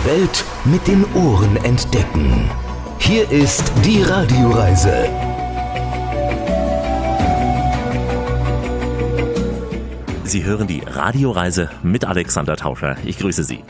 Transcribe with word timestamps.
Die 0.00 0.08
Welt 0.08 0.44
mit 0.64 0.86
den 0.86 1.04
Ohren 1.14 1.56
entdecken. 1.56 2.50
Hier 2.98 3.30
ist 3.30 3.70
die 3.84 4.02
Radioreise. 4.02 5.08
Sie 10.24 10.44
hören 10.44 10.66
die 10.66 10.82
Radioreise 10.86 11.70
mit 11.82 12.04
Alexander 12.06 12.56
Tauscher. 12.56 12.96
Ich 13.04 13.18
grüße 13.18 13.44
Sie. 13.44 13.62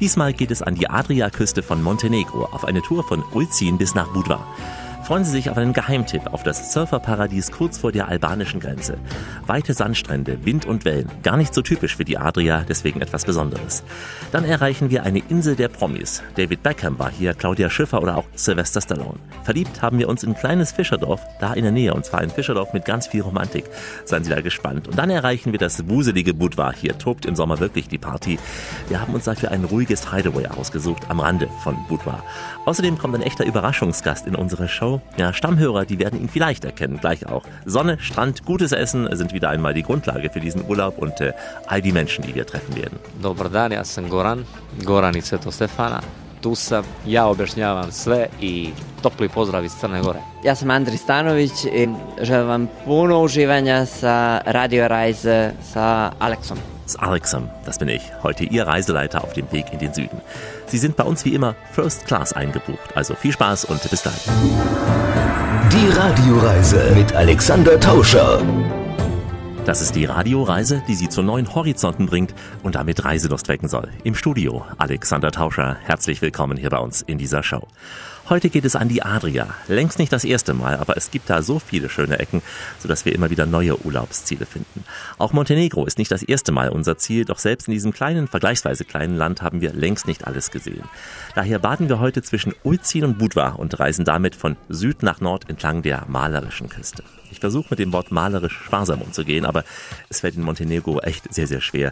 Diesmal 0.00 0.32
geht 0.32 0.50
es 0.50 0.62
an 0.62 0.74
die 0.74 0.88
Adriaküste 0.88 1.62
von 1.62 1.82
Montenegro 1.82 2.44
auf 2.44 2.64
eine 2.64 2.80
Tour 2.80 3.04
von 3.04 3.22
Ulzin 3.32 3.76
bis 3.76 3.94
nach 3.94 4.08
Budva. 4.08 4.46
Freuen 5.04 5.22
Sie 5.22 5.32
sich 5.32 5.50
auf 5.50 5.58
einen 5.58 5.74
Geheimtipp 5.74 6.32
auf 6.32 6.44
das 6.44 6.72
Surferparadies 6.72 7.52
kurz 7.52 7.76
vor 7.76 7.92
der 7.92 8.08
albanischen 8.08 8.58
Grenze. 8.58 8.96
Weite 9.46 9.74
Sandstrände, 9.74 10.46
Wind 10.46 10.64
und 10.64 10.86
Wellen, 10.86 11.10
gar 11.22 11.36
nicht 11.36 11.52
so 11.52 11.60
typisch 11.60 11.94
für 11.94 12.06
die 12.06 12.16
Adria, 12.16 12.64
deswegen 12.66 13.02
etwas 13.02 13.26
Besonderes. 13.26 13.82
Dann 14.32 14.46
erreichen 14.46 14.88
wir 14.88 15.02
eine 15.02 15.18
Insel 15.28 15.56
der 15.56 15.68
Promis. 15.68 16.22
David 16.36 16.62
Beckham 16.62 16.98
war 16.98 17.10
hier, 17.10 17.34
Claudia 17.34 17.68
Schiffer 17.68 18.00
oder 18.00 18.16
auch 18.16 18.24
Sylvester 18.34 18.80
Stallone. 18.80 19.18
Verliebt 19.42 19.82
haben 19.82 19.98
wir 19.98 20.08
uns 20.08 20.22
in 20.22 20.30
ein 20.30 20.38
kleines 20.38 20.72
Fischerdorf, 20.72 21.20
da 21.38 21.52
in 21.52 21.64
der 21.64 21.72
Nähe, 21.72 21.92
und 21.92 22.06
zwar 22.06 22.20
ein 22.20 22.30
Fischerdorf 22.30 22.72
mit 22.72 22.86
ganz 22.86 23.06
viel 23.06 23.20
Romantik. 23.20 23.66
Seien 24.06 24.24
Sie 24.24 24.30
da 24.30 24.40
gespannt. 24.40 24.88
Und 24.88 24.98
dann 24.98 25.10
erreichen 25.10 25.52
wir 25.52 25.58
das 25.58 25.86
wuselige 25.86 26.32
Budva. 26.32 26.72
Hier 26.72 26.96
tobt 26.96 27.26
im 27.26 27.36
Sommer 27.36 27.60
wirklich 27.60 27.88
die 27.88 27.98
Party. 27.98 28.38
Wir 28.88 29.02
haben 29.02 29.12
uns 29.12 29.24
dafür 29.24 29.50
ein 29.50 29.64
ruhiges 29.64 30.10
Hideaway 30.10 30.46
ausgesucht 30.46 31.02
am 31.10 31.20
Rande 31.20 31.50
von 31.62 31.76
Budva. 31.90 32.22
Außerdem 32.66 32.96
kommt 32.96 33.14
ein 33.14 33.22
echter 33.22 33.44
Überraschungsgast 33.44 34.26
in 34.26 34.34
unsere 34.34 34.68
Show. 34.68 35.02
Ja, 35.18 35.34
Stammhörer, 35.34 35.84
die 35.84 35.98
werden 35.98 36.18
ihn 36.20 36.30
vielleicht 36.30 36.64
erkennen, 36.64 36.98
gleich 36.98 37.26
auch. 37.26 37.44
Sonne, 37.66 37.98
Strand, 38.00 38.46
gutes 38.46 38.72
Essen 38.72 39.06
sind 39.14 39.34
wieder 39.34 39.50
einmal 39.50 39.74
die 39.74 39.82
Grundlage 39.82 40.30
für 40.30 40.40
diesen 40.40 40.64
Urlaub 40.66 40.96
und 40.96 41.20
äh, 41.20 41.32
all 41.66 41.82
die 41.82 41.92
Menschen, 41.92 42.24
die 42.24 42.34
wir 42.34 42.46
treffen 42.46 42.74
werden. 42.74 42.98
Dobar 43.22 43.50
dan, 43.50 43.72
ja 43.72 43.84
sam 43.84 44.08
Goran, 44.08 44.46
Goran 44.84 45.14
iz 45.14 45.26
Svetog 45.28 45.52
Stefana. 45.52 46.00
Tu 46.40 46.54
sam, 46.54 46.84
ja 47.06 47.26
objašnjavam 47.26 47.92
sve 47.92 48.28
i 48.40 48.72
topli 49.02 49.28
pozdrav 49.28 49.64
iz 49.64 49.72
Crne 49.80 50.00
Gore. 50.00 50.20
Ja 50.44 50.54
sam 50.54 50.70
Andri 50.70 50.96
Stanović 50.96 51.64
i 51.64 51.88
želim 52.22 52.48
vam 52.48 52.68
puno 52.84 53.20
uživanja 53.20 53.86
sa 53.86 54.40
Radio 54.46 54.88
Reise 54.88 55.52
sa 55.72 56.12
Alexom. 56.18 56.58
Das 56.84 56.96
Alexam, 57.00 57.48
das 57.64 57.78
bin 57.78 57.88
ich, 57.88 58.02
heute 58.22 58.44
Ihr 58.44 58.66
Reiseleiter 58.66 59.24
auf 59.24 59.32
dem 59.32 59.50
Weg 59.52 59.72
in 59.72 59.78
den 59.78 59.94
Süden. 59.94 60.20
Sie 60.66 60.78
sind 60.78 60.96
bei 60.96 61.04
uns 61.04 61.24
wie 61.24 61.34
immer 61.34 61.54
First 61.72 62.06
Class 62.06 62.32
eingebucht, 62.32 62.96
also 62.96 63.14
viel 63.14 63.32
Spaß 63.32 63.66
und 63.66 63.88
bis 63.90 64.02
dann. 64.02 64.14
Die 65.70 65.88
Radioreise 65.90 66.92
mit 66.94 67.14
Alexander 67.14 67.78
Tauscher. 67.78 68.40
Das 69.64 69.80
ist 69.80 69.94
die 69.96 70.04
Radioreise, 70.04 70.82
die 70.86 70.94
Sie 70.94 71.08
zu 71.08 71.22
neuen 71.22 71.54
Horizonten 71.54 72.06
bringt 72.06 72.34
und 72.62 72.74
damit 72.74 73.04
Reiselust 73.04 73.48
wecken 73.48 73.68
soll. 73.68 73.88
Im 74.04 74.14
Studio 74.14 74.64
Alexander 74.76 75.30
Tauscher, 75.30 75.76
herzlich 75.82 76.20
willkommen 76.20 76.58
hier 76.58 76.70
bei 76.70 76.78
uns 76.78 77.02
in 77.02 77.16
dieser 77.16 77.42
Show. 77.42 77.66
Heute 78.26 78.48
geht 78.48 78.64
es 78.64 78.74
an 78.74 78.88
die 78.88 79.02
Adria. 79.02 79.48
Längst 79.68 79.98
nicht 79.98 80.10
das 80.10 80.24
erste 80.24 80.54
Mal, 80.54 80.78
aber 80.78 80.96
es 80.96 81.10
gibt 81.10 81.28
da 81.28 81.42
so 81.42 81.58
viele 81.58 81.90
schöne 81.90 82.18
Ecken, 82.18 82.40
sodass 82.78 83.04
wir 83.04 83.14
immer 83.14 83.28
wieder 83.28 83.44
neue 83.44 83.84
Urlaubsziele 83.84 84.46
finden. 84.46 84.82
Auch 85.18 85.34
Montenegro 85.34 85.84
ist 85.84 85.98
nicht 85.98 86.10
das 86.10 86.22
erste 86.22 86.50
Mal 86.50 86.70
unser 86.70 86.96
Ziel, 86.96 87.26
doch 87.26 87.38
selbst 87.38 87.68
in 87.68 87.74
diesem 87.74 87.92
kleinen, 87.92 88.26
vergleichsweise 88.26 88.86
kleinen 88.86 89.16
Land 89.16 89.42
haben 89.42 89.60
wir 89.60 89.74
längst 89.74 90.06
nicht 90.06 90.26
alles 90.26 90.50
gesehen. 90.50 90.84
Daher 91.34 91.58
baden 91.58 91.90
wir 91.90 92.00
heute 92.00 92.22
zwischen 92.22 92.54
Ulzin 92.62 93.04
und 93.04 93.18
Budva 93.18 93.50
und 93.50 93.78
reisen 93.78 94.06
damit 94.06 94.34
von 94.34 94.56
Süd 94.70 95.02
nach 95.02 95.20
Nord 95.20 95.50
entlang 95.50 95.82
der 95.82 96.06
malerischen 96.08 96.70
Küste. 96.70 97.02
Ich 97.34 97.40
versuche 97.40 97.66
mit 97.70 97.80
dem 97.80 97.92
Wort 97.92 98.12
malerisch 98.12 98.56
sparsam 98.64 99.02
umzugehen, 99.02 99.44
aber 99.44 99.64
es 100.08 100.20
fällt 100.20 100.36
in 100.36 100.42
Montenegro 100.42 101.00
echt 101.00 101.34
sehr, 101.34 101.48
sehr 101.48 101.60
schwer. 101.60 101.90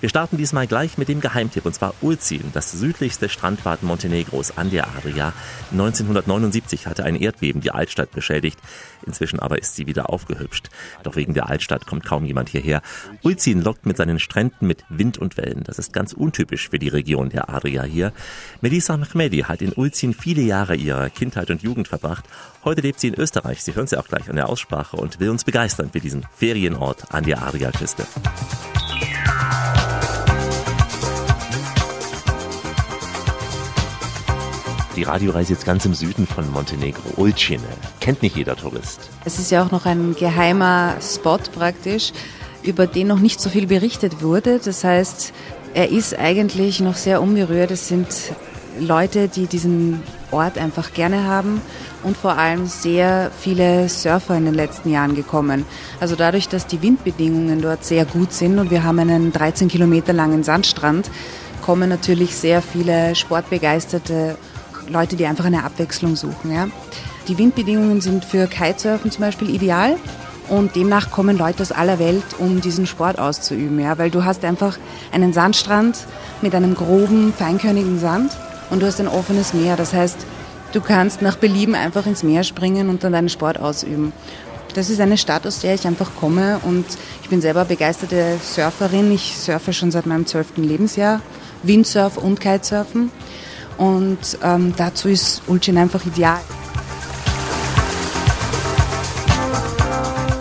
Wir 0.00 0.08
starten 0.08 0.36
diesmal 0.36 0.68
gleich 0.68 0.98
mit 0.98 1.08
dem 1.08 1.20
Geheimtipp, 1.20 1.66
und 1.66 1.74
zwar 1.74 1.94
Ulzin, 2.00 2.52
das 2.52 2.70
südlichste 2.70 3.28
Strandbad 3.28 3.82
Montenegros 3.82 4.56
an 4.56 4.70
der 4.70 4.86
Adria. 4.86 5.32
1979 5.74 6.86
hatte 6.86 7.04
ein 7.04 7.16
Erdbeben 7.16 7.60
die 7.60 7.72
Altstadt 7.72 8.12
beschädigt. 8.12 8.58
Inzwischen 9.06 9.40
aber 9.40 9.58
ist 9.58 9.74
sie 9.74 9.86
wieder 9.86 10.08
aufgehübscht. 10.08 10.70
Doch 11.02 11.16
wegen 11.16 11.34
der 11.34 11.48
Altstadt 11.48 11.86
kommt 11.86 12.04
kaum 12.04 12.24
jemand 12.24 12.48
hierher. 12.48 12.80
Ulzin 13.22 13.60
lockt 13.60 13.84
mit 13.84 13.96
seinen 13.96 14.18
Stränden 14.18 14.66
mit 14.66 14.84
Wind 14.88 15.18
und 15.18 15.36
Wellen. 15.36 15.64
Das 15.64 15.78
ist 15.78 15.92
ganz 15.92 16.12
untypisch 16.12 16.68
für 16.68 16.78
die 16.78 16.88
Region 16.88 17.28
der 17.28 17.50
Adria 17.50 17.82
hier. 17.82 18.12
Melissa 18.60 18.96
Mehmedi 18.96 19.40
hat 19.40 19.62
in 19.62 19.72
Ulzin 19.72 20.14
viele 20.14 20.42
Jahre 20.42 20.76
ihrer 20.76 21.10
Kindheit 21.10 21.50
und 21.50 21.62
Jugend 21.62 21.88
verbracht. 21.88 22.24
Heute 22.64 22.80
lebt 22.80 23.00
sie 23.00 23.08
in 23.08 23.14
Österreich. 23.14 23.62
Sie 23.62 23.74
hören 23.74 23.86
sie 23.86 23.98
auch 23.98 24.08
gleich 24.08 24.30
an 24.30 24.36
der 24.36 24.48
Aussprache 24.48 24.96
und 24.96 25.20
will 25.20 25.30
uns 25.30 25.44
begeistern 25.44 25.90
für 25.90 26.00
diesen 26.00 26.24
Ferienort 26.34 27.12
an 27.12 27.24
der 27.24 27.42
Adriaküste. 27.42 28.06
Die 34.96 35.02
Radioreise 35.02 35.52
jetzt 35.52 35.66
ganz 35.66 35.84
im 35.84 35.94
Süden 35.94 36.24
von 36.24 36.48
Montenegro, 36.52 37.02
Ulcine. 37.16 37.62
Kennt 37.98 38.22
nicht 38.22 38.36
jeder 38.36 38.54
Tourist. 38.54 39.10
Es 39.24 39.40
ist 39.40 39.50
ja 39.50 39.64
auch 39.64 39.72
noch 39.72 39.86
ein 39.86 40.14
geheimer 40.14 40.94
Spot 41.00 41.38
praktisch, 41.52 42.12
über 42.62 42.86
den 42.86 43.08
noch 43.08 43.18
nicht 43.18 43.40
so 43.40 43.50
viel 43.50 43.66
berichtet 43.66 44.22
wurde. 44.22 44.60
Das 44.64 44.84
heißt, 44.84 45.32
er 45.74 45.90
ist 45.90 46.16
eigentlich 46.16 46.78
noch 46.78 46.94
sehr 46.94 47.20
unberührt. 47.20 47.72
Es 47.72 47.88
sind 47.88 48.06
Leute, 48.78 49.26
die 49.26 49.46
diesen 49.46 50.00
Ort 50.30 50.58
einfach 50.58 50.92
gerne 50.92 51.24
haben 51.24 51.60
und 52.04 52.16
vor 52.16 52.38
allem 52.38 52.66
sehr 52.66 53.32
viele 53.36 53.88
Surfer 53.88 54.36
in 54.36 54.44
den 54.44 54.54
letzten 54.54 54.90
Jahren 54.90 55.16
gekommen. 55.16 55.64
Also 55.98 56.14
dadurch, 56.14 56.48
dass 56.48 56.68
die 56.68 56.82
Windbedingungen 56.82 57.60
dort 57.60 57.84
sehr 57.84 58.04
gut 58.04 58.32
sind 58.32 58.60
und 58.60 58.70
wir 58.70 58.84
haben 58.84 59.00
einen 59.00 59.32
13 59.32 59.66
Kilometer 59.66 60.12
langen 60.12 60.44
Sandstrand, 60.44 61.10
kommen 61.62 61.88
natürlich 61.88 62.36
sehr 62.36 62.62
viele 62.62 63.14
sportbegeisterte 63.14 64.36
Leute, 64.88 65.16
die 65.16 65.26
einfach 65.26 65.44
eine 65.44 65.64
Abwechslung 65.64 66.16
suchen. 66.16 66.52
Ja. 66.52 66.68
Die 67.28 67.38
Windbedingungen 67.38 68.00
sind 68.00 68.24
für 68.24 68.46
Kitesurfen 68.46 69.10
zum 69.10 69.22
Beispiel 69.22 69.50
ideal 69.50 69.96
und 70.48 70.76
demnach 70.76 71.10
kommen 71.10 71.38
Leute 71.38 71.62
aus 71.62 71.72
aller 71.72 71.98
Welt, 71.98 72.24
um 72.38 72.60
diesen 72.60 72.86
Sport 72.86 73.18
auszuüben. 73.18 73.78
Ja. 73.80 73.98
Weil 73.98 74.10
du 74.10 74.24
hast 74.24 74.44
einfach 74.44 74.78
einen 75.12 75.32
Sandstrand 75.32 75.98
mit 76.42 76.54
einem 76.54 76.74
groben, 76.74 77.32
feinkörnigen 77.32 77.98
Sand 77.98 78.32
und 78.70 78.82
du 78.82 78.86
hast 78.86 79.00
ein 79.00 79.08
offenes 79.08 79.54
Meer. 79.54 79.76
Das 79.76 79.92
heißt, 79.92 80.18
du 80.72 80.80
kannst 80.80 81.22
nach 81.22 81.36
Belieben 81.36 81.74
einfach 81.74 82.06
ins 82.06 82.22
Meer 82.22 82.44
springen 82.44 82.88
und 82.88 83.04
dann 83.04 83.12
deinen 83.12 83.28
Sport 83.28 83.58
ausüben. 83.58 84.12
Das 84.74 84.90
ist 84.90 85.00
eine 85.00 85.16
Stadt, 85.16 85.46
aus 85.46 85.60
der 85.60 85.74
ich 85.74 85.86
einfach 85.86 86.10
komme 86.18 86.58
und 86.64 86.84
ich 87.22 87.28
bin 87.28 87.40
selber 87.40 87.64
begeisterte 87.64 88.38
Surferin. 88.42 89.12
Ich 89.12 89.36
surfe 89.36 89.72
schon 89.72 89.92
seit 89.92 90.04
meinem 90.04 90.26
zwölften 90.26 90.64
Lebensjahr, 90.64 91.20
Windsurf 91.62 92.16
und 92.16 92.40
Kitesurfen. 92.40 93.12
Und 93.78 94.18
ähm, 94.42 94.74
dazu 94.76 95.08
ist 95.08 95.42
Ulcin 95.46 95.78
einfach 95.78 96.04
ideal. 96.06 96.40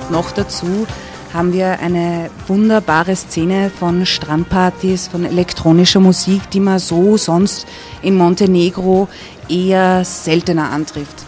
Noch 0.09 0.31
dazu 0.31 0.85
haben 1.33 1.51
wir 1.51 1.79
eine 1.79 2.29
wunderbare 2.47 3.15
Szene 3.15 3.71
von 3.71 4.05
Strandpartys, 4.05 5.07
von 5.07 5.25
elektronischer 5.25 5.99
Musik, 5.99 6.47
die 6.51 6.59
man 6.59 6.77
so 6.77 7.17
sonst 7.17 7.65
in 8.03 8.15
Montenegro 8.15 9.07
eher 9.49 10.05
seltener 10.05 10.69
antrifft. 10.69 11.25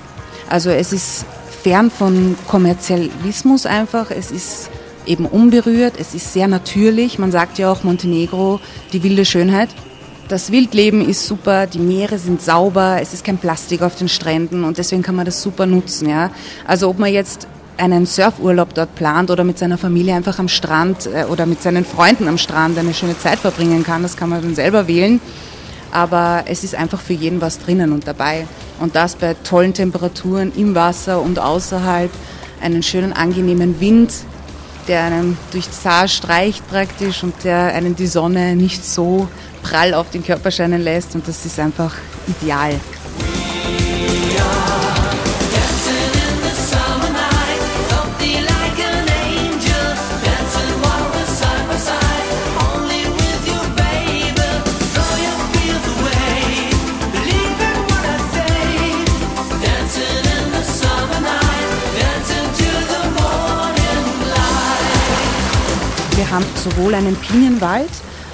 Also 0.47 0.69
es 0.69 0.93
ist 0.93 1.25
fern 1.63 1.89
von 1.89 2.37
Kommerzialismus 2.47 3.65
einfach, 3.65 4.11
es 4.11 4.29
ist 4.29 4.69
eben 5.07 5.25
unberührt, 5.25 5.95
es 5.99 6.13
ist 6.13 6.31
sehr 6.33 6.47
natürlich. 6.47 7.17
Man 7.17 7.31
sagt 7.31 7.57
ja 7.57 7.71
auch 7.71 7.83
Montenegro, 7.83 8.59
die 8.93 9.01
wilde 9.01 9.25
Schönheit. 9.25 9.69
Das 10.27 10.51
Wildleben 10.51 11.07
ist 11.07 11.27
super, 11.27 11.67
die 11.67 11.77
Meere 11.77 12.17
sind 12.17 12.41
sauber, 12.41 12.97
es 12.99 13.13
ist 13.13 13.23
kein 13.23 13.37
Plastik 13.37 13.83
auf 13.83 13.95
den 13.95 14.09
Stränden 14.09 14.63
und 14.63 14.79
deswegen 14.79 15.03
kann 15.03 15.15
man 15.15 15.25
das 15.25 15.39
super 15.39 15.67
nutzen. 15.67 16.09
Ja? 16.09 16.31
Also 16.65 16.89
ob 16.89 16.97
man 16.97 17.13
jetzt 17.13 17.47
einen 17.77 18.07
Surfurlaub 18.07 18.73
dort 18.73 18.95
plant 18.95 19.29
oder 19.29 19.43
mit 19.43 19.59
seiner 19.59 19.77
Familie 19.77 20.15
einfach 20.15 20.39
am 20.39 20.47
Strand 20.47 21.05
äh, 21.05 21.25
oder 21.25 21.45
mit 21.45 21.61
seinen 21.61 21.85
Freunden 21.85 22.27
am 22.27 22.39
Strand 22.39 22.75
eine 22.79 22.95
schöne 22.95 23.15
Zeit 23.19 23.37
verbringen 23.37 23.83
kann, 23.83 24.01
das 24.01 24.17
kann 24.17 24.29
man 24.29 24.41
dann 24.41 24.55
selber 24.55 24.87
wählen. 24.87 25.21
Aber 25.91 26.45
es 26.47 26.63
ist 26.63 26.73
einfach 26.73 26.99
für 26.99 27.13
jeden 27.13 27.39
was 27.39 27.59
drinnen 27.59 27.91
und 27.91 28.07
dabei. 28.07 28.47
Und 28.79 28.95
das 28.95 29.15
bei 29.15 29.35
tollen 29.43 29.75
Temperaturen 29.75 30.51
im 30.55 30.73
Wasser 30.73 31.21
und 31.21 31.37
außerhalb, 31.37 32.09
einen 32.61 32.81
schönen 32.81 33.13
angenehmen 33.13 33.79
Wind, 33.79 34.11
der 34.87 35.03
einem 35.03 35.37
durch 35.51 35.67
das 35.67 35.85
Haar 35.85 36.07
streicht 36.07 36.67
praktisch 36.69 37.23
und 37.23 37.33
der 37.43 37.73
einen 37.73 37.95
die 37.95 38.07
Sonne 38.07 38.55
nicht 38.55 38.85
so 38.85 39.27
prall 39.63 39.93
auf 39.93 40.09
den 40.11 40.23
Körper 40.23 40.51
scheinen 40.51 40.81
lässt 40.81 41.15
und 41.15 41.27
das 41.27 41.45
ist 41.45 41.59
einfach 41.59 41.93
ideal. 42.27 42.79
Sowohl 66.65 66.95
einen 66.95 67.15
Pinienwald 67.15 67.91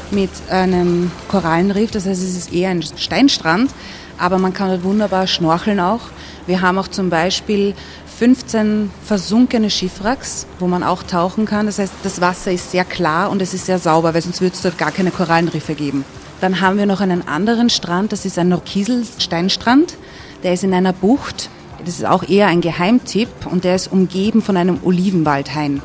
mit 0.09 0.29
einem 0.49 1.11
Korallenriff, 1.27 1.91
das 1.91 2.05
heißt 2.05 2.23
es 2.23 2.37
ist 2.37 2.53
eher 2.53 2.69
ein 2.69 2.81
Steinstrand, 2.81 3.71
aber 4.17 4.37
man 4.37 4.53
kann 4.53 4.69
dort 4.69 4.83
wunderbar 4.83 5.27
schnorcheln 5.27 5.79
auch. 5.79 6.01
Wir 6.47 6.61
haben 6.61 6.77
auch 6.77 6.87
zum 6.87 7.09
Beispiel 7.09 7.73
15 8.19 8.89
versunkene 9.03 9.69
Schiffwracks, 9.69 10.45
wo 10.59 10.67
man 10.67 10.83
auch 10.83 11.03
tauchen 11.03 11.45
kann. 11.45 11.65
Das 11.65 11.79
heißt, 11.79 11.93
das 12.03 12.21
Wasser 12.21 12.51
ist 12.51 12.71
sehr 12.71 12.85
klar 12.85 13.31
und 13.31 13.41
es 13.41 13.53
ist 13.53 13.65
sehr 13.65 13.79
sauber, 13.79 14.13
weil 14.13 14.21
sonst 14.21 14.41
würde 14.41 14.55
es 14.55 14.61
dort 14.61 14.77
gar 14.77 14.91
keine 14.91 15.11
Korallenriffe 15.11 15.73
geben. 15.73 16.05
Dann 16.39 16.61
haben 16.61 16.77
wir 16.77 16.85
noch 16.85 17.01
einen 17.01 17.27
anderen 17.27 17.69
Strand, 17.69 18.11
das 18.11 18.25
ist 18.25 18.39
ein 18.39 18.55
Kieselsteinstrand. 18.63 19.95
Der 20.43 20.53
ist 20.53 20.63
in 20.63 20.73
einer 20.73 20.93
Bucht. 20.93 21.49
Das 21.85 21.95
ist 21.95 22.05
auch 22.05 22.23
eher 22.23 22.47
ein 22.47 22.61
Geheimtipp 22.61 23.47
und 23.49 23.63
der 23.63 23.75
ist 23.75 23.91
umgeben 23.91 24.41
von 24.41 24.55
einem 24.55 24.79
Olivenwaldhain. 24.83 25.81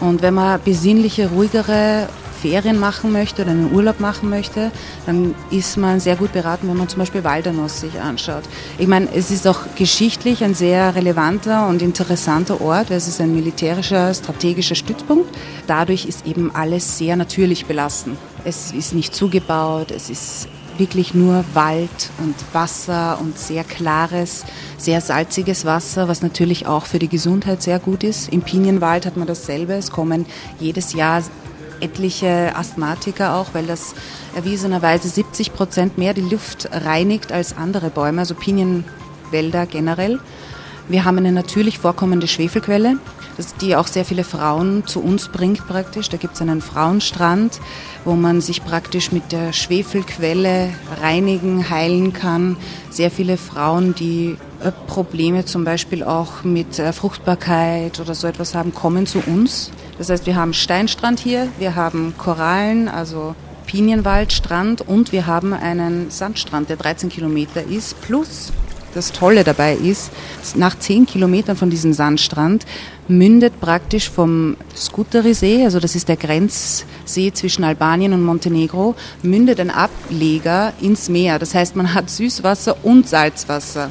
Und 0.00 0.22
wenn 0.22 0.34
man 0.34 0.60
besinnliche, 0.62 1.28
ruhigere 1.30 2.08
Ferien 2.40 2.78
machen 2.78 3.12
möchte 3.12 3.42
oder 3.42 3.50
einen 3.50 3.72
Urlaub 3.72 4.00
machen 4.00 4.30
möchte, 4.30 4.70
dann 5.06 5.34
ist 5.50 5.76
man 5.76 6.00
sehr 6.00 6.16
gut 6.16 6.32
beraten, 6.32 6.68
wenn 6.68 6.76
man 6.76 6.88
zum 6.88 7.00
Beispiel 7.00 7.24
Waldernuss 7.24 7.80
sich 7.80 8.00
anschaut. 8.00 8.44
Ich 8.78 8.86
meine, 8.86 9.08
es 9.12 9.30
ist 9.30 9.46
auch 9.46 9.60
geschichtlich 9.76 10.44
ein 10.44 10.54
sehr 10.54 10.94
relevanter 10.94 11.66
und 11.66 11.82
interessanter 11.82 12.60
Ort, 12.60 12.90
weil 12.90 12.96
es 12.98 13.08
ist 13.08 13.20
ein 13.20 13.34
militärischer, 13.34 14.14
strategischer 14.14 14.76
Stützpunkt. 14.76 15.34
Dadurch 15.66 16.06
ist 16.06 16.26
eben 16.26 16.54
alles 16.54 16.96
sehr 16.96 17.16
natürlich 17.16 17.66
belassen. 17.66 18.16
Es 18.44 18.72
ist 18.72 18.94
nicht 18.94 19.14
zugebaut, 19.14 19.90
es 19.90 20.08
ist 20.08 20.48
wirklich 20.78 21.14
nur 21.14 21.44
Wald 21.54 22.10
und 22.18 22.34
Wasser 22.52 23.18
und 23.20 23.38
sehr 23.38 23.64
klares, 23.64 24.44
sehr 24.76 25.00
salziges 25.00 25.64
Wasser, 25.64 26.08
was 26.08 26.22
natürlich 26.22 26.66
auch 26.66 26.86
für 26.86 26.98
die 26.98 27.08
Gesundheit 27.08 27.62
sehr 27.62 27.78
gut 27.78 28.04
ist. 28.04 28.32
Im 28.32 28.42
Pinienwald 28.42 29.06
hat 29.06 29.16
man 29.16 29.26
dasselbe. 29.26 29.74
Es 29.74 29.90
kommen 29.90 30.26
jedes 30.60 30.92
Jahr 30.92 31.22
etliche 31.80 32.54
Asthmatiker 32.56 33.34
auch, 33.34 33.54
weil 33.54 33.66
das 33.66 33.94
erwiesenerweise 34.34 35.08
70 35.08 35.52
Prozent 35.52 35.98
mehr 35.98 36.14
die 36.14 36.22
Luft 36.22 36.68
reinigt 36.72 37.32
als 37.32 37.56
andere 37.56 37.90
Bäume, 37.90 38.20
also 38.20 38.34
Pinienwälder 38.34 39.66
generell. 39.66 40.20
Wir 40.88 41.04
haben 41.04 41.18
eine 41.18 41.32
natürlich 41.32 41.78
vorkommende 41.78 42.26
Schwefelquelle, 42.26 42.98
die 43.60 43.76
auch 43.76 43.86
sehr 43.86 44.04
viele 44.04 44.24
Frauen 44.24 44.86
zu 44.86 45.00
uns 45.02 45.28
bringt 45.28 45.66
praktisch. 45.66 46.08
Da 46.08 46.16
gibt 46.16 46.34
es 46.34 46.42
einen 46.42 46.60
Frauenstrand, 46.60 47.60
wo 48.04 48.14
man 48.14 48.40
sich 48.40 48.64
praktisch 48.64 49.12
mit 49.12 49.32
der 49.32 49.52
Schwefelquelle 49.52 50.70
reinigen, 51.00 51.70
heilen 51.70 52.12
kann. 52.12 52.56
Sehr 52.90 53.10
viele 53.10 53.36
Frauen, 53.36 53.94
die 53.94 54.36
äh, 54.62 54.72
Probleme 54.86 55.44
zum 55.44 55.64
Beispiel 55.64 56.02
auch 56.02 56.42
mit 56.42 56.78
äh, 56.78 56.92
Fruchtbarkeit 56.92 58.00
oder 58.00 58.14
so 58.14 58.26
etwas 58.26 58.54
haben, 58.54 58.74
kommen 58.74 59.06
zu 59.06 59.20
uns. 59.20 59.70
Das 59.98 60.10
heißt, 60.10 60.26
wir 60.26 60.36
haben 60.36 60.52
Steinstrand 60.52 61.20
hier, 61.20 61.48
wir 61.58 61.74
haben 61.74 62.14
Korallen, 62.18 62.88
also 62.88 63.34
Pinienwaldstrand 63.66 64.80
und 64.80 65.12
wir 65.12 65.26
haben 65.26 65.52
einen 65.52 66.10
Sandstrand, 66.10 66.70
der 66.70 66.76
13 66.76 67.10
Kilometer 67.10 67.62
ist. 67.62 68.00
Plus, 68.00 68.52
das 68.98 69.12
Tolle 69.12 69.44
dabei 69.44 69.74
ist, 69.74 70.10
nach 70.56 70.76
10 70.78 71.06
Kilometern 71.06 71.56
von 71.56 71.70
diesem 71.70 71.92
Sandstrand 71.92 72.66
mündet 73.06 73.60
praktisch 73.60 74.10
vom 74.10 74.56
Skuteri-See, 74.76 75.64
also 75.64 75.78
das 75.78 75.94
ist 75.94 76.08
der 76.08 76.16
Grenzsee 76.16 77.32
zwischen 77.32 77.64
Albanien 77.64 78.12
und 78.12 78.24
Montenegro, 78.24 78.96
mündet 79.22 79.60
ein 79.60 79.70
Ableger 79.70 80.72
ins 80.80 81.08
Meer. 81.08 81.38
Das 81.38 81.54
heißt, 81.54 81.76
man 81.76 81.94
hat 81.94 82.10
Süßwasser 82.10 82.84
und 82.84 83.08
Salzwasser. 83.08 83.90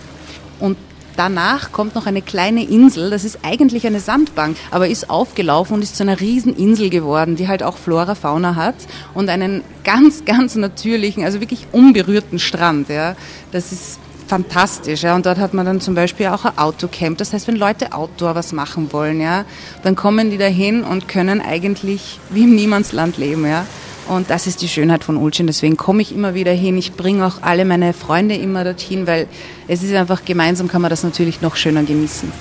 Und 0.59 0.77
Danach 1.18 1.71
kommt 1.71 1.95
noch 1.95 2.06
eine 2.06 2.21
kleine 2.21 2.63
Insel, 2.63 3.09
das 3.09 3.24
ist 3.24 3.39
eigentlich 3.42 3.88
eine 3.88 4.00
Sandbank, 4.00 4.56
aber 4.69 4.88
ist 4.88 5.09
aufgelaufen 5.09 5.74
und 5.74 5.81
ist 5.81 5.95
zu 5.95 6.04
einer 6.04 6.19
Rieseninsel 6.19 6.92
geworden, 6.92 7.36
die 7.36 7.48
halt 7.48 7.63
auch 7.63 7.75
Flora, 7.75 8.13
Fauna 8.13 8.56
hat 8.56 8.75
und 9.15 9.27
einen 9.27 9.63
ganz, 9.83 10.25
ganz 10.25 10.54
natürlichen, 10.54 11.24
also 11.24 11.39
wirklich 11.39 11.65
unberührten 11.71 12.38
Strand. 12.38 12.89
Ja. 12.89 13.15
Das 13.51 13.71
ist 13.71 13.98
fantastisch. 14.27 15.03
Ja. 15.03 15.15
Und 15.15 15.25
dort 15.25 15.38
hat 15.38 15.53
man 15.53 15.65
dann 15.65 15.81
zum 15.81 15.95
Beispiel 15.95 16.27
auch 16.27 16.45
ein 16.45 16.57
Autocamp. 16.57 17.18
Das 17.18 17.33
heißt, 17.33 17.47
wenn 17.47 17.56
Leute 17.56 17.94
Outdoor 17.94 18.35
was 18.35 18.53
machen 18.53 18.91
wollen, 18.94 19.21
ja, 19.21 19.45
dann 19.83 19.95
kommen 19.95 20.29
die 20.29 20.38
dahin 20.38 20.83
und 20.83 21.07
können 21.07 21.41
eigentlich 21.41 22.19
wie 22.29 22.44
im 22.44 22.56
Niemandsland 22.56 23.18
leben. 23.18 23.45
Ja. 23.45 23.65
Und 24.07 24.29
das 24.29 24.47
ist 24.47 24.62
die 24.62 24.69
Schönheit 24.69 25.03
von 25.03 25.18
Ulcin. 25.18 25.47
Deswegen 25.47 25.75
komme 25.75 26.01
ich 26.01 26.13
immer 26.13 26.33
wieder 26.33 26.53
hin. 26.53 26.77
Ich 26.77 26.94
bringe 26.94 27.25
auch 27.25 27.41
alle 27.41 27.65
meine 27.65 27.94
Freunde 27.94 28.35
immer 28.35 28.63
dorthin, 28.63 29.06
weil 29.06 29.27
es 29.68 29.83
ist 29.83 29.94
einfach 29.94 30.24
gemeinsam 30.24 30.68
kann 30.68 30.81
man 30.81 30.89
das 30.89 31.03
natürlich 31.03 31.41
noch 31.41 31.56
schöner 31.56 31.83
genießen. 31.83 32.31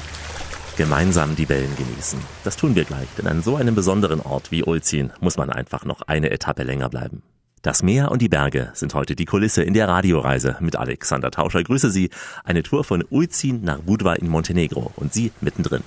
Gemeinsam 0.76 1.34
die 1.34 1.48
Wellen 1.48 1.74
genießen. 1.76 2.18
Das 2.44 2.56
tun 2.56 2.74
wir 2.74 2.84
gleich, 2.84 3.08
denn 3.16 3.26
an 3.26 3.42
so 3.42 3.56
einem 3.56 3.74
besonderen 3.74 4.20
Ort 4.20 4.50
wie 4.50 4.62
Ulzin 4.62 5.10
muss 5.20 5.38
man 5.38 5.50
einfach 5.50 5.84
noch 5.84 6.02
eine 6.02 6.30
Etappe 6.30 6.62
länger 6.62 6.88
bleiben. 6.88 7.22
Das 7.66 7.82
Meer 7.82 8.12
und 8.12 8.22
die 8.22 8.28
Berge 8.28 8.70
sind 8.74 8.94
heute 8.94 9.16
die 9.16 9.24
Kulisse 9.24 9.64
in 9.64 9.74
der 9.74 9.88
Radioreise 9.88 10.54
mit 10.60 10.76
Alexander 10.76 11.32
Tauscher. 11.32 11.64
Grüße 11.64 11.90
Sie. 11.90 12.10
Eine 12.44 12.62
Tour 12.62 12.84
von 12.84 13.02
Ulzin 13.10 13.64
nach 13.64 13.80
Budva 13.80 14.12
in 14.12 14.28
Montenegro 14.28 14.92
und 14.94 15.12
Sie 15.12 15.32
mittendrin. 15.40 15.82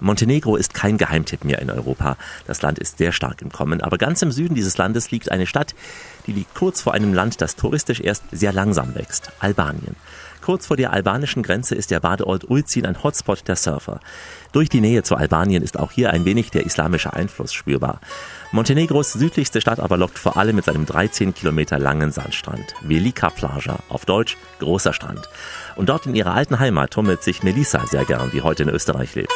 Montenegro 0.00 0.56
ist 0.56 0.74
kein 0.74 0.98
Geheimtipp 0.98 1.44
mehr 1.44 1.62
in 1.62 1.70
Europa. 1.70 2.16
Das 2.48 2.60
Land 2.60 2.80
ist 2.80 2.98
sehr 2.98 3.12
stark 3.12 3.40
im 3.40 3.52
Kommen, 3.52 3.82
aber 3.82 3.98
ganz 3.98 4.20
im 4.22 4.32
Süden 4.32 4.56
dieses 4.56 4.78
Landes 4.78 5.12
liegt 5.12 5.30
eine 5.30 5.46
Stadt, 5.46 5.76
die 6.26 6.32
liegt 6.32 6.56
kurz 6.56 6.82
vor 6.82 6.92
einem 6.92 7.14
Land, 7.14 7.40
das 7.40 7.54
touristisch 7.54 8.00
erst 8.00 8.24
sehr 8.32 8.52
langsam 8.52 8.96
wächst, 8.96 9.30
Albanien. 9.38 9.94
Kurz 10.42 10.66
vor 10.66 10.76
der 10.76 10.92
albanischen 10.92 11.42
Grenze 11.42 11.74
ist 11.76 11.90
der 11.90 12.00
Badeort 12.00 12.50
Ulzin 12.50 12.84
ein 12.84 13.02
Hotspot 13.02 13.48
der 13.48 13.56
Surfer. 13.56 14.00
Durch 14.52 14.68
die 14.68 14.80
Nähe 14.80 15.02
zu 15.02 15.16
Albanien 15.16 15.62
ist 15.62 15.78
auch 15.78 15.92
hier 15.92 16.10
ein 16.10 16.24
wenig 16.24 16.50
der 16.50 16.66
islamische 16.66 17.12
Einfluss 17.12 17.52
spürbar. 17.52 18.00
Montenegros 18.52 19.12
südlichste 19.12 19.60
Stadt 19.60 19.80
aber 19.80 19.96
lockt 19.96 20.18
vor 20.18 20.36
allem 20.36 20.56
mit 20.56 20.64
seinem 20.64 20.86
13 20.86 21.34
Kilometer 21.34 21.78
langen 21.78 22.12
Sandstrand. 22.12 22.74
Velika 22.82 23.30
Plaja, 23.30 23.78
auf 23.88 24.04
Deutsch 24.04 24.36
großer 24.60 24.92
Strand. 24.92 25.28
Und 25.74 25.88
dort 25.88 26.06
in 26.06 26.14
ihrer 26.14 26.34
alten 26.34 26.58
Heimat 26.58 26.92
tummelt 26.92 27.22
sich 27.22 27.42
Melissa 27.42 27.84
sehr 27.86 28.04
gern, 28.04 28.30
die 28.32 28.42
heute 28.42 28.62
in 28.62 28.68
Österreich 28.68 29.14
lebt. 29.14 29.32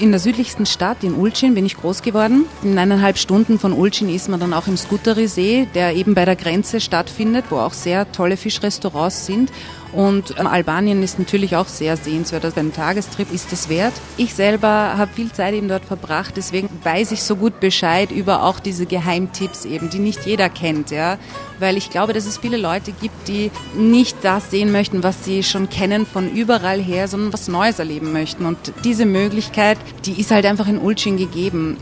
In 0.00 0.12
der 0.12 0.20
südlichsten 0.20 0.64
Stadt, 0.64 1.04
in 1.04 1.14
Ulcin, 1.14 1.54
bin 1.54 1.66
ich 1.66 1.76
groß 1.76 2.00
geworden. 2.00 2.46
In 2.62 2.78
eineinhalb 2.78 3.18
Stunden 3.18 3.58
von 3.58 3.74
Ulcin 3.74 4.08
ist 4.08 4.30
man 4.30 4.40
dann 4.40 4.54
auch 4.54 4.66
im 4.66 4.78
Skuteri-See, 4.78 5.68
der 5.74 5.94
eben 5.94 6.14
bei 6.14 6.24
der 6.24 6.36
Grenze 6.36 6.80
stattfindet, 6.80 7.44
wo 7.50 7.58
auch 7.58 7.74
sehr 7.74 8.10
tolle 8.10 8.38
Fischrestaurants 8.38 9.26
sind. 9.26 9.52
Und 9.92 10.34
ähm, 10.38 10.46
Albanien 10.46 11.02
ist 11.02 11.18
natürlich 11.18 11.56
auch 11.56 11.66
sehr 11.66 11.96
sehenswert. 11.96 12.44
Also 12.44 12.60
ein 12.60 12.72
Tagestrip 12.72 13.32
ist 13.32 13.52
es 13.52 13.68
wert. 13.68 13.92
Ich 14.16 14.34
selber 14.34 14.68
habe 14.96 15.12
viel 15.12 15.32
Zeit 15.32 15.54
eben 15.54 15.68
dort 15.68 15.84
verbracht, 15.84 16.34
deswegen 16.36 16.68
weiß 16.84 17.12
ich 17.12 17.22
so 17.22 17.36
gut 17.36 17.60
Bescheid 17.60 18.10
über 18.10 18.44
auch 18.44 18.60
diese 18.60 18.86
Geheimtipps 18.86 19.64
eben, 19.64 19.90
die 19.90 19.98
nicht 19.98 20.26
jeder 20.26 20.48
kennt, 20.48 20.90
ja. 20.90 21.18
Weil 21.58 21.76
ich 21.76 21.90
glaube, 21.90 22.12
dass 22.12 22.26
es 22.26 22.38
viele 22.38 22.56
Leute 22.56 22.92
gibt, 22.92 23.28
die 23.28 23.50
nicht 23.74 24.16
das 24.22 24.50
sehen 24.50 24.72
möchten, 24.72 25.02
was 25.02 25.24
sie 25.24 25.42
schon 25.42 25.68
kennen 25.68 26.06
von 26.06 26.30
überall 26.30 26.80
her, 26.80 27.08
sondern 27.08 27.32
was 27.32 27.48
Neues 27.48 27.78
erleben 27.78 28.12
möchten. 28.12 28.46
Und 28.46 28.72
diese 28.84 29.06
Möglichkeit, 29.06 29.78
die 30.04 30.20
ist 30.20 30.30
halt 30.30 30.46
einfach 30.46 30.68
in 30.68 30.78
Ulcin 30.78 31.16
gegeben. 31.16 31.76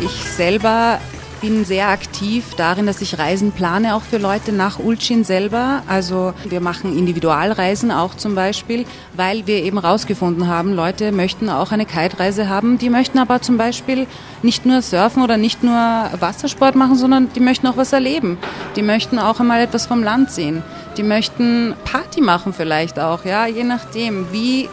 Ich 0.00 0.10
selber 0.10 1.00
bin 1.40 1.64
sehr 1.64 1.88
aktiv 1.88 2.54
darin, 2.56 2.86
dass 2.86 3.00
ich 3.00 3.18
Reisen 3.18 3.52
plane, 3.52 3.94
auch 3.94 4.02
für 4.02 4.18
Leute 4.18 4.52
nach 4.52 4.78
Ulcin 4.78 5.24
selber. 5.24 5.82
Also 5.86 6.34
wir 6.48 6.60
machen 6.60 6.96
Individualreisen 6.96 7.90
auch 7.90 8.14
zum 8.14 8.34
Beispiel, 8.34 8.84
weil 9.14 9.46
wir 9.46 9.62
eben 9.62 9.78
rausgefunden 9.78 10.48
haben, 10.48 10.74
Leute 10.74 11.12
möchten 11.12 11.48
auch 11.48 11.72
eine 11.72 11.86
Kite-Reise 11.86 12.48
haben, 12.48 12.78
die 12.78 12.90
möchten 12.90 13.18
aber 13.18 13.40
zum 13.40 13.56
Beispiel 13.56 14.06
nicht 14.42 14.66
nur 14.66 14.82
surfen 14.82 15.22
oder 15.22 15.36
nicht 15.36 15.62
nur 15.62 15.74
Wassersport 16.18 16.74
machen, 16.74 16.96
sondern 16.96 17.32
die 17.32 17.40
möchten 17.40 17.66
auch 17.66 17.76
was 17.76 17.92
erleben. 17.92 18.38
Die 18.76 18.82
möchten 18.82 19.18
auch 19.18 19.40
einmal 19.40 19.60
etwas 19.60 19.86
vom 19.86 20.02
Land 20.02 20.30
sehen. 20.30 20.62
Die 20.96 21.02
möchten 21.02 21.74
Party 21.84 22.20
machen 22.20 22.52
vielleicht 22.52 22.98
auch, 22.98 23.24
ja, 23.24 23.46
je 23.46 23.64
nachdem, 23.64 24.32
wie 24.32 24.68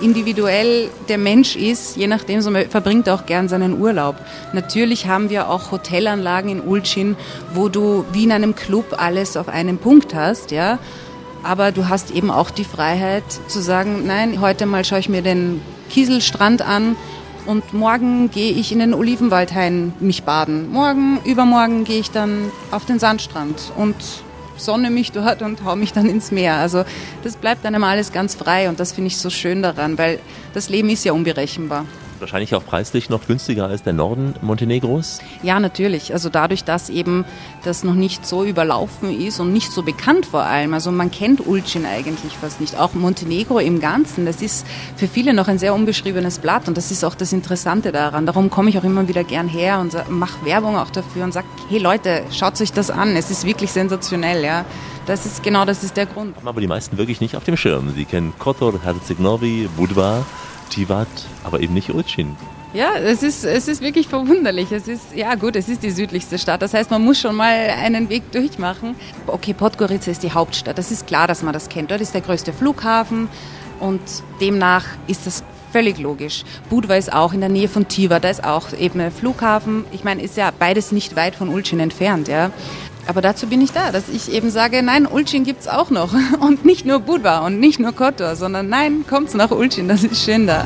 individuell 0.00 0.90
der 1.08 1.18
Mensch 1.18 1.56
ist, 1.56 1.96
je 1.96 2.06
nachdem, 2.06 2.40
so 2.40 2.50
verbringt 2.68 3.06
er 3.06 3.14
auch 3.14 3.26
gern 3.26 3.48
seinen 3.48 3.80
Urlaub. 3.80 4.16
Natürlich 4.52 5.06
haben 5.06 5.30
wir 5.30 5.48
auch 5.48 5.70
Hotelanlagen 5.70 6.50
in 6.50 6.60
Ulcin, 6.60 7.16
wo 7.54 7.68
du 7.68 8.04
wie 8.12 8.24
in 8.24 8.32
einem 8.32 8.54
Club 8.54 8.96
alles 8.96 9.36
auf 9.36 9.48
einen 9.48 9.78
Punkt 9.78 10.14
hast, 10.14 10.50
ja. 10.50 10.78
Aber 11.42 11.72
du 11.72 11.88
hast 11.88 12.10
eben 12.10 12.30
auch 12.30 12.50
die 12.50 12.64
Freiheit 12.64 13.24
zu 13.48 13.60
sagen, 13.60 14.06
nein, 14.06 14.40
heute 14.40 14.66
mal 14.66 14.84
schaue 14.84 15.00
ich 15.00 15.08
mir 15.08 15.22
den 15.22 15.60
Kieselstrand 15.90 16.62
an 16.62 16.96
und 17.46 17.74
morgen 17.74 18.30
gehe 18.30 18.52
ich 18.52 18.72
in 18.72 18.78
den 18.78 18.94
Olivenwaldhain 18.94 19.92
mich 20.00 20.22
baden. 20.22 20.72
Morgen, 20.72 21.20
übermorgen 21.24 21.84
gehe 21.84 22.00
ich 22.00 22.10
dann 22.10 22.50
auf 22.70 22.86
den 22.86 22.98
Sandstrand 22.98 23.72
und 23.76 23.94
sonne 24.56 24.90
mich 24.90 25.12
dort 25.12 25.42
und 25.42 25.64
hau 25.64 25.76
mich 25.76 25.92
dann 25.92 26.08
ins 26.08 26.30
Meer. 26.30 26.56
Also 26.56 26.84
das 27.22 27.36
bleibt 27.36 27.66
einem 27.66 27.84
alles 27.84 28.12
ganz 28.12 28.34
frei 28.34 28.68
und 28.68 28.80
das 28.80 28.92
finde 28.92 29.08
ich 29.08 29.18
so 29.18 29.30
schön 29.30 29.62
daran, 29.62 29.98
weil 29.98 30.20
das 30.52 30.68
Leben 30.68 30.88
ist 30.90 31.04
ja 31.04 31.12
unberechenbar. 31.12 31.86
Wahrscheinlich 32.24 32.54
auch 32.54 32.64
preislich 32.64 33.10
noch 33.10 33.26
günstiger 33.26 33.66
als 33.66 33.82
der 33.82 33.92
Norden 33.92 34.34
Montenegros? 34.40 35.20
Ja, 35.42 35.60
natürlich. 35.60 36.14
Also 36.14 36.30
dadurch, 36.30 36.64
dass 36.64 36.88
eben 36.88 37.26
das 37.64 37.84
noch 37.84 37.94
nicht 37.94 38.26
so 38.26 38.44
überlaufen 38.44 39.10
ist 39.10 39.40
und 39.40 39.52
nicht 39.52 39.70
so 39.70 39.82
bekannt 39.82 40.24
vor 40.24 40.42
allem. 40.42 40.72
Also 40.72 40.90
man 40.90 41.10
kennt 41.10 41.46
Ulcin 41.46 41.84
eigentlich 41.84 42.32
fast 42.38 42.62
nicht. 42.62 42.78
Auch 42.78 42.94
Montenegro 42.94 43.58
im 43.58 43.78
Ganzen. 43.78 44.24
Das 44.24 44.40
ist 44.40 44.66
für 44.96 45.06
viele 45.06 45.34
noch 45.34 45.48
ein 45.48 45.58
sehr 45.58 45.74
unbeschriebenes 45.74 46.38
Blatt 46.38 46.66
und 46.66 46.78
das 46.78 46.90
ist 46.90 47.04
auch 47.04 47.14
das 47.14 47.34
Interessante 47.34 47.92
daran. 47.92 48.24
Darum 48.24 48.48
komme 48.48 48.70
ich 48.70 48.78
auch 48.78 48.84
immer 48.84 49.06
wieder 49.06 49.22
gern 49.22 49.46
her 49.46 49.80
und 49.80 49.94
mache 50.08 50.46
Werbung 50.46 50.78
auch 50.78 50.90
dafür 50.90 51.24
und 51.24 51.32
sage, 51.32 51.46
hey 51.68 51.78
Leute, 51.78 52.22
schaut 52.32 52.58
euch 52.58 52.72
das 52.72 52.90
an. 52.90 53.16
Es 53.16 53.30
ist 53.30 53.44
wirklich 53.44 53.70
sensationell, 53.70 54.42
ja. 54.42 54.64
Das 55.04 55.26
ist 55.26 55.42
genau 55.42 55.66
das 55.66 55.84
ist 55.84 55.98
der 55.98 56.06
Grund. 56.06 56.34
Haben 56.36 56.48
aber 56.48 56.62
die 56.62 56.66
meisten 56.66 56.96
wirklich 56.96 57.20
nicht 57.20 57.36
auf 57.36 57.44
dem 57.44 57.58
Schirm. 57.58 57.92
Sie 57.94 58.06
kennen 58.06 58.32
Kotor, 58.38 58.80
Herceg-Novi, 58.82 59.68
Budva, 59.76 60.24
Tivat, 60.70 61.08
aber 61.44 61.60
eben 61.60 61.74
nicht 61.74 61.90
Ulcin. 61.90 62.36
Ja, 62.74 62.94
es 62.96 63.22
ist, 63.22 63.44
es 63.44 63.68
ist 63.68 63.82
wirklich 63.82 64.08
verwunderlich. 64.08 64.72
Es 64.72 64.88
ist, 64.88 65.14
ja 65.14 65.36
gut, 65.36 65.54
es 65.54 65.68
ist 65.68 65.84
die 65.84 65.92
südlichste 65.92 66.38
Stadt. 66.38 66.60
Das 66.60 66.74
heißt, 66.74 66.90
man 66.90 67.04
muss 67.04 67.20
schon 67.20 67.36
mal 67.36 67.70
einen 67.70 68.08
Weg 68.08 68.32
durchmachen. 68.32 68.96
Okay, 69.28 69.54
Podgorica 69.54 70.10
ist 70.10 70.24
die 70.24 70.32
Hauptstadt. 70.32 70.76
Das 70.76 70.90
ist 70.90 71.06
klar, 71.06 71.28
dass 71.28 71.44
man 71.44 71.52
das 71.52 71.68
kennt. 71.68 71.92
Dort 71.92 72.00
ist 72.00 72.14
der 72.14 72.20
größte 72.20 72.52
Flughafen 72.52 73.28
und 73.78 74.00
demnach 74.40 74.86
ist 75.06 75.24
das 75.24 75.44
völlig 75.74 75.98
logisch. 75.98 76.44
Budva 76.70 76.94
ist 76.94 77.12
auch 77.12 77.32
in 77.32 77.40
der 77.40 77.48
Nähe 77.48 77.68
von 77.68 77.88
Tiva, 77.88 78.20
da 78.20 78.28
ist 78.28 78.44
auch 78.44 78.72
eben 78.78 79.00
ein 79.00 79.10
Flughafen. 79.10 79.84
Ich 79.90 80.04
meine, 80.04 80.22
ist 80.22 80.36
ja 80.36 80.52
beides 80.56 80.92
nicht 80.92 81.16
weit 81.16 81.34
von 81.34 81.48
Ulcin 81.48 81.80
entfernt, 81.80 82.28
ja. 82.28 82.52
Aber 83.06 83.20
dazu 83.20 83.46
bin 83.46 83.60
ich 83.60 83.72
da, 83.72 83.92
dass 83.92 84.08
ich 84.08 84.32
eben 84.32 84.50
sage, 84.50 84.82
nein, 84.82 85.06
Ulcin 85.06 85.44
gibt's 85.44 85.68
auch 85.68 85.90
noch. 85.90 86.14
Und 86.40 86.64
nicht 86.64 86.86
nur 86.86 87.00
Budva 87.00 87.38
und 87.46 87.60
nicht 87.60 87.78
nur 87.78 87.92
Kotor, 87.92 88.36
sondern 88.36 88.68
nein, 88.68 89.04
kommt's 89.08 89.34
nach 89.34 89.50
Ulcin, 89.50 89.88
das 89.88 90.04
ist 90.04 90.24
schön 90.24 90.46
da. 90.46 90.64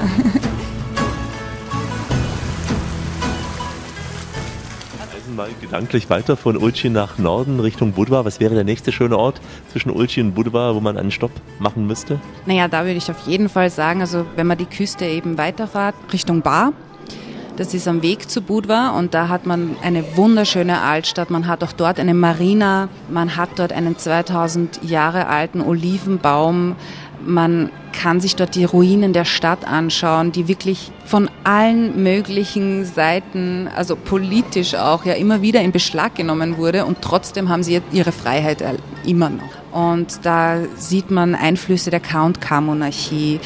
Reisen 5.01 5.37
mal 5.37 5.49
gedanklich 5.61 6.09
weiter 6.11 6.37
von 6.37 6.57
Ulcin 6.57 6.93
nach 6.93 7.19
Norden 7.19 7.61
Richtung 7.61 7.93
Budva. 7.93 8.25
Was 8.25 8.41
wäre 8.41 8.55
der 8.55 8.65
nächste 8.65 8.93
schöne 8.93 9.19
Ort 9.19 9.41
zwischen 9.73 9.91
Ulcin 9.91 10.29
und 10.29 10.35
Budva, 10.35 10.75
wo 10.75 10.81
man 10.81 10.97
einen 10.97 11.11
Stopp 11.11 11.33
machen 11.59 11.87
müsste? 11.87 12.21
Naja, 12.47 12.69
da 12.69 12.85
würde 12.85 12.99
ich 12.99 13.11
auf 13.11 13.27
jeden 13.27 13.49
Fall 13.49 13.71
sagen, 13.71 14.01
also 14.01 14.27
wenn 14.37 14.47
man 14.47 14.59
die 14.59 14.67
Küste 14.67 15.05
eben 15.05 15.39
weiterfahrt, 15.39 15.95
Richtung 16.13 16.43
Bar, 16.43 16.73
das 17.59 17.75
ist 17.75 17.89
am 17.89 18.03
Weg 18.03 18.31
zu 18.31 18.41
Budva 18.41 18.91
und 18.91 19.15
da 19.15 19.29
hat 19.29 19.45
man 19.45 19.77
eine 19.83 20.17
wunderschöne 20.17 20.81
Altstadt. 20.81 21.29
Man 21.29 21.49
hat 21.49 21.65
auch 21.65 21.73
dort 21.73 21.99
eine 21.99 22.15
Marina, 22.15 22.89
man 23.11 23.37
hat 23.37 23.51
dort 23.57 23.73
einen 23.73 23.99
2000 23.99 24.85
Jahre 24.85 25.27
alten 25.27 25.61
Olivenbaum. 25.61 26.77
Man 27.27 27.71
kann 27.93 28.21
sich 28.21 28.37
dort 28.37 28.55
die 28.55 28.65
Ruinen 28.65 29.13
der 29.13 29.25
Stadt 29.25 29.67
anschauen, 29.67 30.31
die 30.31 30.47
wirklich 30.47 30.93
von 31.05 31.29
allen 31.43 32.01
möglichen 32.01 32.85
Seiten, 32.85 33.69
also 33.75 33.97
politisch 33.97 34.77
auch, 34.77 35.05
ja 35.05 35.15
immer 35.15 35.43
wieder 35.43 35.61
in 35.61 35.73
Beschlag 35.73 36.15
genommen 36.15 36.59
wurde 36.59 36.85
und 36.85 37.03
trotzdem 37.03 37.49
haben 37.49 37.65
sie 37.65 37.83
ihre 37.91 38.13
Freiheit 38.13 38.63
immer 39.05 39.31
noch. 39.31 39.58
Und 39.73 40.25
da 40.25 40.59
sieht 40.77 41.11
man 41.11 41.35
Einflüsse 41.35 41.91
der 41.91 42.01
Count-K-Monarchie. 42.01 43.41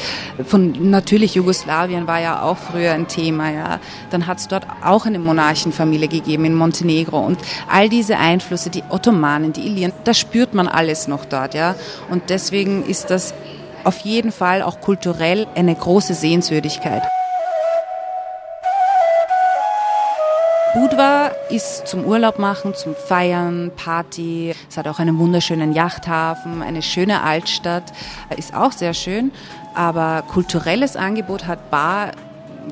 Von 0.45 0.89
natürlich 0.89 1.35
Jugoslawien 1.35 2.07
war 2.07 2.19
ja 2.19 2.41
auch 2.41 2.57
früher 2.57 2.93
ein 2.93 3.07
Thema. 3.07 3.51
Ja. 3.51 3.79
Dann 4.09 4.27
hat 4.27 4.39
es 4.39 4.47
dort 4.47 4.65
auch 4.83 5.05
eine 5.05 5.19
Monarchenfamilie 5.19 6.07
gegeben 6.07 6.45
in 6.45 6.55
Montenegro. 6.55 7.19
Und 7.19 7.39
all 7.69 7.89
diese 7.89 8.17
Einflüsse, 8.17 8.69
die 8.69 8.83
Ottomanen, 8.89 9.53
die 9.53 9.65
Illyren, 9.65 9.93
das 10.03 10.17
spürt 10.17 10.53
man 10.53 10.67
alles 10.67 11.07
noch 11.07 11.25
dort. 11.25 11.53
Ja. 11.53 11.75
Und 12.09 12.29
deswegen 12.29 12.85
ist 12.85 13.09
das 13.09 13.33
auf 13.83 13.99
jeden 13.99 14.31
Fall 14.31 14.61
auch 14.61 14.79
kulturell 14.79 15.47
eine 15.55 15.75
große 15.75 16.13
Sehenswürdigkeit. 16.13 17.03
Budva 20.73 21.31
ist 21.51 21.87
zum 21.87 22.03
Urlaub 22.03 22.39
machen, 22.39 22.73
zum 22.73 22.95
Feiern, 22.95 23.71
Party. 23.75 24.55
Es 24.67 24.75
hat 24.75 24.87
auch 24.87 24.97
einen 24.97 25.19
wunderschönen 25.19 25.73
Yachthafen, 25.73 26.63
eine 26.63 26.81
schöne 26.81 27.21
Altstadt, 27.21 27.83
ist 28.35 28.55
auch 28.55 28.71
sehr 28.71 28.95
schön. 28.95 29.31
Aber 29.75 30.23
kulturelles 30.27 30.95
Angebot 30.95 31.45
hat 31.45 31.69
Bar, 31.69 32.13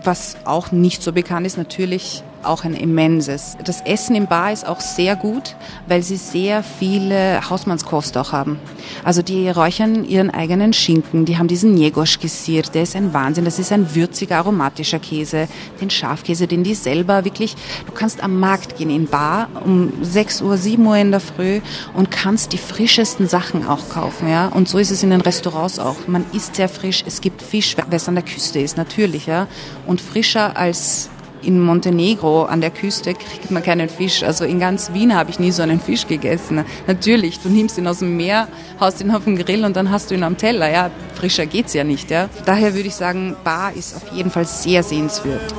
was 0.04 0.36
auch 0.46 0.72
nicht 0.72 1.04
so 1.04 1.14
bekannt 1.14 1.46
ist, 1.46 1.60
natürlich 1.60 2.24
auch 2.44 2.64
ein 2.64 2.74
immenses. 2.74 3.58
Das 3.64 3.82
Essen 3.82 4.16
im 4.16 4.28
Bar 4.28 4.52
ist 4.52 4.68
auch 4.68 4.80
sehr 4.80 5.16
gut, 5.16 5.56
weil 5.88 6.04
sie 6.04 6.18
sehr 6.18 6.64
viele 6.64 7.50
Hausmannskost 7.50 8.18
auch 8.18 8.32
haben. 8.32 8.60
Also 9.04 9.22
die 9.22 9.50
räuchern 9.50 10.06
ihren 10.06 10.30
eigenen 10.30 10.74
Schinken, 10.74 11.26
die 11.26 11.38
haben 11.38 11.48
diesen 11.48 11.78
Jegosch 11.78 12.20
gesiert, 12.20 12.76
der 12.76 12.84
ist 12.84 12.96
ein 12.96 13.14
Wahnsinn, 13.14 13.46
das 13.46 13.60
ist 13.60 13.72
ein 13.72 13.96
würziger, 13.96 14.38
aromatischer 14.38 15.00
Käse, 15.00 15.48
den 15.80 15.90
Schafkäse, 15.90 16.48
den 16.48 16.64
die 16.64 16.76
selber 16.76 17.26
wirklich, 17.26 17.56
du 17.86 17.92
kannst 17.92 18.24
am 18.24 18.40
Markt 18.40 18.78
gehen 18.78 18.90
in 18.90 19.08
Bar 19.08 19.48
um 19.66 19.92
6 20.02 20.42
Uhr, 20.42 20.58
7 20.58 20.86
Uhr 20.86 20.98
in 20.98 21.12
der 21.12 21.20
Früh 21.20 21.62
und 21.94 22.12
kannst 22.12 22.54
die 22.54 22.58
frischesten 22.58 23.28
Sachen 23.28 23.68
auch 23.68 23.90
kaufen, 23.90 24.30
ja. 24.30 24.48
Und 24.48 24.68
so 24.68 24.78
ist 24.78 24.92
es 24.92 25.04
in 25.04 25.10
den 25.10 25.22
Restaurants 25.22 25.80
auch. 25.80 26.08
Man 26.08 26.26
isst 26.34 26.56
sehr 26.56 26.70
frisch, 26.70 27.04
es 27.06 27.22
gibt 27.22 27.42
Fisch, 27.42 27.76
weil 27.78 27.96
es 27.96 28.08
an 28.08 28.16
der 28.16 28.24
Küste 28.24 28.60
ist, 28.60 28.78
natürlich, 28.78 29.26
ja. 29.26 29.48
Und 29.88 30.02
frischer 30.02 30.58
als 30.58 31.10
in 31.44 31.60
Montenegro 31.60 32.44
an 32.44 32.62
der 32.62 32.72
Küste 32.72 33.14
kriegt 33.14 33.52
man 33.52 33.64
keinen 33.64 33.90
Fisch. 33.90 34.24
Also 34.24 34.46
in 34.46 34.60
ganz 34.60 34.94
Wien 34.94 35.16
habe 35.16 35.30
ich 35.32 35.40
nie 35.40 35.52
so 35.52 35.62
einen 35.64 35.80
Fisch 35.80 36.08
gegessen. 36.08 36.66
Natürlich, 36.88 37.40
du 37.40 37.50
nimmst 37.50 37.78
ihn 37.78 37.88
aus 37.88 38.00
dem 38.00 38.18
Meer, 38.18 38.48
haust 38.80 39.02
ihn 39.02 39.12
auf 39.12 39.24
den 39.26 39.38
Grill 39.38 39.66
und 39.66 39.76
dann 39.76 39.92
hast 39.92 40.12
du 40.12 40.16
ihn 40.16 40.24
am 40.24 40.38
Teller. 40.38 40.72
Ja, 40.72 40.92
frischer 41.16 41.46
geht's 41.46 41.74
ja 41.74 41.84
nicht. 41.84 42.12
Ja. 42.12 42.30
Daher 42.46 42.74
würde 42.74 42.88
ich 42.88 42.96
sagen, 42.96 43.36
Bar 43.44 43.74
ist 43.74 43.96
auf 43.96 44.12
jeden 44.14 44.32
Fall 44.32 44.46
sehr 44.46 44.84
sehenswert. 44.84 45.54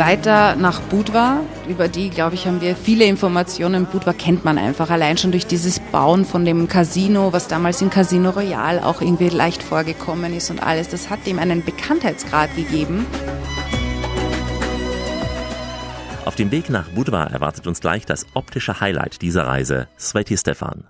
Weiter 0.00 0.56
nach 0.56 0.80
Budva. 0.80 1.42
Über 1.68 1.86
die, 1.86 2.08
glaube 2.08 2.34
ich, 2.34 2.46
haben 2.46 2.62
wir 2.62 2.74
viele 2.74 3.04
Informationen. 3.04 3.84
Budva 3.84 4.14
kennt 4.14 4.46
man 4.46 4.56
einfach 4.56 4.88
allein 4.88 5.18
schon 5.18 5.30
durch 5.30 5.46
dieses 5.46 5.78
Bauen 5.78 6.24
von 6.24 6.46
dem 6.46 6.68
Casino, 6.68 7.34
was 7.34 7.48
damals 7.48 7.82
in 7.82 7.90
Casino 7.90 8.30
Royal 8.30 8.80
auch 8.80 9.02
irgendwie 9.02 9.28
leicht 9.28 9.62
vorgekommen 9.62 10.34
ist 10.34 10.50
und 10.50 10.62
alles. 10.62 10.88
Das 10.88 11.10
hat 11.10 11.26
dem 11.26 11.38
einen 11.38 11.62
Bekanntheitsgrad 11.62 12.56
gegeben. 12.56 13.04
Auf 16.24 16.34
dem 16.34 16.50
Weg 16.50 16.70
nach 16.70 16.88
Budva 16.88 17.24
erwartet 17.24 17.66
uns 17.66 17.80
gleich 17.80 18.06
das 18.06 18.24
optische 18.32 18.80
Highlight 18.80 19.20
dieser 19.20 19.46
Reise, 19.46 19.86
Sveti 19.98 20.38
Stefan. 20.38 20.84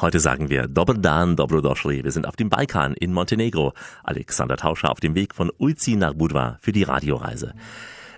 Heute 0.00 0.18
sagen 0.18 0.50
wir 0.50 0.66
Dobar 0.66 0.96
dan, 0.96 1.36
Dobrodošli. 1.36 2.02
Wir 2.02 2.10
sind 2.10 2.26
auf 2.26 2.34
dem 2.34 2.50
Balkan 2.50 2.94
in 2.94 3.12
Montenegro. 3.12 3.72
Alexander 4.02 4.56
Tauscher 4.56 4.90
auf 4.90 4.98
dem 4.98 5.14
Weg 5.14 5.32
von 5.32 5.52
Ulci 5.58 5.94
nach 5.94 6.14
Budva 6.14 6.58
für 6.60 6.72
die 6.72 6.82
Radioreise. 6.82 7.54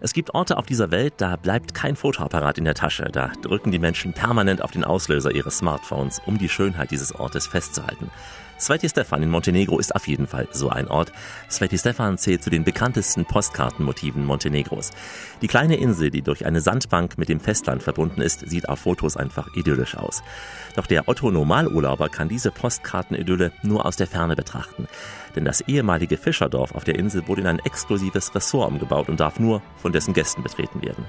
Es 0.04 0.12
gibt 0.12 0.34
Orte 0.34 0.58
auf 0.58 0.66
dieser 0.66 0.90
Welt, 0.90 1.14
da 1.16 1.36
bleibt 1.36 1.72
kein 1.72 1.96
Fotoapparat 1.96 2.58
in 2.58 2.66
der 2.66 2.74
Tasche. 2.74 3.08
Da 3.10 3.32
drücken 3.40 3.70
die 3.70 3.78
Menschen 3.78 4.12
permanent 4.12 4.60
auf 4.60 4.70
den 4.70 4.84
Auslöser 4.84 5.34
ihres 5.34 5.56
Smartphones, 5.56 6.20
um 6.26 6.36
die 6.36 6.50
Schönheit 6.50 6.90
dieses 6.90 7.14
Ortes 7.14 7.46
festzuhalten. 7.46 8.10
Sveti 8.58 8.88
Stefan 8.88 9.22
in 9.22 9.30
Montenegro 9.30 9.78
ist 9.78 9.96
auf 9.96 10.06
jeden 10.06 10.26
Fall 10.26 10.46
so 10.52 10.68
ein 10.68 10.88
Ort. 10.88 11.10
Sveti 11.50 11.78
Stefan 11.78 12.18
zählt 12.18 12.42
zu 12.42 12.50
den 12.50 12.64
bekanntesten 12.64 13.24
Postkartenmotiven 13.24 14.26
Montenegros. 14.26 14.90
Die 15.40 15.48
kleine 15.48 15.76
Insel, 15.76 16.10
die 16.10 16.22
durch 16.22 16.44
eine 16.44 16.60
Sandbank 16.60 17.16
mit 17.16 17.30
dem 17.30 17.40
Festland 17.40 17.82
verbunden 17.82 18.20
ist, 18.20 18.48
sieht 18.48 18.68
auf 18.68 18.80
Fotos 18.80 19.16
einfach 19.16 19.56
idyllisch 19.56 19.96
aus. 19.96 20.22
Doch 20.76 20.86
der 20.86 21.08
Otto 21.08 21.30
Normalurlauber 21.30 22.10
kann 22.10 22.28
diese 22.28 22.50
Postkartenidylle 22.50 23.52
nur 23.62 23.86
aus 23.86 23.96
der 23.96 24.06
Ferne 24.06 24.36
betrachten. 24.36 24.86
Denn 25.36 25.44
das 25.44 25.60
ehemalige 25.62 26.16
Fischerdorf 26.16 26.74
auf 26.74 26.84
der 26.84 26.96
Insel 26.98 27.26
wurde 27.26 27.42
in 27.42 27.46
ein 27.46 27.58
exklusives 27.60 28.34
Ressort 28.34 28.70
umgebaut 28.70 29.08
und 29.08 29.20
darf 29.20 29.38
nur 29.38 29.62
von 29.76 29.92
dessen 29.92 30.14
Gästen 30.14 30.42
betreten 30.42 30.82
werden. 30.82 31.04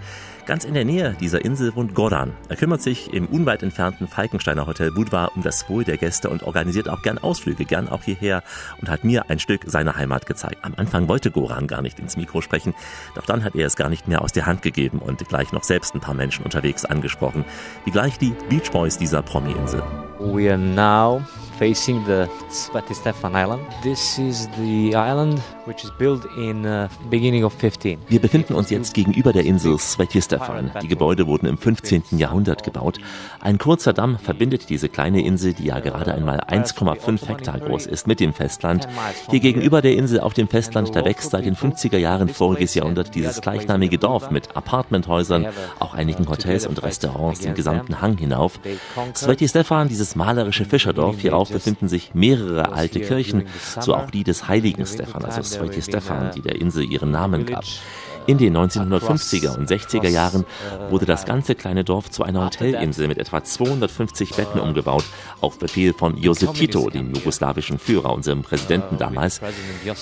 Ganz 0.45 0.63
in 0.63 0.75
der 0.75 0.85
Nähe 0.85 1.15
dieser 1.19 1.43
Insel 1.43 1.75
wohnt 1.75 1.95
Goran. 1.95 2.33
Er 2.49 2.55
kümmert 2.55 2.81
sich 2.81 3.11
im 3.13 3.25
unweit 3.27 3.63
entfernten 3.63 4.07
Falkensteiner 4.07 4.67
Hotel 4.67 4.91
Budva 4.91 5.25
um 5.35 5.41
das 5.41 5.67
Wohl 5.69 5.83
der 5.83 5.97
Gäste 5.97 6.29
und 6.29 6.43
organisiert 6.43 6.87
auch 6.87 7.01
gern 7.01 7.17
Ausflüge, 7.17 7.65
gern 7.65 7.89
auch 7.89 8.03
hierher 8.03 8.43
und 8.79 8.89
hat 8.89 9.03
mir 9.03 9.29
ein 9.29 9.39
Stück 9.39 9.61
seiner 9.65 9.95
Heimat 9.95 10.25
gezeigt. 10.25 10.57
Am 10.61 10.73
Anfang 10.77 11.07
wollte 11.07 11.31
Goran 11.31 11.67
gar 11.67 11.81
nicht 11.81 11.99
ins 11.99 12.15
Mikro 12.15 12.41
sprechen, 12.41 12.75
doch 13.15 13.25
dann 13.25 13.43
hat 13.43 13.55
er 13.55 13.65
es 13.65 13.75
gar 13.75 13.89
nicht 13.89 14.07
mehr 14.07 14.21
aus 14.21 14.33
der 14.33 14.45
Hand 14.45 14.61
gegeben 14.61 14.99
und 14.99 15.27
gleich 15.27 15.51
noch 15.51 15.63
selbst 15.63 15.95
ein 15.95 16.01
paar 16.01 16.13
Menschen 16.13 16.45
unterwegs 16.45 16.85
angesprochen, 16.85 17.45
wie 17.85 17.91
gleich 17.91 18.19
die 18.19 18.33
Beach 18.49 18.71
Boys 18.71 18.97
dieser 18.97 19.21
Promi-Insel. 19.23 19.81
We 20.19 20.49
are 20.49 20.57
now 20.57 21.21
facing 21.57 22.03
the 22.05 22.27
Sveti 22.49 22.93
Stefan 22.93 23.35
Island. 23.35 23.63
This 23.83 24.19
is 24.19 24.49
the 24.57 24.95
island 24.95 25.39
which 25.65 25.83
is 25.83 25.91
built 25.97 26.25
in 26.37 26.65
uh, 26.65 26.87
beginning 27.09 27.43
of 27.43 27.53
15. 27.53 27.99
Wir 28.07 28.19
befinden 28.19 28.53
uns 28.53 28.69
jetzt 28.69 28.93
gegenüber 28.93 29.33
der 29.33 29.45
Insel 29.45 29.77
Sveti 29.77 30.21
Stefan. 30.21 30.71
Die 30.81 30.87
Gebäude 30.87 31.27
wurden 31.27 31.47
im 31.47 31.57
15. 31.57 32.03
Jahrhundert 32.17 32.63
gebaut. 32.63 32.99
Ein 33.41 33.57
kurzer 33.57 33.93
Damm 33.93 34.17
verbindet 34.17 34.69
diese 34.69 34.89
kleine 34.89 35.25
Insel, 35.25 35.53
die 35.53 35.65
ja 35.65 35.79
gerade 35.79 36.13
einmal 36.13 36.41
1,5 36.41 37.27
Hektar 37.27 37.59
groß 37.59 37.85
ist, 37.87 38.07
mit 38.07 38.19
dem 38.19 38.33
Festland. 38.33 38.87
Hier 39.29 39.39
gegenüber 39.39 39.81
der 39.81 39.95
Insel 39.95 40.19
auf 40.19 40.33
dem 40.33 40.47
Festland, 40.47 40.95
da 40.95 41.03
wächst 41.05 41.31
seit 41.31 41.45
den 41.45 41.55
50er 41.55 41.97
Jahren 41.97 42.29
voriges 42.29 42.75
Jahrhundert 42.75 43.15
dieses 43.15 43.41
gleichnamige 43.41 43.97
Dorf 43.97 44.29
mit 44.29 44.55
Apartmenthäusern, 44.55 45.47
auch 45.79 45.93
einigen 45.93 46.27
Hotels 46.27 46.67
und 46.67 46.83
Restaurants 46.83 47.39
den 47.39 47.55
gesamten 47.55 48.01
Hang 48.01 48.17
hinauf. 48.17 48.59
Sveti 49.15 49.47
Stefan, 49.47 49.87
dieses 49.87 50.15
malerische 50.15 50.65
Fischerdorf, 50.65 51.19
hierauf 51.19 51.44
Dorf 51.45 51.53
befinden 51.53 51.87
sich 51.87 52.15
mehrere 52.15 52.71
alte 52.71 52.99
Kirchen, 52.99 53.45
so 53.79 53.93
auch 53.93 54.09
die 54.09 54.23
des 54.23 54.47
heiligen 54.47 54.85
Stefan, 54.85 55.23
also 55.23 55.43
Sveti 55.43 55.81
Stefan, 55.81 56.31
die 56.35 56.41
der 56.41 56.55
Insel 56.55 56.91
ihren 56.91 57.11
Namen 57.11 57.45
gab. 57.45 57.63
In 58.27 58.39
den 58.39 58.57
1950er 58.57 59.55
und 59.55 59.69
60er 59.69 60.09
Jahren 60.09 60.45
wurde 60.89 61.05
das 61.05 61.25
ganze 61.25 61.53
kleine 61.53 61.83
Dorf 61.83 62.09
zu 62.09 62.23
einer 62.23 62.45
Hotelinsel 62.45 63.07
mit 63.07 63.19
etwa 63.19 63.43
250 63.43 64.31
Betten 64.31 64.59
umgebaut, 64.59 65.03
auf 65.41 65.59
Befehl 65.59 65.93
von 65.93 66.17
Josip 66.17 66.55
Tito, 66.55 66.89
dem 66.89 67.13
jugoslawischen 67.13 67.77
Führer, 67.77 68.11
unserem 68.11 68.41
Präsidenten 68.41 68.97
damals. 68.97 69.41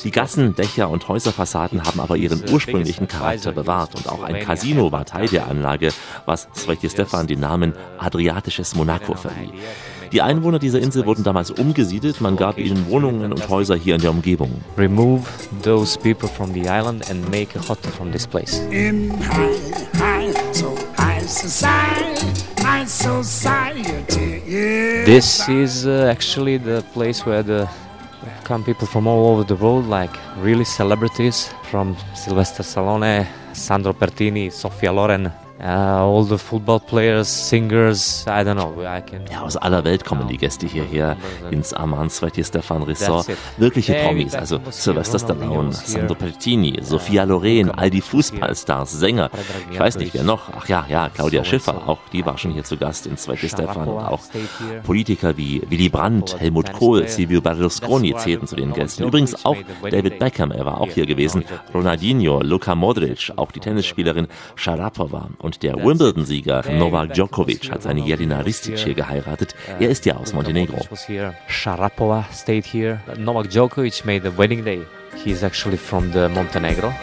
Die 0.06 0.12
Gassen, 0.12 0.56
Dächer 0.56 0.90
und 0.90 1.06
Häuserfassaden 1.10 1.84
haben 1.84 2.00
aber 2.00 2.16
ihren 2.16 2.50
ursprünglichen 2.50 3.10
Charakter 3.10 3.52
bewahrt 3.52 3.96
und 3.96 4.08
auch 4.08 4.24
ein 4.24 4.40
Casino 4.40 4.94
war 4.94 5.04
Teil 5.04 5.28
der 5.28 5.50
Anlage, 5.50 5.92
was 6.26 6.48
Sveti 6.56 6.90
Stefan 6.90 7.28
den 7.28 7.42
Namen 7.42 7.74
Adriatisches 7.98 8.74
Monaco 8.74 9.16
verlieh. 9.16 9.52
Die 10.14 10.22
Einwohner 10.22 10.60
dieser 10.60 10.80
Insel 10.80 11.08
wurden 11.08 11.24
damals 11.24 11.50
umgesiedelt, 11.50 12.22
man 12.22 12.38
gab 12.38 12.60
ihnen 12.60 12.88
Wohnungen 12.88 13.34
und 13.34 13.50
Häuser 13.50 13.76
hier 13.76 13.96
in 13.96 14.02
der 14.02 14.12
Umgebung. 14.12 14.62
Remove 14.78 15.24
those 15.64 15.98
people 15.98 16.30
from 16.30 16.54
the 16.54 16.70
island 16.70 17.10
and 17.10 17.28
make 17.32 17.58
a 17.58 17.68
hotel 17.68 17.92
from 17.92 18.12
this 18.12 18.28
place. 18.28 18.60
In 18.70 19.10
high, 19.10 19.58
high, 19.98 20.32
so 20.52 20.76
high 21.00 21.20
society, 21.26 22.28
high 22.62 22.86
society, 22.86 24.44
yeah. 24.48 25.04
This 25.04 25.50
is 25.50 25.88
uh, 25.88 26.12
actually 26.12 26.60
the 26.60 26.84
place 26.94 27.26
where 27.26 27.42
the 27.42 27.68
come 28.44 28.64
people 28.64 28.86
from 28.86 29.08
all 29.08 29.34
over 29.34 29.44
the 29.44 29.56
world, 29.56 29.88
like 29.88 30.12
really 30.38 30.64
celebrities 30.64 31.50
from 31.72 31.98
Sylvester 32.14 32.62
Stallone, 32.62 33.26
Sandro 33.54 33.94
Pertini, 33.94 34.52
Sofia 34.52 34.92
Loren, 34.94 35.32
Uh, 35.64 36.04
all 36.04 36.26
the 36.26 36.38
football 36.38 36.78
players, 36.78 37.30
singers, 37.30 38.26
I 38.28 38.44
don't 38.44 38.56
know. 38.56 38.84
I 38.84 39.00
can 39.00 39.22
ja, 39.32 39.44
aus 39.44 39.56
aller 39.56 39.86
Welt 39.86 40.04
kommen 40.04 40.28
die 40.28 40.38
Gäste 40.38 40.68
hierher 40.68 41.16
ins 41.52 41.72
Aman 41.74 42.10
Sveti 42.10 42.44
Stefan 42.44 42.84
Resort. 42.84 43.28
Wirkliche 43.56 43.94
Promis, 43.94 44.36
also 44.36 44.60
Sylvester 44.70 45.20
Stallone, 45.20 45.72
Sandro 45.72 46.16
Pertini, 46.16 46.78
Sophia 46.82 47.24
Loren, 47.24 47.72
all 47.72 47.90
die 47.90 48.02
Fußballstars, 48.02 48.92
Sänger. 48.92 49.30
Ich 49.72 49.80
weiß 49.80 50.00
nicht, 50.00 50.14
wer 50.14 50.24
noch. 50.24 50.50
Ach 50.54 50.68
ja, 50.68 50.86
ja, 50.90 51.08
Claudia 51.08 51.46
Schiffer, 51.46 51.88
auch 51.88 52.00
die 52.12 52.26
war 52.26 52.38
schon 52.38 52.52
hier 52.52 52.66
zu 52.66 52.76
Gast 52.76 53.08
in 53.08 53.16
Sveti 53.16 53.48
Stefan. 53.48 53.88
Auch 53.88 54.20
Politiker 54.84 55.38
wie 55.38 55.62
Willy 55.70 55.88
Brandt, 55.88 56.38
Helmut 56.42 56.74
Kohl, 56.74 57.08
Silvio 57.08 57.40
Berlusconi 57.40 58.14
zählten 58.18 58.48
zu 58.48 58.58
den 58.58 58.74
Gästen. 58.74 59.06
Übrigens 59.06 59.46
auch 59.46 59.56
David 59.90 60.20
Beckham, 60.20 60.52
er 60.52 60.66
war 60.66 60.82
auch 60.82 60.90
hier 60.90 61.06
gewesen. 61.06 61.46
Ronaldinho, 61.74 62.42
Luka 62.42 62.76
Modric, 62.76 63.32
auch 63.38 63.54
die 63.54 63.62
Tennisspielerin 63.62 64.28
Sharapova 64.56 65.30
und 65.40 65.53
der 65.58 65.76
Wimbledon-Sieger 65.76 66.64
Novak 66.72 67.14
Djokovic 67.14 67.70
hat 67.72 67.84
seine 67.84 68.02
Jelena 68.02 68.40
Ristic 68.40 68.78
hier 68.80 68.94
geheiratet. 68.94 69.56
Er 69.80 69.90
ist 69.90 70.06
ja 70.06 70.16
aus 70.16 70.34
Montenegro. 70.34 70.78
Sharapova 71.48 72.26
stayed 72.32 72.66
here. 72.66 73.00
Novak 73.18 73.50
Djokovic 73.50 74.06
made 74.06 74.22
the 74.30 74.38
wedding 74.38 74.64
day. 74.64 74.82
He 75.24 75.32
is 75.32 75.44
actually 75.44 75.78
from 75.78 76.12
the 76.12 76.30
Montenegro. 76.30 76.94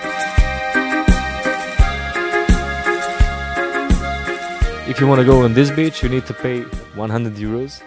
If 4.88 5.00
you 5.00 5.06
want 5.06 5.20
to 5.20 5.24
go 5.24 5.44
on 5.44 5.54
this 5.54 5.70
beach, 5.70 6.02
you 6.02 6.08
need 6.08 6.26
to 6.26 6.34
pay 6.34 6.64
100 6.96 7.36
euros. 7.36 7.80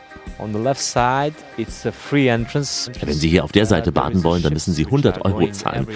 Wenn 3.02 3.14
Sie 3.14 3.30
hier 3.30 3.44
auf 3.44 3.52
der 3.52 3.66
Seite 3.66 3.92
baden 3.92 4.24
wollen, 4.24 4.42
dann 4.44 4.54
müssen 4.54 4.74
Sie 4.74 4.86
100 4.86 5.24
Euro 5.26 5.48
zahlen. 5.52 5.88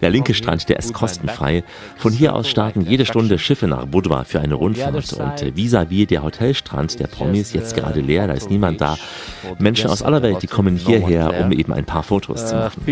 Der 0.00 0.10
linke 0.10 0.34
Strand, 0.34 0.68
der 0.68 0.78
ist 0.78 0.92
kostenfrei. 0.92 1.62
Von 1.96 2.12
hier 2.12 2.34
aus 2.34 2.48
starten 2.48 2.82
jede 2.82 3.06
Stunde 3.06 3.38
Schiffe 3.38 3.66
nach 3.66 3.86
Budva 3.86 4.24
für 4.24 4.40
eine 4.40 4.54
Rundfahrt. 4.54 5.12
Und 5.12 5.56
vis-à-vis 5.56 6.06
der 6.06 6.22
Hotelstrand 6.22 6.98
der 7.00 7.06
Promis 7.06 7.52
jetzt 7.52 7.76
gerade 7.76 8.00
leer, 8.00 8.26
da 8.26 8.34
ist 8.34 8.50
niemand 8.50 8.80
da. 8.80 8.96
Menschen 9.58 9.88
aus 9.90 10.02
aller 10.02 10.22
Welt, 10.22 10.42
die 10.42 10.48
kommen 10.48 10.76
hierher, 10.76 11.32
um 11.40 11.52
eben 11.52 11.72
ein 11.72 11.84
paar 11.84 12.02
Fotos 12.02 12.46
zu 12.48 12.54
machen. 12.56 12.82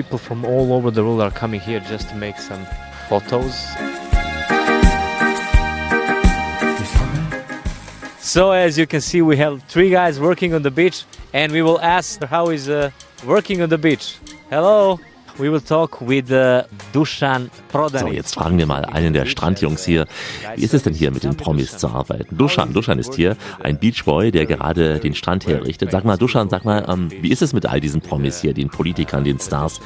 So 8.23 8.53
as 8.53 8.79
you 8.79 8.87
can 8.87 9.01
see, 9.01 9.21
we 9.21 9.37
have 9.39 9.61
three 9.67 9.91
guys 9.91 10.21
working 10.21 10.55
on 10.55 10.63
the 10.63 10.71
beach, 10.71 11.05
and 11.35 11.51
we 11.51 11.61
will 11.61 11.81
ask 11.81 12.23
how 12.23 12.51
is 12.51 12.69
uh, 12.69 12.91
working 13.27 13.61
on 13.61 13.69
the 13.69 13.79
beach. 13.79 14.17
Hello. 14.49 15.01
We 15.39 15.49
will 15.49 15.63
talk 15.63 16.01
with 16.01 16.31
uh, 16.31 16.65
Dusan 16.93 17.51
Prodanic. 17.73 18.01
So, 18.01 18.07
jetzt 18.09 18.35
fragen 18.35 18.59
wir 18.59 18.67
mal 18.67 18.85
einen 18.85 19.13
der 19.15 19.25
Strandjungs 19.25 19.85
hier, 19.85 20.07
wie 20.55 20.63
ist 20.63 20.75
es 20.75 20.83
denn 20.83 20.93
hier 20.93 21.11
mit 21.11 21.25
den 21.25 21.37
Promis 21.37 21.79
zu 21.79 21.89
arbeiten? 21.89 22.37
Dusan, 22.37 22.73
Dusan 22.75 22.99
ist 22.99 23.15
hier, 23.15 23.37
ein 23.61 23.79
Beachboy, 23.79 24.31
der 24.31 24.45
gerade 24.45 25.01
den 25.01 25.15
Strand 25.15 25.47
herrichtet. 25.47 25.91
Sag 25.91 26.05
mal, 26.05 26.19
Dusan, 26.19 26.51
sag 26.51 26.67
mal, 26.67 26.85
ähm, 26.87 27.11
wie 27.23 27.33
ist 27.33 27.41
es 27.41 27.55
mit 27.55 27.65
all 27.65 27.81
diesen 27.81 28.03
Promis 28.03 28.43
hier, 28.43 28.53
den 28.53 28.69
Politikern, 28.69 29.25
den 29.25 29.41
Stars? 29.41 29.81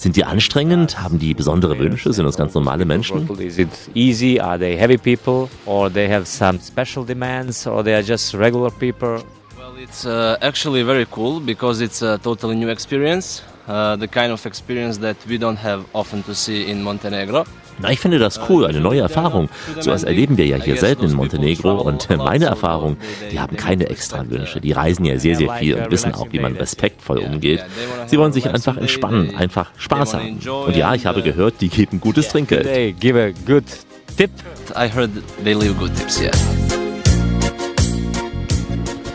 Sind 0.00 0.16
die 0.16 0.24
anstrengend? 0.24 0.98
Haben 1.02 1.18
die 1.18 1.34
besondere 1.34 1.78
Wünsche? 1.78 2.10
Sind 2.14 2.24
das 2.24 2.38
ganz 2.38 2.54
normale 2.54 2.86
Menschen? 2.86 3.28
Well, 9.58 9.76
it's 9.78 10.06
uh, 10.06 10.38
actually 10.40 10.84
very 10.84 11.06
cool 11.14 11.38
because 11.38 11.84
it's 11.84 12.02
a 12.02 12.16
totally 12.16 12.56
new 12.56 12.70
experience. 12.70 13.42
Uh, 13.68 13.94
the 13.96 14.08
kind 14.08 14.32
of 14.32 14.46
experience 14.46 14.98
that 15.00 15.16
we 15.28 15.36
don't 15.36 15.62
have 15.62 15.84
often 15.92 16.24
to 16.24 16.32
see 16.32 16.62
in 16.70 16.82
Montenegro. 16.82 17.44
Na, 17.82 17.90
ich 17.90 18.00
finde 18.00 18.18
das 18.18 18.40
cool, 18.48 18.66
eine 18.66 18.80
neue 18.80 19.00
Erfahrung. 19.00 19.48
So 19.74 19.90
etwas 19.90 20.02
erleben 20.02 20.36
wir 20.36 20.46
ja 20.46 20.56
hier 20.56 20.76
selten 20.76 21.04
in 21.04 21.12
Montenegro 21.12 21.80
und 21.80 22.08
meine 22.10 22.46
Erfahrung, 22.46 22.96
die 23.30 23.40
haben 23.40 23.56
keine 23.56 23.88
extra 23.88 24.28
Wünsche. 24.28 24.60
Die 24.60 24.72
reisen 24.72 25.04
ja 25.04 25.18
sehr, 25.18 25.36
sehr 25.36 25.50
viel 25.54 25.74
und 25.76 25.90
wissen 25.90 26.14
auch, 26.14 26.28
wie 26.30 26.40
man 26.40 26.56
respektvoll 26.56 27.18
umgeht. 27.18 27.64
Sie 28.06 28.18
wollen 28.18 28.32
sich 28.32 28.48
einfach 28.48 28.76
entspannen, 28.76 29.34
einfach 29.34 29.70
Spaß 29.76 30.14
haben. 30.14 30.38
Und 30.66 30.76
ja, 30.76 30.94
ich 30.94 31.06
habe 31.06 31.22
gehört, 31.22 31.54
die 31.60 31.68
geben 31.68 32.00
gutes 32.00 32.28
Trinkgeld. 32.28 32.64
They 32.64 32.92
give 32.92 33.18
a 33.18 33.30
good 33.46 33.64
tip. 34.16 34.30
I 34.76 34.88
heard 34.88 35.10
they 35.42 35.54
leave 35.54 35.74
good 35.78 35.94
tips, 35.96 36.20
yeah. 36.20 36.32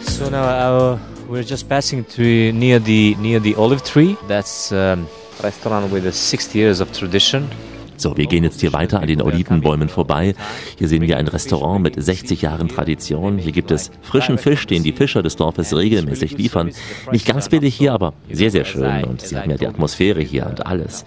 So 0.01 0.29
now 0.29 0.43
uh, 0.43 0.99
we're 1.27 1.43
just 1.43 1.67
passing 1.69 2.03
through 2.03 2.53
near 2.53 2.79
the 2.79 3.15
near 3.19 3.39
the 3.39 3.55
olive 3.55 3.83
tree. 3.83 4.17
That's 4.27 4.71
a 4.71 4.93
um, 4.93 5.07
restaurant 5.43 5.91
with 5.91 6.05
a 6.07 6.11
60 6.11 6.57
years 6.57 6.79
of 6.79 6.91
tradition. 6.93 7.49
So, 7.97 8.17
wir 8.17 8.25
gehen 8.27 8.43
jetzt 8.43 8.61
hier 8.61 8.73
weiter 8.73 9.01
an 9.01 9.07
den 9.07 9.21
Olivenbäumen 9.21 9.89
vorbei. 9.89 10.35
Hier 10.77 10.87
sehen 10.87 11.01
wir 11.01 11.17
ein 11.17 11.27
Restaurant 11.27 11.81
mit 11.81 12.01
60 12.01 12.41
Jahren 12.41 12.67
Tradition. 12.67 13.37
Hier 13.37 13.51
gibt 13.51 13.71
es 13.71 13.91
frischen 14.01 14.37
Fisch, 14.37 14.67
den 14.67 14.83
die 14.83 14.91
Fischer 14.91 15.23
des 15.23 15.35
Dorfes 15.35 15.75
regelmäßig 15.75 16.37
liefern. 16.37 16.71
Nicht 17.11 17.25
ganz 17.25 17.49
billig 17.49 17.75
hier, 17.75 17.93
aber 17.93 18.13
sehr, 18.31 18.51
sehr 18.51 18.65
schön. 18.65 19.03
Und 19.05 19.21
sie 19.21 19.37
haben 19.37 19.49
ja 19.49 19.57
die 19.57 19.67
Atmosphäre 19.67 20.21
hier 20.21 20.47
und 20.47 20.65
alles. 20.65 21.05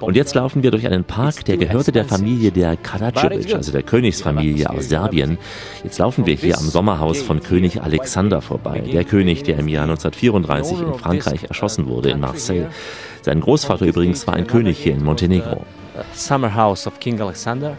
Und 0.00 0.16
jetzt 0.16 0.34
laufen 0.34 0.62
wir 0.62 0.70
durch 0.70 0.86
einen 0.86 1.04
Park, 1.04 1.44
der 1.44 1.56
gehörte 1.56 1.92
der 1.92 2.04
Familie 2.04 2.50
der 2.50 2.76
Karadzic, 2.76 3.54
also 3.54 3.72
der 3.72 3.82
Königsfamilie 3.82 4.68
aus 4.68 4.88
Serbien. 4.88 5.38
Jetzt 5.84 5.98
laufen 5.98 6.26
wir 6.26 6.34
hier 6.34 6.58
am 6.58 6.64
Sommerhaus 6.64 7.22
von 7.22 7.40
König 7.40 7.82
Alexander 7.82 8.40
vorbei. 8.40 8.82
Der 8.92 9.04
König, 9.04 9.44
der 9.44 9.58
im 9.58 9.68
Jahr 9.68 9.84
1934 9.84 10.80
in 10.80 10.94
Frankreich 10.94 11.44
erschossen 11.44 11.86
wurde, 11.86 12.10
in 12.10 12.20
Marseille. 12.20 12.66
Sein 13.22 13.40
Großvater 13.40 13.86
übrigens 13.86 14.26
war 14.26 14.34
ein 14.34 14.46
König 14.46 14.78
hier 14.78 14.92
in 14.92 15.04
Montenegro. 15.04 15.64
Summer 16.12 16.48
house 16.48 16.86
of 16.86 17.00
King 17.00 17.20
Alexander. 17.20 17.76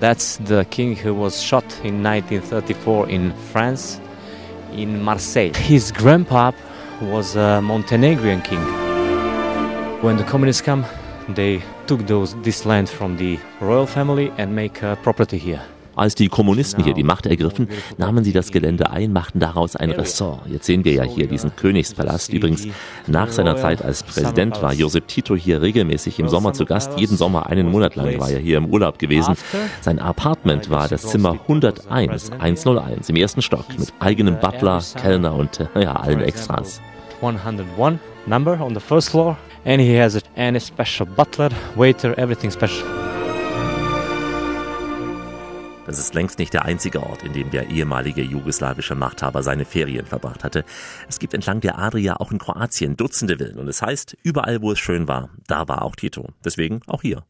That's 0.00 0.36
the 0.38 0.64
king 0.70 0.96
who 0.96 1.14
was 1.14 1.42
shot 1.42 1.64
in 1.84 2.02
1934 2.02 3.08
in 3.10 3.32
France, 3.52 4.00
in 4.72 5.02
Marseille. 5.02 5.52
His 5.54 5.92
grandpa 5.92 6.52
was 7.00 7.36
a 7.36 7.60
Montenegrin 7.60 8.42
king. 8.42 8.62
When 10.02 10.16
the 10.16 10.24
communists 10.24 10.62
come, 10.62 10.84
they 11.28 11.62
took 11.86 12.06
those, 12.06 12.34
this 12.42 12.64
land 12.66 12.88
from 12.88 13.16
the 13.16 13.38
royal 13.60 13.86
family 13.86 14.32
and 14.38 14.54
make 14.54 14.82
a 14.82 14.98
property 15.02 15.38
here. 15.38 15.62
Als 15.94 16.14
die 16.14 16.28
Kommunisten 16.28 16.82
hier 16.84 16.94
die 16.94 17.02
Macht 17.02 17.26
ergriffen, 17.26 17.68
nahmen 17.98 18.24
sie 18.24 18.32
das 18.32 18.50
Gelände 18.50 18.90
ein, 18.90 19.12
machten 19.12 19.40
daraus 19.40 19.76
ein 19.76 19.90
Ressort. 19.90 20.40
Jetzt 20.46 20.66
sehen 20.66 20.84
wir 20.84 20.92
ja 20.92 21.02
hier 21.02 21.26
diesen 21.26 21.54
Königspalast. 21.54 22.32
Übrigens, 22.32 22.66
nach 23.06 23.30
seiner 23.30 23.56
Zeit 23.56 23.82
als 23.82 24.02
Präsident 24.02 24.62
war 24.62 24.72
Josep 24.72 25.06
Tito 25.08 25.36
hier 25.36 25.60
regelmäßig 25.60 26.18
im 26.18 26.28
Sommer 26.28 26.52
zu 26.52 26.64
Gast. 26.64 26.98
Jeden 26.98 27.16
Sommer 27.16 27.46
einen 27.46 27.70
Monat 27.70 27.96
lang 27.96 28.18
war 28.18 28.30
er 28.30 28.38
hier 28.38 28.58
im 28.58 28.66
Urlaub 28.66 28.98
gewesen. 28.98 29.34
Sein 29.80 29.98
Apartment 29.98 30.70
war 30.70 30.88
das 30.88 31.02
Zimmer 31.02 31.32
101, 31.32 32.30
101 32.38 33.08
im 33.08 33.16
ersten 33.16 33.42
Stock 33.42 33.66
mit 33.78 33.92
eigenem 34.00 34.38
Butler, 34.40 34.82
Kellner 34.96 35.34
und 35.34 35.58
ja, 35.74 35.96
allen 35.96 36.20
Extras. 36.20 36.80
101 37.20 37.98
number 38.26 38.60
on 38.60 38.74
the 38.74 38.80
first 38.80 39.10
floor 39.10 39.36
and 39.64 39.80
he 39.80 39.94
has 39.94 40.16
a, 40.16 40.60
special 40.60 41.06
butler, 41.06 41.50
waiter, 41.76 42.18
everything 42.18 42.50
special. 42.50 43.01
Das 45.92 45.98
ist 45.98 46.14
längst 46.14 46.38
nicht 46.38 46.54
der 46.54 46.64
einzige 46.64 47.02
Ort, 47.02 47.22
in 47.22 47.34
dem 47.34 47.50
der 47.50 47.68
ehemalige 47.68 48.22
jugoslawische 48.22 48.94
Machthaber 48.94 49.42
seine 49.42 49.66
Ferien 49.66 50.06
verbracht 50.06 50.42
hatte. 50.42 50.64
Es 51.06 51.18
gibt 51.18 51.34
entlang 51.34 51.60
der 51.60 51.78
Adria 51.78 52.16
auch 52.16 52.32
in 52.32 52.38
Kroatien 52.38 52.96
Dutzende 52.96 53.36
Villen 53.36 53.58
und 53.58 53.68
es 53.68 53.82
heißt, 53.82 54.16
überall 54.22 54.62
wo 54.62 54.72
es 54.72 54.78
schön 54.78 55.06
war, 55.06 55.28
da 55.48 55.68
war 55.68 55.82
auch 55.82 55.94
Tito. 55.94 56.30
Deswegen 56.42 56.80
auch 56.86 57.02
hier. 57.02 57.24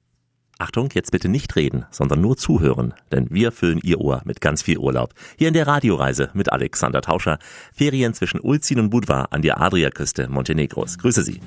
Achtung, 0.60 0.90
jetzt 0.94 1.10
bitte 1.10 1.28
nicht 1.28 1.56
reden, 1.56 1.86
sondern 1.90 2.20
nur 2.20 2.36
zuhören, 2.36 2.94
denn 3.10 3.26
wir 3.30 3.50
füllen 3.50 3.80
Ihr 3.82 4.00
Ohr 4.00 4.22
mit 4.26 4.40
ganz 4.40 4.62
viel 4.62 4.78
Urlaub. 4.78 5.12
Hier 5.36 5.48
in 5.48 5.54
der 5.54 5.66
Radioreise 5.66 6.30
mit 6.32 6.52
Alexander 6.52 7.02
Tauscher. 7.02 7.40
Ferien 7.74 8.14
zwischen 8.14 8.38
Ulzin 8.38 8.78
und 8.78 8.90
Budva 8.90 9.22
an 9.32 9.42
der 9.42 9.60
Adriaküste 9.60 10.28
Montenegros. 10.28 10.98
Grüße 10.98 11.24
Sie. 11.24 11.40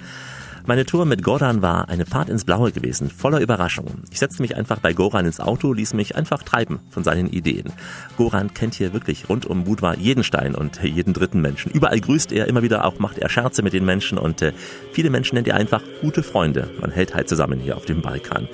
Meine 0.68 0.84
Tour 0.84 1.06
mit 1.06 1.22
Goran 1.22 1.62
war 1.62 1.90
eine 1.90 2.08
Fahrt 2.08 2.28
ins 2.28 2.44
Blaue 2.44 2.72
gewesen, 2.72 3.12
voller 3.12 3.40
Überraschungen. 3.40 4.02
Ich 4.10 4.18
setzte 4.18 4.42
mich 4.42 4.56
einfach 4.56 4.80
bei 4.80 4.94
Goran 4.94 5.28
ins 5.28 5.40
Auto, 5.40 5.72
ließ 5.74 5.94
mich 5.94 6.16
einfach 6.16 6.42
treiben 6.42 6.80
von 6.90 7.04
seinen 7.04 7.28
Ideen. 7.28 7.72
Goran 8.18 8.52
kennt 8.52 8.74
hier 8.74 8.92
wirklich 8.92 9.30
rund 9.30 9.46
um 9.46 9.66
Budva 9.66 9.94
jeden 9.94 10.24
Stein 10.24 10.56
und 10.56 10.82
jeden 10.82 11.14
dritten 11.14 11.40
Menschen. 11.40 11.72
Überall 11.72 12.00
grüßt 12.00 12.32
er, 12.32 12.48
immer 12.48 12.64
wieder 12.64 12.84
auch 12.86 12.98
macht 12.98 13.20
er 13.20 13.30
Scherze 13.30 13.62
mit 13.62 13.74
den 13.74 13.86
Menschen 13.86 14.18
und 14.18 14.42
äh, 14.42 14.54
viele 14.92 15.12
Menschen 15.12 15.36
nennt 15.36 15.48
er 15.48 15.56
einfach 15.56 15.84
gute 16.02 16.24
Freunde. 16.24 16.68
Man 16.82 16.90
hält 16.90 17.14
halt 17.14 17.30
zusammen 17.30 17.60
hier 17.60 17.78
auf 17.78 17.86
dem 17.86 18.02
Balkan. 18.02 18.48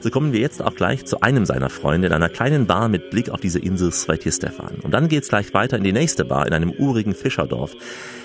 So 0.00 0.10
kommen 0.10 0.32
wir 0.32 0.40
jetzt 0.40 0.60
auch 0.60 0.74
gleich 0.74 1.04
zu 1.04 1.20
einem 1.20 1.46
seiner 1.46 1.70
Freunde 1.70 2.08
in 2.08 2.12
einer 2.12 2.28
kleinen 2.28 2.66
Bar 2.66 2.88
mit 2.88 3.10
Blick 3.10 3.30
auf 3.30 3.40
diese 3.40 3.60
Insel 3.60 3.92
Sveti 3.92 4.32
Stefan. 4.32 4.80
Und 4.82 4.90
dann 4.90 5.06
geht's 5.06 5.28
gleich 5.28 5.54
weiter 5.54 5.76
in 5.76 5.84
die 5.84 5.92
nächste 5.92 6.24
Bar 6.24 6.44
in 6.48 6.54
einem 6.54 6.72
urigen 6.72 7.14
Fischerdorf. 7.14 7.76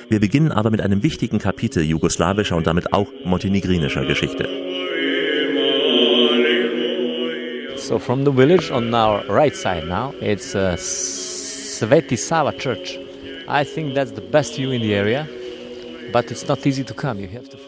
Wir 0.09 0.21
beginnen 0.21 0.53
aber 0.53 0.71
mit 0.71 0.79
einem 0.81 1.03
wichtigen 1.03 1.37
Kapitel 1.37 1.83
jugoslawischer 1.83 2.55
und 2.55 2.65
damit 2.65 2.93
auch 2.93 3.07
montenegrinischer 3.25 4.05
Geschichte. 4.05 4.47
So 7.75 7.99
from 7.99 8.25
the 8.25 8.31
village 8.31 8.71
on 8.71 8.93
our 8.93 9.23
right 9.29 9.55
side 9.55 9.85
now, 9.85 10.13
it's 10.21 10.55
uh, 10.55 10.75
Sveti 10.77 12.17
Sava 12.17 12.51
Church. 12.51 12.97
I 13.47 13.63
think 13.63 13.95
that's 13.95 14.11
the 14.11 14.21
best 14.21 14.55
view 14.55 14.71
in 14.71 14.81
the 14.81 14.93
area. 14.93 15.27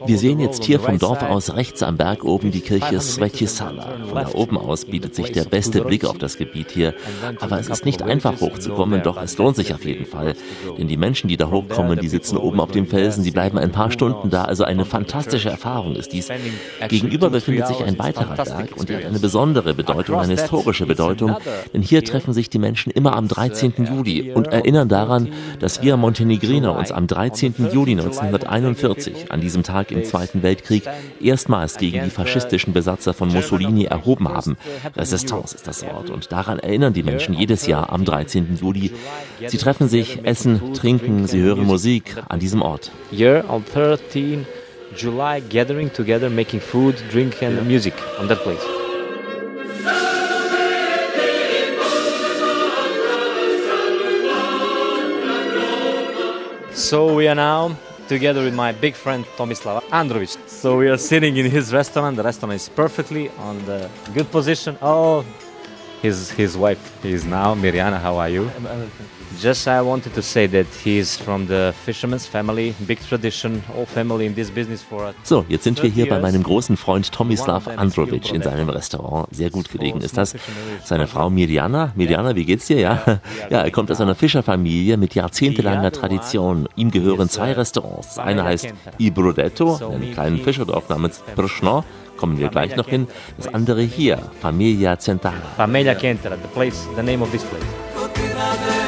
Wir 0.06 0.18
sehen 0.18 0.40
jetzt 0.40 0.64
hier 0.64 0.80
vom 0.80 0.98
Dorf 0.98 1.22
aus 1.24 1.56
rechts 1.56 1.84
am 1.84 1.98
Berg 1.98 2.24
oben 2.24 2.52
die 2.52 2.62
Kirche 2.62 3.00
Svetisala. 3.00 3.98
Von 4.08 4.16
da 4.16 4.30
oben 4.34 4.58
aus 4.58 4.86
bietet 4.86 5.16
sich 5.16 5.32
der 5.32 5.44
beste 5.44 5.82
Blick 5.82 6.06
auf 6.06 6.18
das 6.18 6.38
Gebiet 6.38 6.72
hier. 6.72 6.94
Aber 7.40 7.60
es 7.60 7.70
ist 7.70 7.86
nicht 7.86 8.02
einfach 8.02 8.40
hochzukommen, 8.40 9.04
doch 9.04 9.22
es 9.22 9.38
lohnt 9.38 9.56
sich 9.56 9.74
auf 9.74 9.86
jeden 9.86 10.06
Fall. 10.06 10.36
Denn 10.78 10.88
die 10.88 10.98
Menschen, 10.98 11.28
die 11.28 11.38
da 11.38 11.50
hochkommen, 11.50 12.00
die 12.00 12.08
sitzen 12.08 12.38
oben 12.38 12.60
auf 12.60 12.72
dem 12.72 12.88
Felsen, 12.88 13.24
sie 13.24 13.32
bleiben 13.32 13.58
ein 13.58 13.72
paar 13.72 13.92
Stunden 13.92 14.30
da. 14.30 14.46
Also 14.46 14.64
eine 14.64 14.86
fantastische 14.86 15.50
Erfahrung 15.50 15.96
ist 15.96 16.14
dies. 16.14 16.30
Gegenüber 16.88 17.30
befindet 17.30 17.68
sich 17.68 17.84
ein 17.84 18.00
weiterer 18.00 18.36
Berg 18.36 18.78
und 18.78 18.90
er 18.90 19.00
hat 19.00 19.06
eine 19.06 19.20
besondere 19.20 19.74
Bedeutung, 19.74 20.20
eine 20.20 20.34
historische 20.34 20.86
Bedeutung. 20.86 21.36
Denn 21.74 21.82
hier 21.82 22.04
treffen 22.04 22.34
sich 22.34 22.50
die 22.50 22.60
Menschen 22.60 22.92
immer 22.92 23.16
am 23.16 23.28
13. 23.28 23.74
Juli 23.86 24.32
und 24.32 24.48
erinnern 24.48 24.90
daran, 24.90 25.30
dass 25.60 25.82
wir 25.82 25.98
Montenegriner 25.98 26.76
uns 26.76 26.92
am 26.92 27.08
13. 27.08 27.56
Juli 27.74 27.96
19 27.96 28.29
1941, 28.36 29.32
an 29.32 29.42
diesem 29.42 29.64
Tag 29.64 29.92
im 29.92 30.04
Zweiten 30.04 30.44
Weltkrieg, 30.44 30.84
erstmals 31.22 31.78
gegen 31.78 32.04
die 32.04 32.10
faschistischen 32.10 32.74
Besatzer 32.74 33.14
von 33.14 33.30
Mussolini 33.30 33.86
erhoben 33.86 34.30
haben. 34.30 34.58
Resistance 34.96 35.56
ist 35.56 35.68
das 35.68 35.86
Wort. 35.86 36.10
Und 36.10 36.32
daran 36.32 36.60
erinnern 36.60 36.94
die 36.94 37.04
Menschen 37.04 37.34
jedes 37.34 37.68
Jahr 37.68 37.92
am 37.92 38.06
13. 38.06 38.58
Juli. 38.62 38.92
Sie 39.46 39.58
treffen 39.58 39.88
sich, 39.88 40.20
essen, 40.24 40.74
trinken, 40.74 41.28
sie 41.28 41.42
hören 41.42 41.66
Musik 41.66 42.16
an 42.28 42.40
diesem 42.40 42.62
Ort. 42.62 42.92
Year 43.12 43.44
on 43.50 43.64
13 43.74 44.46
July, 44.96 45.42
gathering 45.50 45.92
together, 45.92 46.30
making 46.30 46.60
food, 46.60 46.96
drink 47.12 47.42
and 47.44 47.68
music 47.68 47.94
on 48.20 48.28
that 48.28 48.40
place. 48.40 48.64
So 56.74 57.14
we 57.14 57.28
are 57.28 57.36
now 57.36 57.78
together 58.10 58.44
with 58.44 58.56
my 58.56 58.72
big 58.72 58.96
friend 58.96 59.24
Tomislav 59.38 59.84
Androvic. 59.92 60.36
So 60.50 60.78
we 60.78 60.90
are 60.90 60.98
sitting 60.98 61.38
in 61.38 61.50
his 61.50 61.72
restaurant. 61.72 62.18
The 62.18 62.24
restaurant 62.24 62.56
is 62.56 62.68
perfectly 62.68 63.30
on 63.38 63.64
the 63.66 63.90
good 64.16 64.30
position. 64.32 64.78
Oh, 64.82 65.24
his 66.02 66.32
his 66.32 66.58
wife 66.58 66.84
is 67.06 67.24
now 67.24 67.54
Mirjana. 67.54 68.00
How 68.02 68.16
are 68.18 68.30
you? 68.30 68.50
Just 69.42 69.68
I 69.70 69.82
wanted 69.82 70.14
to 70.16 70.22
say 70.22 70.48
that 70.48 70.68
he 70.84 71.00
is 71.00 71.16
from 71.16 71.48
the 71.48 71.74
fisherman's 71.86 72.26
family, 72.26 72.76
big 72.86 73.00
tradition, 73.08 73.64
all 73.78 73.86
family 73.86 74.26
in 74.26 74.36
this 74.36 74.52
business 74.52 74.84
for. 74.84 75.14
So, 75.24 75.46
jetzt 75.48 75.64
sind 75.64 75.82
wir 75.82 75.90
hier 75.90 76.10
bei 76.10 76.20
meinem 76.20 76.44
großen 76.44 76.76
Freund 76.76 77.10
Tomislav 77.10 77.66
Androvic 77.68 78.34
in 78.34 78.42
seinem 78.42 78.68
Restaurant. 78.68 79.28
Sehr 79.32 79.50
gut 79.50 79.70
gelegen 79.70 80.02
ist 80.02 80.18
das. 80.18 80.36
Seine 80.84 81.08
Frau 81.08 81.30
Mirjana. 81.30 81.94
Mirjana, 81.96 82.36
wie 82.36 82.44
geht's 82.44 82.68
dir? 82.68 82.80
Ja, 82.80 83.22
ja, 83.50 83.62
er 83.62 83.72
kommt 83.72 83.90
aus 83.92 84.02
einer 84.02 84.16
Fischerfamilie 84.16 84.98
mit 84.98 85.16
jahrzehntelanger 85.16 85.92
Tradition. 85.94 86.68
Ihm 86.76 86.92
gehören 86.92 87.30
zwei 87.30 87.54
Restaurants. 87.54 88.16
Das 88.16 88.20
eine 88.20 88.44
heißt 88.44 88.68
I 89.00 89.10
Brodetto, 89.10 89.76
einem 89.76 90.12
kleinen 90.12 90.40
Fischerdorf 90.40 90.90
namens 90.90 91.24
Prschno 91.36 91.86
kommen 92.18 92.38
wir 92.38 92.50
gleich 92.50 92.76
noch 92.76 92.90
hin. 92.90 93.08
Das 93.38 93.48
andere 93.54 93.82
hier, 93.82 94.20
Familia 94.42 95.00
Centara. 95.00 95.36
Familia 95.56 95.98
Centara, 95.98 96.36
the 96.36 96.50
place, 96.54 96.86
the 96.98 97.02
name 97.02 97.24
of 97.24 97.32
this 97.32 97.44
place. 97.44 98.79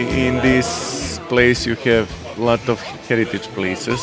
In 0.00 0.40
this 0.42 1.18
place 1.28 1.66
you 1.66 1.74
have 1.74 2.08
a 2.38 2.40
lot 2.40 2.68
of 2.68 2.80
heritage 3.08 3.48
places. 3.48 4.00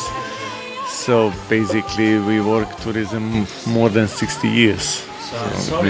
So 0.88 1.32
basically 1.48 2.18
we 2.18 2.42
work 2.42 2.68
tourism 2.82 3.46
more 3.66 3.88
than 3.88 4.08
60 4.08 4.46
years. 4.46 5.02
So, 5.56 5.82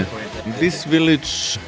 this 0.59 0.85
village 0.85 1.59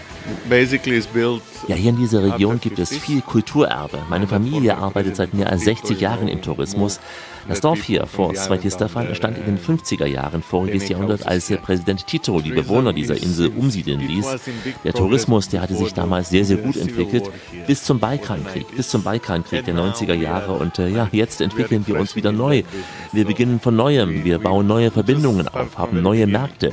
basically 0.48 0.96
is 0.96 1.08
built 1.08 1.44
ja, 1.68 1.76
hier 1.76 1.90
in 1.90 1.98
dieser 1.98 2.24
Region 2.24 2.60
gibt 2.60 2.80
es 2.80 2.96
viel 2.98 3.22
Kulturerbe. 3.22 4.00
Meine 4.10 4.28
Familie 4.28 4.78
arbeitet 4.78 5.16
seit 5.16 5.34
mehr 5.34 5.50
als 5.50 5.64
60 5.64 6.00
Jahren 6.00 6.28
im 6.28 6.42
Tourismus. 6.42 7.00
Das 7.48 7.62
Dorf 7.62 7.84
hier 7.84 8.06
vor 8.06 8.36
Svetislava 8.36 9.04
entstand 9.04 9.38
in 9.38 9.46
den 9.46 9.60
50er 9.60 10.06
Jahren 10.06 10.42
voriges 10.42 10.88
Jahrhundert, 10.90 11.26
als 11.26 11.52
Präsident 11.62 12.06
Tito 12.08 12.40
die 12.42 12.52
Bewohner 12.52 12.94
dieser 12.94 13.16
Insel 13.16 13.52
umsiedeln 13.56 14.00
ließ. 14.00 14.38
Der 14.84 14.94
Tourismus, 14.94 15.50
der 15.50 15.62
hatte 15.62 15.76
sich 15.76 15.94
damals 15.94 16.30
sehr, 16.30 16.46
sehr 16.46 16.58
gut 16.58 16.78
entwickelt, 16.78 17.30
bis 17.68 17.84
zum 17.84 18.00
Balkankrieg, 18.00 18.76
bis 18.76 18.90
zum 18.90 19.04
Balkankrieg 19.04 19.66
der 19.66 19.76
90er 19.76 20.14
Jahre. 20.14 20.54
Und 20.54 20.80
äh, 20.80 20.90
ja, 20.90 21.10
jetzt 21.12 21.42
entwickeln 21.42 21.84
wir 21.88 22.00
uns 22.00 22.16
wieder 22.16 22.32
neu. 22.32 22.64
Wir 23.12 23.26
beginnen 23.26 23.60
von 23.60 23.76
Neuem, 23.76 24.24
wir 24.24 24.40
bauen 24.40 24.68
neue 24.68 24.92
Verbindungen 24.92 25.48
auf, 25.48 25.78
haben 25.78 26.02
neue 26.02 26.28
Märkte. 26.28 26.72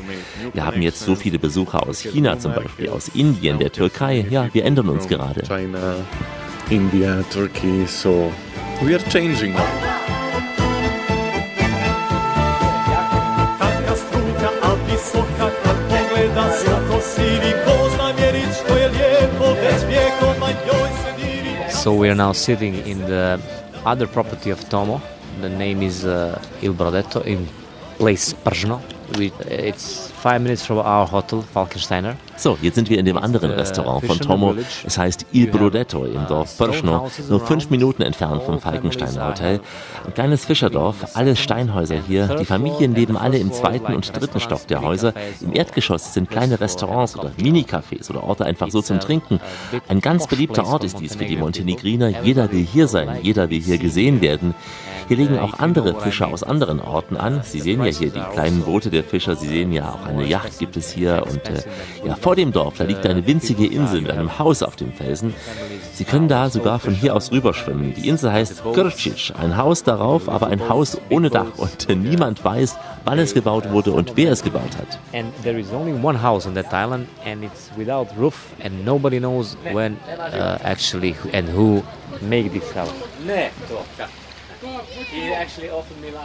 Wir 0.52 0.64
haben 0.64 0.82
jetzt 0.82 1.00
so 1.00 1.14
viele 1.14 1.38
Besucher 1.38 1.86
aus 1.86 2.00
China 2.00 2.38
zum 2.38 2.54
Beispiel, 2.54 2.88
aus 2.90 3.08
Indien, 3.08 3.58
der 3.58 3.72
Türkei. 3.72 4.26
Ja, 4.30 4.48
wir 4.52 4.64
ändern 4.64 4.88
uns 4.88 5.08
gerade. 5.08 5.42
China, 5.42 5.96
India, 6.70 7.22
Turkey, 7.30 7.86
so 7.86 8.30
we 8.82 8.94
are 8.94 9.04
changing 9.10 9.52
now. 9.52 10.27
So 21.88 21.94
we 21.94 22.10
are 22.10 22.14
now 22.14 22.32
sitting 22.32 22.74
in 22.86 22.98
the 22.98 23.40
other 23.86 24.06
property 24.06 24.50
of 24.50 24.60
Tomo. 24.68 25.00
The 25.40 25.48
name 25.48 25.80
is 25.80 26.04
uh, 26.04 26.38
Il 26.60 26.74
Brodetto 26.74 27.24
in 27.24 27.48
place 27.96 28.34
Pržno. 28.34 28.82
It's 29.48 30.10
five 30.10 30.42
minutes 30.42 30.66
from 30.66 30.80
our 30.80 31.06
hotel, 31.06 31.42
Falkensteiner. 31.42 32.14
So, 32.38 32.56
jetzt 32.62 32.76
sind 32.76 32.88
wir 32.88 32.98
in 32.98 33.04
dem 33.04 33.18
anderen 33.18 33.50
Restaurant 33.50 34.06
von 34.06 34.20
Tomo. 34.20 34.54
Es 34.86 34.96
heißt 34.96 35.26
Il 35.32 35.48
Brodetto 35.48 36.04
im 36.04 36.24
Dorf 36.28 36.56
Perschno, 36.56 37.10
nur 37.28 37.40
fünf 37.40 37.68
Minuten 37.68 38.02
entfernt 38.02 38.44
vom 38.44 38.60
Falkensteiner 38.60 39.26
Hotel. 39.26 39.60
Ein 40.06 40.14
kleines 40.14 40.44
Fischerdorf, 40.44 41.16
alles 41.16 41.40
Steinhäuser 41.40 42.00
hier. 42.06 42.36
Die 42.36 42.44
Familien 42.44 42.94
leben 42.94 43.16
alle 43.16 43.38
im 43.38 43.52
zweiten 43.52 43.92
und 43.92 44.16
dritten 44.16 44.38
Stock 44.38 44.68
der 44.68 44.82
Häuser. 44.82 45.14
Im 45.40 45.52
Erdgeschoss 45.52 46.14
sind 46.14 46.30
kleine 46.30 46.60
Restaurants 46.60 47.18
oder 47.18 47.32
Minicafés 47.40 48.08
oder 48.08 48.22
Orte 48.22 48.44
einfach 48.44 48.70
so 48.70 48.82
zum 48.82 49.00
Trinken. 49.00 49.40
Ein 49.88 50.00
ganz 50.00 50.28
beliebter 50.28 50.64
Ort 50.64 50.84
ist 50.84 51.00
dies 51.00 51.16
für 51.16 51.24
die 51.24 51.36
Montenegriner. 51.36 52.22
Jeder 52.22 52.52
will 52.52 52.64
hier 52.64 52.86
sein, 52.86 53.18
jeder 53.20 53.50
will 53.50 53.60
hier 53.60 53.78
gesehen 53.78 54.20
werden. 54.20 54.54
Hier 55.08 55.16
legen 55.16 55.38
auch 55.38 55.58
andere 55.58 55.98
Fischer 55.98 56.28
aus 56.28 56.42
anderen 56.42 56.80
Orten 56.80 57.16
an. 57.16 57.40
Sie 57.42 57.60
sehen 57.60 57.82
ja 57.82 57.90
hier 57.90 58.10
die 58.10 58.20
kleinen 58.34 58.60
Boote 58.60 58.90
der 58.90 59.02
Fischer. 59.02 59.36
Sie 59.36 59.48
sehen 59.48 59.72
ja 59.72 59.90
auch 59.90 60.06
eine 60.06 60.26
Yacht 60.26 60.58
gibt 60.58 60.76
es 60.76 60.92
hier. 60.92 61.24
Und 61.26 61.48
äh, 61.48 61.62
ja, 62.06 62.14
vor 62.28 62.36
dem 62.36 62.52
Dorf, 62.52 62.74
da 62.76 62.84
liegt 62.84 63.06
eine 63.06 63.26
winzige 63.26 63.66
Insel 63.66 64.02
mit 64.02 64.10
einem 64.10 64.38
Haus 64.38 64.62
auf 64.62 64.76
dem 64.76 64.92
Felsen. 64.92 65.32
Sie 65.94 66.04
können 66.04 66.28
da 66.28 66.50
sogar 66.50 66.78
von 66.78 66.92
hier 66.92 67.16
aus 67.16 67.32
rüberschwimmen. 67.32 67.94
Die 67.94 68.06
Insel 68.06 68.30
heißt 68.30 68.62
Krcic. 68.74 69.32
Ein 69.40 69.56
Haus 69.56 69.82
darauf, 69.82 70.28
aber 70.28 70.48
ein 70.48 70.68
Haus 70.68 71.00
ohne 71.08 71.30
Dach. 71.30 71.46
Und 71.56 71.88
niemand 71.88 72.44
weiß, 72.44 72.76
wann 73.06 73.18
es 73.18 73.32
gebaut 73.32 73.70
wurde 73.70 73.92
und 73.92 74.14
wer 74.16 74.30
es 74.30 74.42
gebaut 74.42 74.76
hat. 74.76 74.98
And 75.14 75.32
there 75.42 75.58
is 75.58 75.72
only 75.72 75.94
one 76.04 76.22
house 76.22 76.46
on 76.46 76.52
that 76.52 76.66
island 76.66 77.08
and 77.24 77.42
it's 77.42 77.70
without 77.78 78.08
roof 78.18 78.52
and 78.62 78.84
nobody 78.84 79.18
knows 79.18 79.56
when 79.72 79.96
uh, 80.18 80.58
actually 80.62 81.16
and 81.32 81.48
who 81.48 81.82
made 82.20 82.52
this 82.52 82.70
house. 82.74 82.92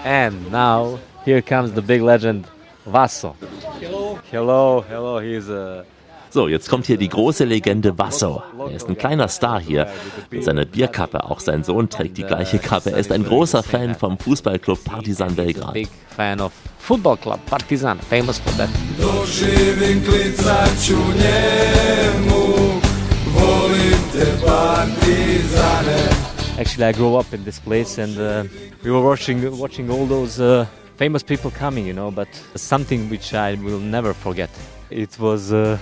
And 0.03 0.51
now 0.51 0.99
here 1.23 1.41
comes 1.41 1.71
the 1.71 1.81
big 1.81 2.01
legend 2.01 2.45
Vaso. 2.86 3.36
Hello. 3.80 4.19
Hello, 4.30 4.84
hello. 4.89 5.19
He's 5.19 5.50
a 5.50 5.86
So, 6.34 6.48
jetzt 6.48 6.67
kommt 6.67 6.88
hier 6.88 6.98
die 6.98 7.10
große 7.10 7.46
Legende 7.46 7.93
Basso. 7.93 8.41
Er 8.58 8.76
ist 8.76 8.89
ein 8.89 8.98
kleiner 8.98 9.28
Star 9.28 9.62
hier 9.62 9.88
mit 10.32 10.43
seiner 10.43 10.65
Bierkappe. 10.65 11.24
Auch 11.24 11.39
sein 11.39 11.63
Sohn 11.63 11.89
trägt 11.89 12.17
die 12.17 12.24
gleiche 12.24 12.58
Kappe. 12.58 12.91
Er 12.91 12.98
ist 12.98 13.12
ein 13.12 13.24
großer 13.24 13.62
Fan 13.62 13.93
vom 13.93 14.17
Fußballclub 14.17 14.84
Partizan 14.84 15.36
Belgrad. 15.36 15.74
Big 15.74 15.89
fan 16.15 16.41
of 16.41 16.52
football 16.80 17.17
club 17.17 17.39
Partizan, 17.46 18.00
famous 18.00 18.39
for 18.39 18.52
that. 18.58 18.67
Actually, 26.58 26.86
I 26.86 26.91
grew 26.93 27.15
up 27.15 27.32
in 27.32 27.46
this 27.46 27.60
place, 27.60 28.00
and 28.00 28.17
uh, 28.17 28.43
we 28.84 28.89
were 28.91 29.02
watching 29.02 29.60
watching 29.60 29.89
all 29.91 30.08
those 30.08 30.39
uh, 30.39 30.65
famous 30.97 31.23
people 31.23 31.51
coming, 31.51 31.86
you 31.86 31.93
know. 31.93 32.12
But 32.12 32.27
something 32.56 33.10
which 33.10 33.34
I 33.34 33.56
will 33.56 33.79
never 33.79 34.13
forget. 34.13 34.49
It 34.89 35.17
was 35.19 35.51
uh, 35.51 35.77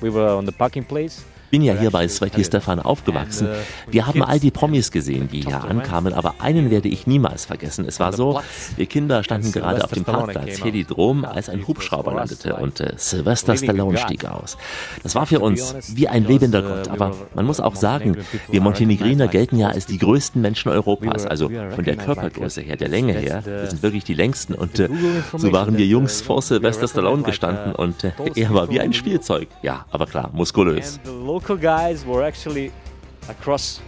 we 0.00 0.10
were 0.10 0.28
on 0.28 0.44
the 0.44 0.52
parking 0.52 0.84
place. 0.84 1.24
Bin 1.50 1.62
ja 1.62 1.74
hier 1.74 1.90
bei 1.90 2.06
Sveti 2.08 2.44
Stefan 2.44 2.80
aufgewachsen. 2.80 3.48
Wir 3.90 4.06
haben 4.06 4.22
all 4.22 4.38
die 4.38 4.50
Promis 4.50 4.90
gesehen, 4.90 5.28
die 5.30 5.42
hier 5.42 5.64
ankamen, 5.64 6.12
aber 6.12 6.36
einen 6.40 6.70
werde 6.70 6.88
ich 6.88 7.06
niemals 7.06 7.46
vergessen. 7.46 7.84
Es 7.86 8.00
war 8.00 8.12
so, 8.12 8.40
wir 8.76 8.86
Kinder 8.86 9.22
standen 9.24 9.52
gerade 9.52 9.84
auf 9.84 9.92
dem 9.92 10.04
Parkplatz 10.04 10.62
Helidrom, 10.62 11.24
als 11.24 11.48
ein 11.48 11.66
Hubschrauber 11.66 12.14
landete 12.14 12.56
und 12.56 12.80
äh, 12.80 12.92
Sylvester 12.96 13.56
Stallone 13.56 13.98
stieg 13.98 14.24
aus. 14.24 14.56
Das 15.02 15.14
war 15.14 15.26
für 15.26 15.40
uns 15.40 15.74
wie 15.94 16.08
ein 16.08 16.24
lebender 16.24 16.62
Gott, 16.62 16.88
aber 16.88 17.14
man 17.34 17.46
muss 17.46 17.60
auch 17.60 17.74
sagen, 17.74 18.16
wir 18.50 18.60
Montenegriner 18.60 19.28
gelten 19.28 19.58
ja 19.58 19.68
als 19.68 19.86
die 19.86 19.98
größten 19.98 20.40
Menschen 20.40 20.70
Europas, 20.70 21.26
also 21.26 21.50
von 21.74 21.84
der 21.84 21.96
Körpergröße 21.96 22.60
her, 22.60 22.76
der 22.76 22.88
Länge 22.88 23.12
her. 23.14 23.42
Wir 23.44 23.66
sind 23.66 23.82
wirklich 23.82 24.04
die 24.04 24.14
längsten 24.14 24.54
und 24.54 24.78
äh, 24.78 24.88
so 25.36 25.52
waren 25.52 25.76
wir 25.76 25.86
Jungs 25.86 26.20
vor 26.20 26.42
Sylvester 26.42 26.88
Stallone 26.88 27.22
gestanden 27.22 27.74
und 27.74 28.04
äh, 28.04 28.12
er 28.34 28.54
war 28.54 28.70
wie 28.70 28.80
ein 28.80 28.92
Spielzeug. 28.92 29.48
Ja, 29.62 29.86
aber 29.90 30.06
klar, 30.06 30.30
muskulös. 30.32 31.00
Local 31.38 31.56
guys 31.56 32.04
were 32.04 32.24
actually 32.24 32.72
across 33.28 33.80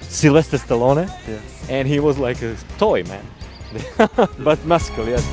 Sylvester 0.00 0.58
Stallone, 0.58 1.06
yeah. 1.28 1.38
and 1.68 1.86
he 1.86 2.00
was 2.00 2.18
like 2.18 2.42
a 2.42 2.56
toy 2.78 3.04
man, 3.04 3.24
but 4.40 4.58
muscle, 4.64 5.06
yes. 5.06 5.24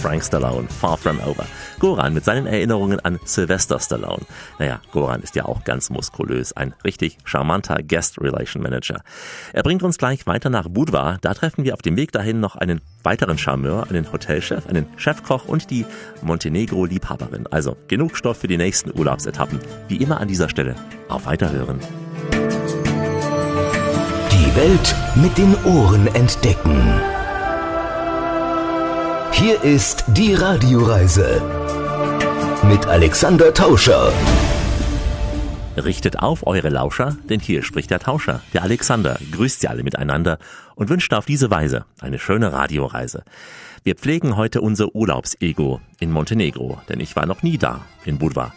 Frank 0.00 0.22
Stallone, 0.22 0.70
Far 0.70 0.96
From 0.96 1.20
Over. 1.22 1.48
Goran 1.82 2.14
mit 2.14 2.24
seinen 2.24 2.46
Erinnerungen 2.46 3.00
an 3.00 3.18
Sylvester 3.24 3.80
Stallone. 3.80 4.22
Naja, 4.60 4.80
Goran 4.92 5.20
ist 5.20 5.34
ja 5.34 5.46
auch 5.46 5.64
ganz 5.64 5.90
muskulös, 5.90 6.52
ein 6.52 6.74
richtig 6.84 7.18
charmanter 7.24 7.82
Guest 7.82 8.20
Relation 8.20 8.62
Manager. 8.62 9.02
Er 9.52 9.64
bringt 9.64 9.82
uns 9.82 9.98
gleich 9.98 10.24
weiter 10.28 10.48
nach 10.48 10.68
Budva. 10.68 11.18
Da 11.22 11.34
treffen 11.34 11.64
wir 11.64 11.74
auf 11.74 11.82
dem 11.82 11.96
Weg 11.96 12.12
dahin 12.12 12.38
noch 12.38 12.54
einen 12.54 12.82
weiteren 13.02 13.36
Charmeur, 13.36 13.88
einen 13.90 14.12
Hotelchef, 14.12 14.68
einen 14.68 14.86
Chefkoch 14.96 15.46
und 15.46 15.70
die 15.70 15.84
Montenegro-Liebhaberin. 16.22 17.48
Also 17.48 17.76
genug 17.88 18.16
Stoff 18.16 18.38
für 18.38 18.46
die 18.46 18.58
nächsten 18.58 18.96
Urlaubsetappen. 18.96 19.58
Wie 19.88 19.96
immer 19.96 20.20
an 20.20 20.28
dieser 20.28 20.48
Stelle. 20.48 20.76
Auf 21.08 21.26
Weiterhören. 21.26 21.80
Die 24.30 24.56
Welt 24.56 24.94
mit 25.16 25.36
den 25.36 25.56
Ohren 25.64 26.06
entdecken. 26.14 27.21
Hier 29.32 29.62
ist 29.62 30.04
die 30.08 30.34
Radioreise 30.34 31.42
mit 32.68 32.86
Alexander 32.86 33.52
Tauscher. 33.52 34.12
Richtet 35.76 36.18
auf 36.18 36.46
eure 36.46 36.68
Lauscher, 36.68 37.16
denn 37.28 37.40
hier 37.40 37.62
spricht 37.62 37.90
der 37.90 37.98
Tauscher, 37.98 38.42
der 38.52 38.62
Alexander, 38.62 39.18
grüßt 39.32 39.60
sie 39.60 39.68
alle 39.68 39.82
miteinander 39.82 40.38
und 40.74 40.90
wünscht 40.90 41.12
auf 41.14 41.24
diese 41.24 41.50
Weise 41.50 41.86
eine 42.00 42.18
schöne 42.18 42.52
Radioreise. 42.52 43.24
Wir 43.82 43.96
pflegen 43.96 44.36
heute 44.36 44.60
unser 44.60 44.94
Urlaubsego 44.94 45.80
in 45.98 46.12
Montenegro, 46.12 46.80
denn 46.88 47.00
ich 47.00 47.16
war 47.16 47.26
noch 47.26 47.42
nie 47.42 47.58
da, 47.58 47.80
in 48.04 48.18
Budva. 48.18 48.52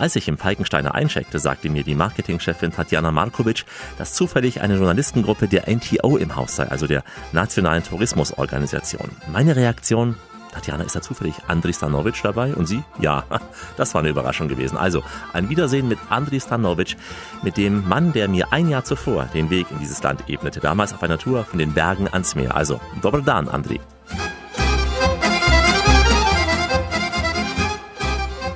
Als 0.00 0.16
ich 0.16 0.28
im 0.28 0.38
Falkensteiner 0.38 0.94
eincheckte, 0.94 1.38
sagte 1.38 1.68
mir 1.68 1.84
die 1.84 1.94
Marketingchefin 1.94 2.72
Tatjana 2.72 3.12
Markovic, 3.12 3.66
dass 3.98 4.14
zufällig 4.14 4.62
eine 4.62 4.76
Journalistengruppe 4.76 5.46
der 5.46 5.68
NTO 5.68 6.16
im 6.16 6.36
Haus 6.36 6.56
sei, 6.56 6.66
also 6.68 6.86
der 6.86 7.04
Nationalen 7.32 7.84
Tourismusorganisation. 7.84 9.10
Meine 9.30 9.56
Reaktion, 9.56 10.16
Tatjana, 10.52 10.84
ist 10.84 10.96
da 10.96 11.02
zufällig 11.02 11.34
Andri 11.48 11.74
Stanovic 11.74 12.14
dabei? 12.22 12.54
Und 12.54 12.64
sie? 12.64 12.82
Ja, 12.98 13.24
das 13.76 13.92
war 13.92 14.00
eine 14.00 14.08
Überraschung 14.08 14.48
gewesen. 14.48 14.78
Also, 14.78 15.04
ein 15.34 15.50
Wiedersehen 15.50 15.86
mit 15.86 15.98
Andri 16.08 16.40
Stanovic, 16.40 16.96
mit 17.42 17.58
dem 17.58 17.86
Mann, 17.86 18.14
der 18.14 18.28
mir 18.28 18.54
ein 18.54 18.70
Jahr 18.70 18.84
zuvor 18.84 19.26
den 19.34 19.50
Weg 19.50 19.66
in 19.70 19.80
dieses 19.80 20.02
Land 20.02 20.30
ebnete, 20.30 20.60
damals 20.60 20.94
auf 20.94 21.02
einer 21.02 21.18
Tour 21.18 21.44
von 21.44 21.58
den 21.58 21.74
Bergen 21.74 22.08
ans 22.08 22.34
Meer. 22.34 22.56
Also, 22.56 22.80
Dobar 23.02 23.20
Dan, 23.20 23.48
Andri. 23.48 23.80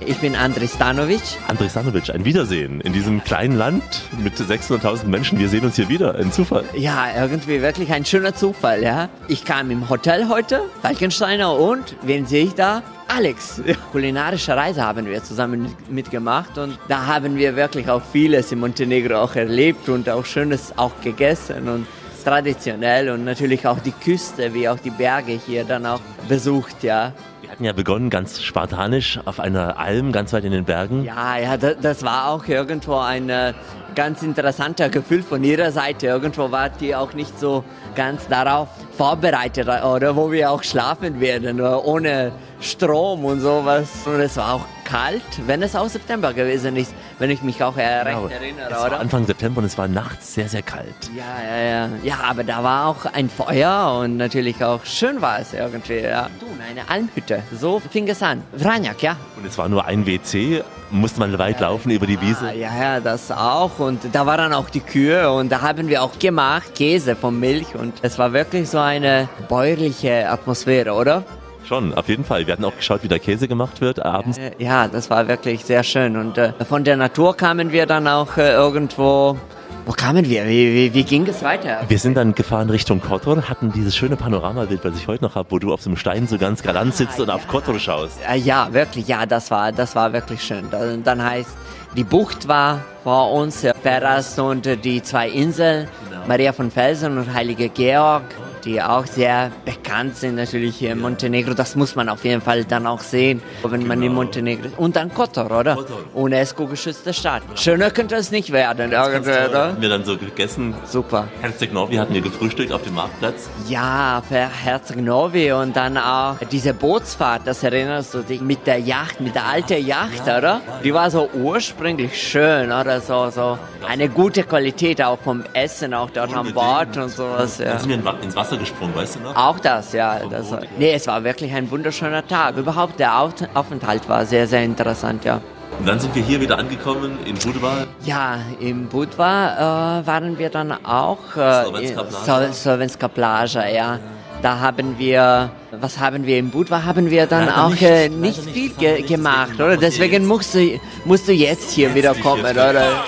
Ich 0.06 0.18
bin 0.18 0.36
Andrej 0.36 0.68
Stanovic. 0.68 1.22
Andrej 1.48 1.70
Stanovic, 1.70 2.10
ein 2.10 2.26
Wiedersehen 2.26 2.82
in 2.82 2.92
diesem 2.92 3.24
kleinen 3.24 3.56
Land 3.56 4.02
mit 4.22 4.34
600.000 4.34 5.06
Menschen. 5.06 5.38
Wir 5.38 5.48
sehen 5.48 5.64
uns 5.64 5.76
hier 5.76 5.88
wieder. 5.88 6.14
Ein 6.16 6.30
Zufall. 6.30 6.64
Ja, 6.74 7.06
irgendwie 7.16 7.62
wirklich 7.62 7.90
ein 7.90 8.04
schöner 8.04 8.34
Zufall, 8.34 8.82
ja. 8.82 9.08
Ich 9.28 9.44
kam 9.46 9.70
im 9.70 9.88
Hotel 9.88 10.28
heute, 10.28 10.60
Falkensteiner, 10.82 11.54
und 11.58 11.96
wen 12.02 12.26
sehe 12.26 12.44
ich 12.44 12.54
da? 12.54 12.82
Alex. 13.08 13.62
Kulinarische 13.92 14.54
Reise 14.54 14.82
haben 14.82 15.06
wir 15.06 15.22
zusammen 15.22 15.74
mitgemacht 15.88 16.58
und 16.58 16.78
da 16.88 17.06
haben 17.06 17.36
wir 17.36 17.56
wirklich 17.56 17.88
auch 17.88 18.02
vieles 18.12 18.52
in 18.52 18.60
Montenegro 18.60 19.16
auch 19.16 19.34
erlebt 19.36 19.88
und 19.88 20.08
auch 20.10 20.26
Schönes 20.26 20.74
auch 20.76 20.92
gegessen 21.02 21.68
und 21.68 21.86
traditionell 22.24 23.10
und 23.10 23.24
natürlich 23.24 23.66
auch 23.66 23.78
die 23.78 23.92
Küste 23.92 24.54
wie 24.54 24.68
auch 24.68 24.78
die 24.78 24.90
Berge 24.90 25.32
hier 25.32 25.64
dann 25.64 25.86
auch 25.86 26.00
besucht, 26.28 26.82
ja 26.82 27.12
hatten 27.54 27.64
ja 27.64 27.72
begonnen 27.72 28.10
ganz 28.10 28.42
spartanisch 28.42 29.20
auf 29.26 29.38
einer 29.38 29.78
Alm 29.78 30.10
ganz 30.10 30.32
weit 30.32 30.42
in 30.42 30.50
den 30.50 30.64
Bergen. 30.64 31.04
Ja, 31.04 31.38
ja, 31.38 31.56
das 31.56 32.02
war 32.02 32.30
auch 32.30 32.48
irgendwo 32.48 32.96
ein 32.96 33.30
äh, 33.30 33.52
ganz 33.94 34.24
interessanter 34.24 34.88
Gefühl 34.88 35.22
von 35.22 35.44
ihrer 35.44 35.70
Seite. 35.70 36.08
Irgendwo 36.08 36.50
war 36.50 36.68
die 36.68 36.96
auch 36.96 37.12
nicht 37.12 37.38
so 37.38 37.62
ganz 37.94 38.26
darauf 38.26 38.68
vorbereitet, 38.98 39.68
oder 39.68 40.16
wo 40.16 40.32
wir 40.32 40.50
auch 40.50 40.64
schlafen 40.64 41.20
werden, 41.20 41.60
ohne 41.60 42.32
Strom 42.60 43.24
und 43.24 43.38
sowas. 43.38 43.88
Und 44.04 44.18
es 44.18 44.36
war 44.36 44.54
auch 44.54 44.66
kalt, 44.84 45.22
wenn 45.46 45.62
es 45.62 45.74
auch 45.74 45.88
September 45.88 46.32
gewesen 46.32 46.76
ist, 46.76 46.94
wenn 47.18 47.30
ich 47.30 47.42
mich 47.42 47.62
auch 47.62 47.76
recht 47.76 48.04
genau. 48.04 48.26
erinnere, 48.28 48.70
es 48.70 48.82
oder? 48.82 49.00
Anfang 49.00 49.26
September 49.26 49.58
und 49.58 49.64
es 49.64 49.78
war 49.78 49.88
nachts 49.88 50.34
sehr, 50.34 50.48
sehr 50.48 50.62
kalt. 50.62 50.86
Ja, 51.16 51.24
ja, 51.42 51.62
ja. 51.62 51.90
Ja, 52.02 52.14
aber 52.22 52.44
da 52.44 52.62
war 52.62 52.86
auch 52.88 53.06
ein 53.06 53.28
Feuer 53.28 53.98
und 54.00 54.16
natürlich 54.16 54.62
auch 54.64 54.84
schön 54.84 55.20
war 55.20 55.40
es 55.40 55.52
irgendwie, 55.52 56.00
ja. 56.00 56.28
Du, 56.38 56.46
eine 56.46 56.88
Almhütte, 56.88 57.42
so 57.52 57.80
fing 57.80 58.08
es 58.08 58.22
an. 58.22 58.42
Vranjak, 58.56 59.02
ja. 59.02 59.16
Und 59.36 59.46
es 59.46 59.58
war 59.58 59.68
nur 59.68 59.84
ein 59.84 60.06
WC, 60.06 60.62
musste 60.90 61.20
man 61.20 61.36
weit 61.38 61.60
ja, 61.60 61.68
laufen 61.68 61.90
über 61.90 62.06
die 62.06 62.20
Wiese. 62.20 62.52
Ja, 62.54 62.70
ja, 62.74 63.00
das 63.00 63.30
auch. 63.30 63.78
Und 63.78 64.00
da 64.12 64.26
waren 64.26 64.52
auch 64.52 64.70
die 64.70 64.80
Kühe 64.80 65.30
und 65.32 65.50
da 65.50 65.60
haben 65.62 65.88
wir 65.88 66.02
auch 66.02 66.18
gemacht, 66.18 66.74
Käse 66.74 67.16
von 67.16 67.38
Milch 67.38 67.74
und 67.74 67.94
es 68.02 68.18
war 68.18 68.32
wirklich 68.32 68.68
so 68.68 68.78
eine 68.78 69.28
bäuerliche 69.48 70.28
Atmosphäre, 70.28 70.92
oder? 70.92 71.24
Schon, 71.66 71.94
auf 71.94 72.08
jeden 72.08 72.24
Fall. 72.24 72.46
Wir 72.46 72.52
hatten 72.52 72.64
auch 72.64 72.76
geschaut, 72.76 73.02
wie 73.02 73.08
der 73.08 73.18
Käse 73.18 73.48
gemacht 73.48 73.80
wird 73.80 74.04
abends. 74.04 74.36
Äh, 74.36 74.52
ja, 74.58 74.86
das 74.86 75.08
war 75.08 75.28
wirklich 75.28 75.64
sehr 75.64 75.82
schön. 75.82 76.16
Und 76.16 76.36
äh, 76.36 76.52
von 76.68 76.84
der 76.84 76.96
Natur 76.96 77.36
kamen 77.36 77.72
wir 77.72 77.86
dann 77.86 78.06
auch 78.06 78.36
äh, 78.36 78.52
irgendwo. 78.52 79.38
Wo 79.86 79.92
kamen 79.92 80.28
wir? 80.28 80.46
Wie, 80.46 80.74
wie, 80.74 80.94
wie, 80.94 81.04
ging 81.04 81.26
es 81.26 81.42
weiter? 81.42 81.80
Wir 81.88 81.98
sind 81.98 82.16
dann 82.16 82.34
gefahren 82.34 82.70
Richtung 82.70 83.00
Kotor, 83.00 83.48
hatten 83.48 83.70
dieses 83.70 83.94
schöne 83.94 84.16
Panoramabild, 84.16 84.82
was 84.82 84.96
ich 84.96 85.08
heute 85.08 85.24
noch 85.24 85.34
habe, 85.34 85.50
wo 85.50 85.58
du 85.58 85.74
auf 85.74 85.82
so 85.82 85.90
einem 85.90 85.98
Stein 85.98 86.26
so 86.26 86.38
ganz 86.38 86.62
galant 86.62 86.94
sitzt 86.94 87.18
ah, 87.18 87.22
und 87.22 87.28
ja. 87.28 87.34
auf 87.34 87.46
Kotor 87.48 87.78
schaust. 87.78 88.18
Äh, 88.30 88.38
ja, 88.38 88.72
wirklich, 88.72 89.08
ja, 89.08 89.26
das 89.26 89.50
war, 89.50 89.72
das 89.72 89.94
war 89.94 90.12
wirklich 90.12 90.42
schön. 90.42 90.68
Dann 91.04 91.22
heißt, 91.22 91.50
die 91.96 92.04
Bucht 92.04 92.48
war 92.48 92.80
vor 93.04 93.32
uns, 93.32 93.66
Peras 93.82 94.38
und 94.38 94.66
die 94.84 95.02
zwei 95.02 95.28
Inseln, 95.28 95.86
genau. 96.08 96.26
Maria 96.26 96.52
von 96.52 96.70
Felsen 96.70 97.18
und 97.18 97.32
Heilige 97.32 97.68
Georg 97.68 98.24
die 98.64 98.80
auch 98.82 99.06
sehr 99.06 99.50
bekannt 99.64 100.16
sind 100.16 100.36
natürlich 100.36 100.76
hier 100.76 100.92
in 100.92 101.00
Montenegro. 101.00 101.54
Das 101.54 101.76
muss 101.76 101.94
man 101.94 102.08
auf 102.08 102.24
jeden 102.24 102.40
Fall 102.40 102.64
dann 102.64 102.86
auch 102.86 103.00
sehen, 103.00 103.42
wenn 103.62 103.86
man 103.86 103.98
in 103.98 104.08
genau. 104.08 104.14
Montenegro 104.14 104.66
ist. 104.66 104.78
Und 104.78 104.96
dann 104.96 105.12
Kotor, 105.12 105.50
oder? 105.50 105.78
UNESCO-geschützte 106.14 107.12
Stadt. 107.12 107.42
Schöner 107.56 107.90
könnte 107.90 108.16
es 108.16 108.30
nicht 108.30 108.52
werden, 108.52 108.92
irgendwie, 108.92 109.30
oder? 109.30 109.68
Haben 109.68 109.82
wir 109.82 109.88
dann 109.88 110.04
so 110.04 110.16
gegessen. 110.16 110.74
Super. 110.84 111.28
Herzeg 111.40 111.72
Novi 111.72 111.96
hatten 111.96 112.14
wir 112.14 112.20
gefrühstückt 112.20 112.72
auf 112.72 112.82
dem 112.82 112.94
Marktplatz. 112.94 113.48
Ja, 113.68 114.22
für 114.26 114.48
Herzeg 114.48 115.00
Novi 115.00 115.52
und 115.52 115.76
dann 115.76 115.98
auch 115.98 116.36
diese 116.50 116.74
Bootsfahrt, 116.74 117.42
das 117.46 117.62
erinnerst 117.62 118.14
du 118.14 118.22
dich, 118.22 118.40
mit 118.40 118.66
der 118.66 118.78
Yacht, 118.78 119.20
mit 119.20 119.34
der 119.34 119.46
alten 119.46 119.84
Yacht, 119.84 120.26
ja, 120.26 120.38
oder? 120.38 120.60
Die 120.82 120.94
war 120.94 121.10
so 121.10 121.28
ursprünglich 121.34 122.20
schön, 122.20 122.72
oder? 122.72 123.00
So, 123.00 123.30
so 123.30 123.58
eine 123.86 124.08
gute 124.08 124.42
Qualität 124.44 125.02
auch 125.02 125.18
vom 125.18 125.44
Essen, 125.52 125.94
auch 125.94 126.10
dort 126.10 126.34
an 126.34 126.52
Bord 126.52 126.96
und 126.96 127.10
sowas. 127.10 127.58
Ja. 127.58 127.66
Dann 127.66 127.78
sind 127.78 128.04
wir 128.04 128.22
ins 128.22 128.36
Wasser 128.36 128.53
gesprungen, 128.58 128.94
weißt 128.94 129.16
du 129.16 129.20
noch? 129.20 129.36
Auch 129.36 129.58
das, 129.58 129.92
ja. 129.92 130.20
Das 130.30 130.50
war, 130.50 130.60
nee, 130.78 130.92
es 130.92 131.06
war 131.06 131.24
wirklich 131.24 131.52
ein 131.52 131.70
wunderschöner 131.70 132.26
Tag. 132.26 132.56
Überhaupt 132.56 132.98
der 132.98 133.18
Aufenthalt 133.18 134.08
war 134.08 134.26
sehr, 134.26 134.46
sehr 134.46 134.62
interessant, 134.62 135.24
ja. 135.24 135.40
Und 135.78 135.88
dann 135.88 135.98
sind 135.98 136.14
wir 136.14 136.22
hier 136.22 136.40
wieder 136.40 136.58
angekommen 136.58 137.18
in 137.24 137.34
Budva. 137.34 137.86
Ja, 138.04 138.38
in 138.60 138.86
Budva 138.86 140.00
äh, 140.00 140.06
waren 140.06 140.38
wir 140.38 140.48
dann 140.48 140.72
auch 140.84 141.36
äh, 141.36 142.52
Slovenska 142.52 143.08
Plage, 143.08 143.64
ja. 143.74 143.98
Da 144.42 144.60
haben 144.60 144.98
wir, 144.98 145.50
was 145.80 145.98
haben 145.98 146.26
wir 146.26 146.38
im 146.38 146.50
Budva? 146.50 146.84
Haben 146.84 147.10
wir 147.10 147.26
dann 147.26 147.46
Leider 147.46 147.64
auch 147.64 147.70
nicht, 147.70 147.82
äh, 147.82 148.08
nicht 148.10 148.40
viel 148.44 148.70
ge 148.70 149.02
gemacht, 149.02 149.54
oder? 149.54 149.76
Deswegen 149.76 150.26
musst 150.26 150.54
du, 150.54 150.78
musst 151.04 151.26
du 151.26 151.32
jetzt 151.32 151.72
hier 151.72 151.94
wieder 151.94 152.14
kommen, 152.14 152.44
oder? 152.44 153.04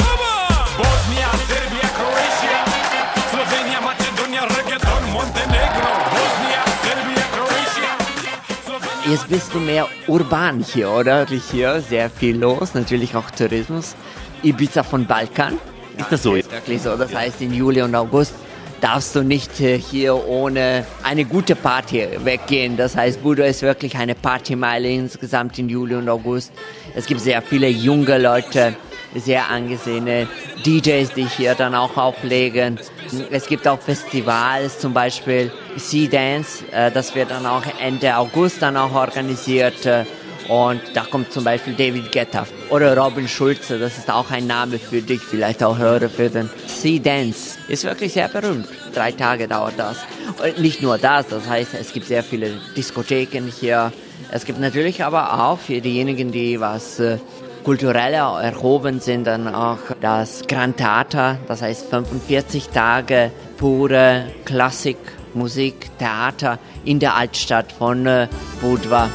Jetzt 9.09 9.29
bist 9.29 9.55
du 9.55 9.61
mehr 9.61 9.87
urban 10.09 10.65
hier, 10.65 10.91
oder? 10.91 11.27
Hier 11.27 11.81
sehr 11.81 12.11
viel 12.11 12.37
los, 12.39 12.75
natürlich 12.75 13.15
auch 13.15 13.31
Tourismus. 13.31 13.95
Ibiza 14.43 14.83
von 14.83 15.07
Balkan. 15.07 15.61
Ist 15.97 16.11
das 16.11 16.25
so? 16.25 16.35
Ist 16.35 16.51
wirklich 16.51 16.83
so. 16.83 16.97
Das 16.97 17.15
heißt, 17.15 17.41
in 17.41 17.55
Juli 17.55 17.83
und 17.83 17.95
August 17.95 18.35
darfst 18.81 19.15
du 19.15 19.23
nicht 19.23 19.61
äh, 19.61 19.79
hier 19.79 20.17
ohne 20.27 20.85
eine 21.05 21.25
gute 21.25 21.55
Party 21.55 22.09
weggehen. 22.25 22.77
Das 22.77 22.97
heißt, 22.97 23.23
Budo 23.23 23.45
ist 23.45 23.63
wirklich 23.63 23.97
eine 23.97 24.17
Partymeile 24.17 24.89
insgesamt 24.89 25.57
in 25.59 25.69
Juli 25.69 25.95
und 25.95 26.09
August. 26.09 26.53
Es 26.97 27.07
gibt 27.07 27.21
sehr 27.21 27.41
viele 27.43 27.69
junge 27.69 28.19
Leute, 28.19 28.75
sehr 29.17 29.51
angesehene 29.51 30.29
DJs, 30.65 31.13
die 31.15 31.27
hier 31.27 31.55
dann 31.55 31.75
auch 31.75 31.97
auflegen. 31.97 32.79
Es 33.31 33.47
gibt 33.47 33.67
auch 33.69 33.81
Festivals, 33.81 34.79
zum 34.79 34.93
Beispiel 34.93 35.53
Sea 35.77 36.09
Dance, 36.09 36.65
äh, 36.73 36.91
das 36.91 37.15
wird 37.15 37.31
dann 37.31 37.47
auch 37.47 37.63
Ende 37.81 38.17
August 38.17 38.63
dann 38.63 38.77
auch 38.77 38.95
organisiert. 38.95 39.87
Äh, 39.87 40.05
und 40.49 40.81
da 40.95 41.03
kommt 41.03 41.33
zum 41.33 41.43
Beispiel 41.43 41.75
David 41.75 42.13
Guetta 42.13 42.47
oder 42.71 42.97
Robin 42.97 43.27
Schulze, 43.27 43.79
das 43.79 43.99
ist 43.99 44.11
auch 44.11 44.31
ein 44.31 44.47
Name 44.47 44.79
für 44.79 45.03
dich, 45.03 45.21
vielleicht 45.21 45.63
auch 45.63 45.77
höre 45.77 46.09
für 46.09 46.31
den 46.31 46.49
Sea 46.67 47.01
Dance. 47.01 47.59
Ist 47.69 47.85
wirklich 47.85 48.13
sehr 48.13 48.29
berühmt. 48.29 48.69
Drei 48.95 49.11
Tage 49.11 49.49
dauert 49.49 49.75
das. 49.77 49.99
Und 50.43 50.61
nicht 50.61 50.83
nur 50.83 50.99
das, 50.99 51.27
das 51.29 51.49
heißt, 51.49 51.75
es 51.75 51.93
gibt 51.93 52.07
sehr 52.07 52.23
viele 52.23 52.53
Diskotheken 52.77 53.47
hier. 53.49 53.93
Es 54.31 54.45
gibt 54.45 54.61
natürlich 54.61 55.03
aber 55.03 55.45
auch 55.45 55.59
für 55.59 55.81
diejenigen, 55.81 56.31
die 56.31 56.61
was 56.61 57.01
äh, 57.01 57.19
kultureller 57.67 58.41
erhoben 58.41 59.01
sind, 59.01 59.27
dann 59.27 59.53
auch 59.53 59.81
das 60.01 60.47
Grand 60.47 60.77
Theater, 60.77 61.37
das 61.49 61.63
heißt 61.63 61.91
45 61.91 62.69
Tage 62.69 63.33
pure 63.57 64.27
Klassik, 64.45 64.99
Musik, 65.35 65.91
Theater 65.99 66.61
in 66.85 67.01
der 67.01 67.17
Altstadt 67.17 67.73
von 67.73 68.07
äh, 68.07 68.29
Budva. 68.61 69.11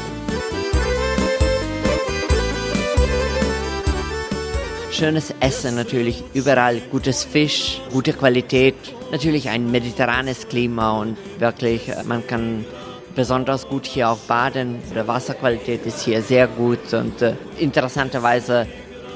Schönes 4.92 5.34
Essen 5.40 5.76
natürlich, 5.76 6.22
überall 6.34 6.82
gutes 6.92 7.24
Fisch, 7.24 7.80
gute 7.94 8.12
Qualität, 8.12 8.76
natürlich 9.14 9.48
ein 9.48 9.72
mediterranes 9.72 10.50
Klima 10.50 11.00
und 11.00 11.16
wirklich, 11.40 11.88
äh, 11.88 12.04
man 12.04 12.28
kann 12.28 12.66
besonders 13.15 13.67
gut 13.67 13.86
hier 13.86 14.10
auch 14.10 14.17
baden. 14.17 14.80
Die 14.91 15.08
Wasserqualität 15.08 15.86
ist 15.86 16.02
hier 16.02 16.21
sehr 16.21 16.47
gut 16.47 16.93
und 16.93 17.21
äh, 17.21 17.34
interessanterweise 17.58 18.67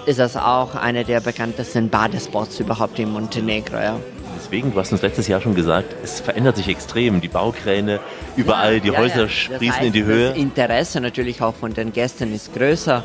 ist 0.05 0.19
das 0.19 0.37
auch 0.37 0.75
einer 0.75 1.03
der 1.03 1.19
bekanntesten 1.19 1.89
Badespots 1.89 2.59
überhaupt 2.59 2.99
in 2.99 3.11
Montenegro. 3.11 3.77
Ja. 3.77 3.99
Deswegen, 4.37 4.73
du 4.73 4.79
hast 4.79 4.91
uns 4.91 5.01
letztes 5.01 5.27
Jahr 5.27 5.41
schon 5.41 5.55
gesagt, 5.55 5.95
es 6.03 6.19
verändert 6.19 6.57
sich 6.57 6.67
extrem. 6.67 7.21
Die 7.21 7.27
Baukräne, 7.27 7.99
überall, 8.35 8.75
ja, 8.75 8.79
die 8.79 8.91
Häuser 8.91 9.23
ja, 9.23 9.29
sprießen 9.29 9.67
das 9.67 9.75
heißt, 9.77 9.87
in 9.87 9.93
die 9.93 10.03
Höhe. 10.03 10.29
Das 10.29 10.37
Interesse 10.37 11.01
natürlich 11.01 11.41
auch 11.41 11.55
von 11.55 11.73
den 11.73 11.93
Gästen 11.93 12.33
ist 12.33 12.53
größer. 12.53 13.03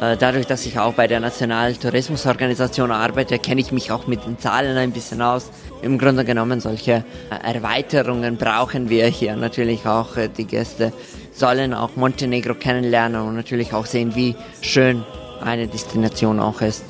Äh, 0.00 0.16
dadurch, 0.16 0.46
dass 0.46 0.64
ich 0.64 0.78
auch 0.78 0.94
bei 0.94 1.08
der 1.08 1.18
Nationalen 1.18 1.78
Tourismusorganisation 1.78 2.92
arbeite, 2.92 3.38
kenne 3.38 3.60
ich 3.60 3.72
mich 3.72 3.90
auch 3.90 4.06
mit 4.06 4.24
den 4.24 4.38
Zahlen 4.38 4.76
ein 4.76 4.92
bisschen 4.92 5.20
aus. 5.20 5.50
Im 5.82 5.98
Grunde 5.98 6.24
genommen 6.24 6.60
solche 6.60 7.04
äh, 7.30 7.54
Erweiterungen 7.54 8.36
brauchen 8.36 8.90
wir 8.90 9.06
hier 9.06 9.34
natürlich 9.34 9.86
auch. 9.86 10.16
Äh, 10.16 10.28
die 10.28 10.44
Gäste 10.44 10.92
sollen 11.32 11.74
auch 11.74 11.96
Montenegro 11.96 12.54
kennenlernen 12.54 13.22
und 13.22 13.34
natürlich 13.34 13.72
auch 13.72 13.86
sehen, 13.86 14.14
wie 14.14 14.36
schön 14.60 15.04
eine 15.40 15.66
Destination 15.66 16.40
auch 16.40 16.60
ist. 16.60 16.84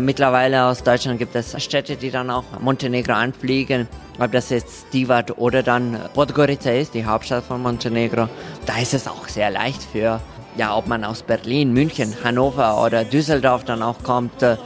Mittlerweile 0.00 0.64
aus 0.64 0.82
Deutschland 0.82 1.18
gibt 1.18 1.36
es 1.36 1.62
Städte, 1.62 1.96
die 1.96 2.10
dann 2.10 2.30
auch 2.30 2.44
Montenegro 2.60 3.12
anfliegen. 3.12 3.86
Ob 4.18 4.32
das 4.32 4.48
jetzt 4.48 4.86
Stivat 4.88 5.36
oder 5.36 5.62
dann 5.62 5.98
Podgorica 6.14 6.70
ist, 6.70 6.94
die 6.94 7.04
Hauptstadt 7.04 7.44
von 7.44 7.62
Montenegro. 7.62 8.28
Da 8.64 8.78
ist 8.78 8.94
es 8.94 9.06
auch 9.06 9.28
sehr 9.28 9.50
leicht 9.50 9.82
für 9.82 10.18
ja, 10.56 10.76
ob 10.76 10.86
man 10.86 11.04
aus 11.04 11.22
Berlin, 11.22 11.72
München, 11.72 12.14
Hannover 12.24 12.82
oder 12.82 13.04
Düsseldorf 13.04 13.64
dann 13.64 13.82
auch 13.82 14.02
kommt 14.02 14.42
äh, 14.42 14.56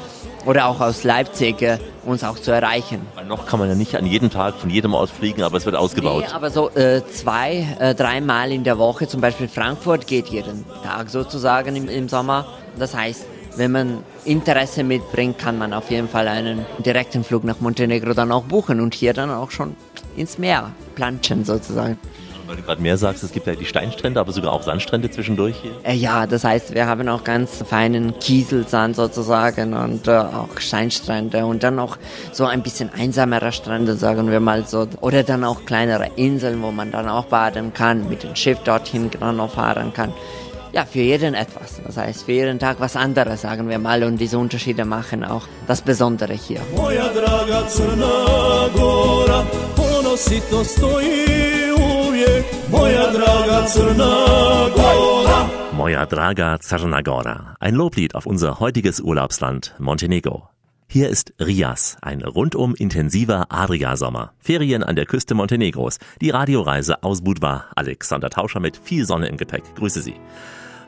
oder 0.46 0.66
auch 0.66 0.81
aus 0.81 1.05
Leipzig, 1.05 1.62
äh, 1.62 1.79
uns 2.05 2.24
auch 2.24 2.38
zu 2.38 2.50
erreichen. 2.50 3.07
Weil 3.14 3.26
noch 3.26 3.46
kann 3.46 3.59
man 3.59 3.68
ja 3.68 3.74
nicht 3.74 3.96
an 3.96 4.07
jedem 4.07 4.31
Tag 4.31 4.55
von 4.55 4.70
jedem 4.70 4.94
aus 4.94 5.11
fliegen, 5.11 5.42
aber 5.42 5.59
es 5.59 5.66
wird 5.66 5.76
ausgebaut. 5.76 6.24
Nee, 6.26 6.35
aber 6.35 6.50
so 6.50 6.70
äh, 6.70 7.03
zwei, 7.12 7.76
äh, 7.79 7.94
dreimal 7.94 8.53
in 8.53 8.64
der 8.64 8.79
Woche, 8.79 9.09
zum 9.09 9.20
Beispiel 9.20 9.48
Frankfurt 9.48 10.07
geht 10.07 10.29
jeden 10.29 10.64
Tag 10.83 11.11
sozusagen 11.11 11.76
im, 11.76 11.88
im 11.88 12.09
Sommer. 12.09 12.46
Das 12.79 12.94
heißt, 12.94 13.26
wenn 13.57 13.72
man 13.72 14.05
Interesse 14.24 14.85
mitbringt, 14.85 15.38
kann 15.38 15.59
man 15.59 15.72
auf 15.72 15.90
jeden 15.90 16.09
Fall 16.09 16.29
einen 16.29 16.64
direkten 16.79 17.24
Flug 17.24 17.44
nach 17.44 17.61
Montenegro 17.61 18.14
dann 18.14 18.31
auch 18.33 18.44
buchen 18.44 18.81
und 18.81 18.94
hier 18.94 19.12
dann 19.12 19.31
auch 19.31 19.50
schon 19.50 19.74
ins 20.16 20.38
Meer 20.38 20.70
planschen 20.94 21.44
sozusagen. 21.44 21.98
Weil 22.51 22.57
du 22.57 22.63
gerade 22.65 22.83
mehr 22.83 22.97
sagst, 22.97 23.23
es 23.23 23.31
gibt 23.31 23.47
ja 23.47 23.55
die 23.55 23.65
Steinstrände, 23.65 24.19
aber 24.19 24.33
sogar 24.33 24.53
auch 24.53 24.63
Sandstrände 24.63 25.09
zwischendurch 25.09 25.55
hier. 25.63 25.71
Äh, 25.85 25.95
ja, 25.95 26.27
das 26.27 26.43
heißt, 26.43 26.75
wir 26.75 26.89
haben 26.89 27.09
auch 27.09 27.23
ganz 27.23 27.63
feinen 27.65 28.19
Kieselsand 28.19 28.97
sozusagen 28.97 29.73
und 29.73 30.09
äh, 30.09 30.17
auch 30.17 30.59
Steinstrände 30.59 31.47
und 31.47 31.63
dann 31.63 31.79
auch 31.79 31.97
so 32.33 32.47
ein 32.47 32.65
bisschen 32.65 32.91
einsamere 32.93 33.53
Strände, 33.53 33.95
sagen 33.95 34.33
wir 34.33 34.41
mal 34.41 34.67
so. 34.67 34.89
Oder 35.01 35.23
dann 35.23 35.45
auch 35.45 35.65
kleinere 35.65 36.09
Inseln, 36.17 36.61
wo 36.61 36.73
man 36.73 36.91
dann 36.91 37.09
auch 37.09 37.27
baden 37.27 37.73
kann, 37.73 38.09
mit 38.09 38.25
dem 38.25 38.35
Schiff 38.35 38.59
dorthin 38.65 39.13
dann 39.21 39.37
noch 39.37 39.53
fahren 39.53 39.93
kann 39.93 40.13
ja, 40.73 40.85
für 40.85 41.01
jeden 41.01 41.35
etwas. 41.35 41.81
Das 41.85 41.97
heißt, 41.97 42.25
für 42.25 42.33
jeden 42.33 42.59
Tag 42.59 42.79
was 42.79 42.95
anderes, 42.97 43.43
sagen 43.43 43.69
wir 43.69 43.79
mal. 43.79 44.05
Und 44.05 44.19
diese 44.19 44.39
Unterschiede 44.39 44.85
machen 44.85 45.25
auch 45.25 45.47
das 45.67 45.83
Besondere 45.83 46.35
hier. 46.35 46.61
Moja 46.77 47.09
draga 47.09 47.63
Crna 47.63 48.69
Gora, 48.75 49.45
Moja 52.71 53.11
Draga 53.13 53.67
Crna 53.67 54.69
Moja 55.73 56.07
Draga 56.07 56.59
Crna 56.59 57.01
Gora. 57.03 57.55
Ein 57.61 57.75
Loblied 57.75 58.15
auf 58.15 58.27
unser 58.27 58.61
heutiges 58.61 59.01
Urlaubsland 59.01 59.75
Montenegro. 59.79 60.49
Hier 60.87 61.09
ist 61.09 61.33
Rias, 61.39 61.97
ein 62.03 62.23
rundum 62.23 62.75
intensiver 62.75 63.47
Adria-Sommer. 63.49 64.33
Ferien 64.39 64.83
an 64.83 64.97
der 64.97 65.07
Küste 65.07 65.35
Montenegros. 65.35 65.99
Die 66.21 66.31
Radioreise 66.31 67.03
aus 67.03 67.23
Budva. 67.23 67.67
Alexander 67.77 68.29
Tauscher 68.29 68.61
mit 68.61 68.77
viel 68.77 69.07
Sonne 69.07 69.29
im 69.29 69.37
Gepäck. 69.37 69.63
Grüße 69.77 70.03
Sie. 70.03 70.17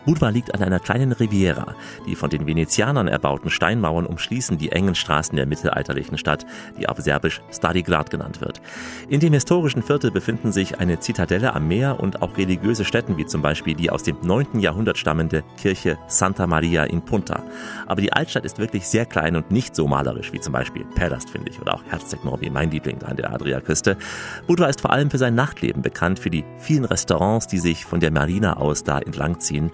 Budva 0.04 0.30
liegt 0.30 0.54
an 0.54 0.62
einer 0.62 0.80
kleinen 0.80 1.12
Riviera. 1.12 1.74
Die 2.06 2.16
von 2.16 2.30
den 2.30 2.46
Venezianern 2.46 3.08
erbauten 3.08 3.50
Steinmauern 3.50 4.06
umschließen 4.06 4.58
die 4.58 4.72
engen 4.72 4.94
Straßen 4.94 5.36
der 5.36 5.46
mittelalterlichen 5.46 6.18
Stadt, 6.18 6.44
die 6.78 6.88
auf 6.88 6.98
Serbisch 6.98 7.40
Stadigrad 7.52 8.10
genannt 8.10 8.40
wird. 8.40 8.60
In 9.08 9.20
dem 9.20 9.32
historischen 9.32 9.82
Viertel 9.82 10.10
befinden 10.10 10.52
sich 10.52 10.80
eine 10.80 11.00
Zitadelle 11.00 11.54
am 11.54 11.68
Meer 11.68 12.00
und 12.00 12.22
auch 12.22 12.36
religiöse 12.36 12.84
Stätten, 12.84 13.16
wie 13.16 13.26
zum 13.26 13.42
Beispiel 13.42 13.74
die 13.74 13.90
aus 13.90 14.02
dem 14.02 14.16
9. 14.22 14.58
Jahrhundert 14.60 14.98
stammende 14.98 15.44
Kirche 15.56 15.98
Santa 16.08 16.46
Maria 16.46 16.84
in 16.84 17.02
Punta. 17.02 17.42
Aber 17.86 18.00
die 18.00 18.12
Altstadt 18.12 18.44
ist 18.44 18.58
wirklich 18.58 18.86
sehr 18.86 19.06
klein 19.06 19.36
und 19.36 19.50
nicht 19.50 19.76
so 19.76 19.86
malerisch 19.86 20.32
wie 20.32 20.40
zum 20.40 20.52
Beispiel 20.52 20.84
Pedast, 20.94 21.30
finde 21.30 21.50
ich, 21.50 21.60
oder 21.60 21.74
auch 21.74 21.82
Herzegnovi, 21.88 22.50
mein 22.50 22.70
Liebling 22.70 23.02
an 23.02 23.16
der 23.16 23.32
Adriaküste. 23.32 23.96
Budva 24.46 24.66
ist 24.66 24.80
vor 24.80 24.92
allem 24.92 25.10
für 25.10 25.18
sein 25.18 25.34
Nachtleben 25.34 25.82
bekannt, 25.82 26.18
für 26.18 26.30
die 26.30 26.44
vielen 26.58 26.84
Restaurants, 26.84 27.46
die 27.46 27.58
sich 27.58 27.84
von 27.84 28.00
der 28.00 28.10
Marina 28.10 28.56
aus 28.56 28.84
da 28.84 28.98
entlangziehen. 28.98 29.70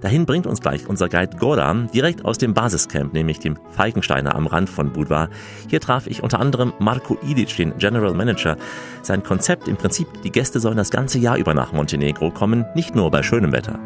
Dahin 0.00 0.26
bringt 0.26 0.46
uns 0.46 0.60
gleich 0.60 0.86
unser 0.86 1.08
Guide 1.08 1.36
Goran 1.36 1.88
direkt 1.92 2.24
aus 2.24 2.38
dem 2.38 2.54
Basiscamp, 2.54 3.12
nämlich 3.12 3.38
dem 3.38 3.56
Feigensteiner 3.70 4.34
am 4.34 4.46
Rand 4.46 4.68
von 4.68 4.92
Budva. 4.92 5.28
Hier 5.68 5.80
traf 5.80 6.06
ich 6.06 6.22
unter 6.22 6.40
anderem 6.40 6.72
Marko 6.78 7.18
Idic, 7.22 7.56
den 7.56 7.76
General 7.78 8.14
Manager. 8.14 8.56
Sein 9.02 9.22
Konzept 9.22 9.68
im 9.68 9.76
Prinzip, 9.76 10.06
die 10.22 10.30
Gäste 10.30 10.60
sollen 10.60 10.76
das 10.76 10.90
ganze 10.90 11.18
Jahr 11.18 11.36
über 11.36 11.54
nach 11.54 11.72
Montenegro 11.72 12.30
kommen, 12.30 12.64
nicht 12.74 12.94
nur 12.94 13.10
bei 13.10 13.22
schönem 13.22 13.52
Wetter. 13.52 13.78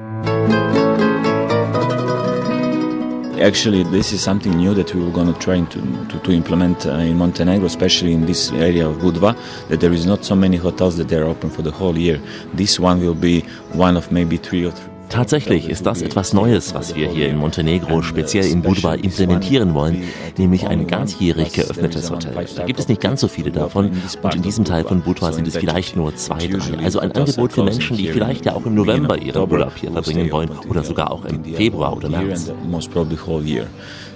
Actually, 3.38 3.84
this 3.84 4.14
is 4.14 4.22
something 4.22 4.56
new 4.56 4.72
that 4.72 4.94
we 4.94 5.04
were 5.04 5.10
going 5.10 5.30
to 5.30 5.38
try 5.38 5.60
to, 5.60 5.80
to, 6.08 6.18
to 6.20 6.32
implement 6.32 6.86
uh, 6.86 6.92
in 6.92 7.18
Montenegro, 7.18 7.66
especially 7.66 8.14
in 8.14 8.24
this 8.24 8.50
area 8.52 8.88
of 8.88 8.96
Budva, 8.96 9.36
that 9.68 9.80
there 9.80 9.92
is 9.92 10.06
not 10.06 10.24
so 10.24 10.34
many 10.34 10.56
hotels 10.56 10.96
that 10.96 11.08
they 11.08 11.18
are 11.18 11.26
open 11.26 11.50
for 11.50 11.60
the 11.60 11.70
whole 11.70 11.98
year. 11.98 12.18
This 12.54 12.80
one 12.80 12.98
will 12.98 13.14
be 13.14 13.42
one 13.74 13.98
of 13.98 14.10
maybe 14.10 14.38
three 14.38 14.64
or 14.64 14.70
three 14.70 14.95
Tatsächlich 15.08 15.68
ist 15.68 15.86
das 15.86 16.02
etwas 16.02 16.32
Neues, 16.32 16.74
was 16.74 16.94
wir 16.94 17.08
hier 17.08 17.28
in 17.28 17.36
Montenegro, 17.36 18.02
speziell 18.02 18.46
in 18.46 18.62
Budva, 18.62 18.94
implementieren 18.94 19.74
wollen, 19.74 20.04
nämlich 20.36 20.66
ein 20.66 20.86
ganzjährig 20.86 21.52
geöffnetes 21.52 22.10
Hotel. 22.10 22.34
Da 22.56 22.64
gibt 22.64 22.80
es 22.80 22.88
nicht 22.88 23.00
ganz 23.00 23.20
so 23.20 23.28
viele 23.28 23.50
davon 23.50 23.92
und 24.22 24.34
in 24.34 24.42
diesem 24.42 24.64
Teil 24.64 24.84
von 24.84 25.02
Budva 25.02 25.32
sind 25.32 25.46
es 25.46 25.56
vielleicht 25.56 25.96
nur 25.96 26.14
zwei, 26.16 26.46
drei. 26.46 26.84
Also 26.84 27.00
ein 27.00 27.12
Angebot 27.12 27.52
für 27.52 27.64
Menschen, 27.64 27.96
die 27.96 28.08
vielleicht 28.08 28.46
ja 28.46 28.54
auch 28.54 28.66
im 28.66 28.74
November 28.74 29.16
ihren 29.18 29.50
Urlaub 29.50 29.76
hier 29.76 29.92
verbringen 29.92 30.30
wollen 30.30 30.50
oder 30.68 30.82
sogar 30.82 31.10
auch 31.10 31.24
im 31.24 31.44
Februar 31.44 31.96
oder 31.96 32.08
März. 32.08 32.52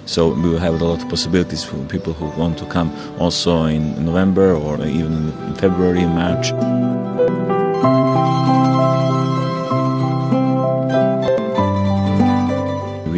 So 0.05 0.31
we 0.31 0.57
have 0.59 0.73
a 0.73 0.77
lot 0.77 0.97
of 0.97 1.07
possibilities 1.09 1.63
for 1.63 1.77
people 1.87 2.13
who 2.13 2.25
want 2.35 2.57
to 2.57 2.65
come 2.65 2.91
also 3.19 3.65
in 3.65 4.03
November 4.03 4.55
or 4.55 4.79
even 4.79 5.31
in 5.47 5.55
February, 5.55 6.05
March. 6.05 6.51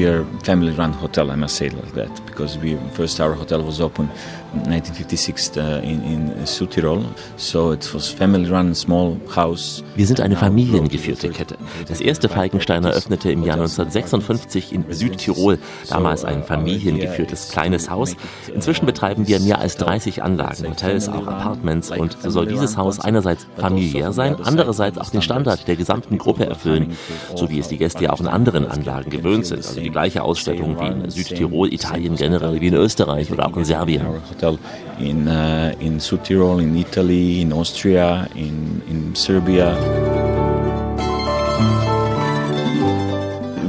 We 0.04 0.33
family-run 0.44 0.94
hotel. 1.02 1.32
I 1.32 1.36
must 1.36 1.56
say 1.56 1.70
like 1.70 1.94
that 1.94 2.26
because 2.26 2.58
we 2.60 2.78
first 2.94 3.20
our 3.20 3.34
hotel 3.34 3.64
was 3.64 3.80
open 3.80 4.10
1956 4.54 5.58
uh, 5.58 5.82
in, 5.84 6.04
in 6.04 6.46
Südtirol, 6.46 7.04
so 7.38 7.72
it 7.72 7.92
was 7.94 8.10
family-run, 8.10 8.76
small 8.76 9.18
house. 9.36 9.84
Wir 9.96 10.06
sind 10.06 10.22
eine 10.22 10.36
familiengeführte 10.36 11.30
Kette. 11.30 11.58
Das 11.88 12.02
erste 12.02 12.30
Falkenstein 12.30 12.84
eröffnete 12.84 13.32
im 13.32 13.44
Jahr 13.44 13.56
1956 13.56 14.74
in 14.74 14.86
Südtirol, 14.90 15.58
damals 15.90 16.24
ein 16.24 16.44
familiengeführtes 16.44 17.50
kleines 17.50 17.90
Haus. 17.90 18.16
Inzwischen 18.54 18.86
betreiben 18.86 19.28
wir 19.28 19.40
mehr 19.40 19.60
als 19.60 19.78
30 19.78 20.22
Anlagen, 20.22 20.70
Hotels, 20.70 21.10
auch 21.10 21.28
Apartments 21.28 21.92
und 21.92 22.18
so 22.22 22.30
soll 22.30 22.46
dieses 22.48 22.78
Haus 22.78 23.00
einerseits 23.00 23.48
familiär 23.58 24.14
sein, 24.14 24.36
andererseits 24.44 24.98
auch 24.98 25.10
den 25.10 25.22
Standard 25.22 25.68
der 25.68 25.76
gesamten 25.76 26.18
Gruppe 26.18 26.46
erfüllen, 26.46 26.96
so 27.36 27.50
wie 27.50 27.60
es 27.60 27.68
die 27.70 27.78
Gäste 27.78 28.04
ja 28.04 28.12
auch 28.12 28.20
in 28.20 28.28
anderen 28.28 28.68
Anlagen 28.68 29.10
gewöhnt 29.10 29.46
sind. 29.46 29.66
Also 29.66 29.82
die 29.82 29.90
gleiche 29.90 30.24
Ausstattung 30.34 30.80
wie 30.80 30.88
in 30.88 31.10
Südtirol, 31.10 31.72
Italien 31.72 32.16
generell, 32.16 32.60
wie 32.60 32.68
in 32.68 32.74
Österreich 32.74 33.32
oder 33.32 33.48
auch 33.48 33.58
in 33.58 33.66
Serbien. 33.66 34.02
In, 35.00 35.28
uh, 35.28 35.72
in 35.80 36.00
Südtirol, 36.00 36.62
in 36.62 36.76
Italy, 36.76 37.42
in 37.42 37.54
Austria, 37.54 38.28
in, 38.36 38.82
in 38.90 39.16
Serbia. 39.16 39.78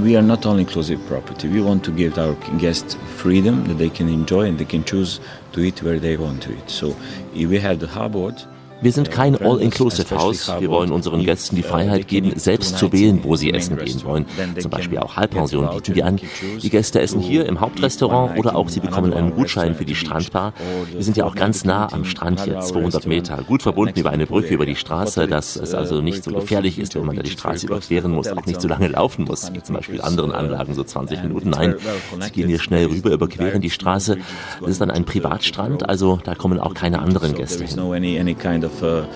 we 0.04 0.16
are 0.16 0.22
not 0.22 0.44
only 0.44 0.62
inclusive 0.62 1.00
property. 1.06 1.48
We 1.48 1.62
want 1.62 1.82
to 1.84 1.90
give 1.90 2.18
our 2.18 2.34
guests 2.58 2.94
freedom 3.16 3.64
that 3.68 3.78
they 3.78 3.88
can 3.88 4.08
enjoy 4.10 4.42
and 4.48 4.58
they 4.58 4.66
can 4.66 4.84
choose 4.84 5.18
to 5.52 5.60
eat 5.60 5.82
where 5.82 5.98
they 5.98 6.18
want 6.18 6.42
to 6.42 6.52
eat. 6.52 6.68
So 6.68 6.94
we 7.34 7.58
have 7.58 7.80
the 7.80 7.86
harbord. 7.86 8.36
Wir 8.80 8.92
sind 8.92 9.10
kein 9.10 9.36
All-Inclusive-Haus. 9.40 10.52
Wir 10.58 10.68
wollen 10.68 10.92
unseren 10.92 11.24
Gästen 11.24 11.56
die 11.56 11.62
Freiheit 11.62 12.06
geben, 12.08 12.32
selbst 12.36 12.76
zu 12.76 12.92
wählen, 12.92 13.20
wo 13.22 13.36
sie 13.36 13.52
essen 13.52 13.76
gehen 13.78 14.02
wollen. 14.04 14.26
Zum 14.58 14.70
Beispiel 14.70 14.98
auch 14.98 15.16
Halbpension 15.16 15.70
bieten 15.70 15.94
wir 15.94 16.06
an. 16.06 16.20
Die 16.62 16.70
Gäste 16.70 17.00
essen 17.00 17.20
hier 17.20 17.46
im 17.46 17.60
Hauptrestaurant 17.60 18.38
oder 18.38 18.56
auch 18.56 18.68
sie 18.68 18.80
bekommen 18.80 19.14
einen 19.14 19.34
Gutschein 19.34 19.74
für 19.74 19.84
die 19.84 19.94
Strandbar. 19.94 20.52
Wir 20.92 21.02
sind 21.02 21.16
ja 21.16 21.24
auch 21.24 21.34
ganz 21.34 21.64
nah 21.64 21.90
am 21.92 22.04
Strand 22.04 22.44
hier, 22.44 22.60
200 22.60 23.06
Meter, 23.06 23.42
gut 23.42 23.62
verbunden 23.62 23.98
über 23.98 24.10
eine 24.10 24.26
Brücke 24.26 24.54
über 24.54 24.66
die 24.66 24.76
Straße, 24.76 25.26
dass 25.28 25.56
es 25.56 25.72
also 25.74 26.00
nicht 26.00 26.22
so 26.22 26.32
gefährlich 26.32 26.78
ist, 26.78 26.94
wenn 26.94 27.06
man 27.06 27.16
da 27.16 27.22
die 27.22 27.30
Straße 27.30 27.66
überqueren 27.66 28.12
muss, 28.12 28.28
auch 28.28 28.44
nicht 28.46 28.60
so 28.60 28.68
lange 28.68 28.88
laufen 28.88 29.24
muss, 29.24 29.52
wie 29.54 29.62
zum 29.62 29.76
Beispiel 29.76 30.00
anderen 30.00 30.32
Anlagen, 30.32 30.74
so 30.74 30.84
20 30.84 31.22
Minuten. 31.22 31.50
Nein, 31.50 31.76
sie 32.20 32.30
gehen 32.30 32.48
hier 32.48 32.60
schnell 32.60 32.86
rüber, 32.86 33.12
überqueren 33.12 33.60
die 33.60 33.70
Straße. 33.70 34.18
Das 34.60 34.70
ist 34.70 34.80
dann 34.80 34.90
ein 34.90 35.04
Privatstrand, 35.04 35.88
also 35.88 36.20
da 36.22 36.34
kommen 36.34 36.58
auch 36.60 36.74
keine 36.74 36.98
anderen 36.98 37.34
Gäste 37.34 37.64
hin. 37.64 38.63
Of 38.64 38.82
uh, 38.82 39.06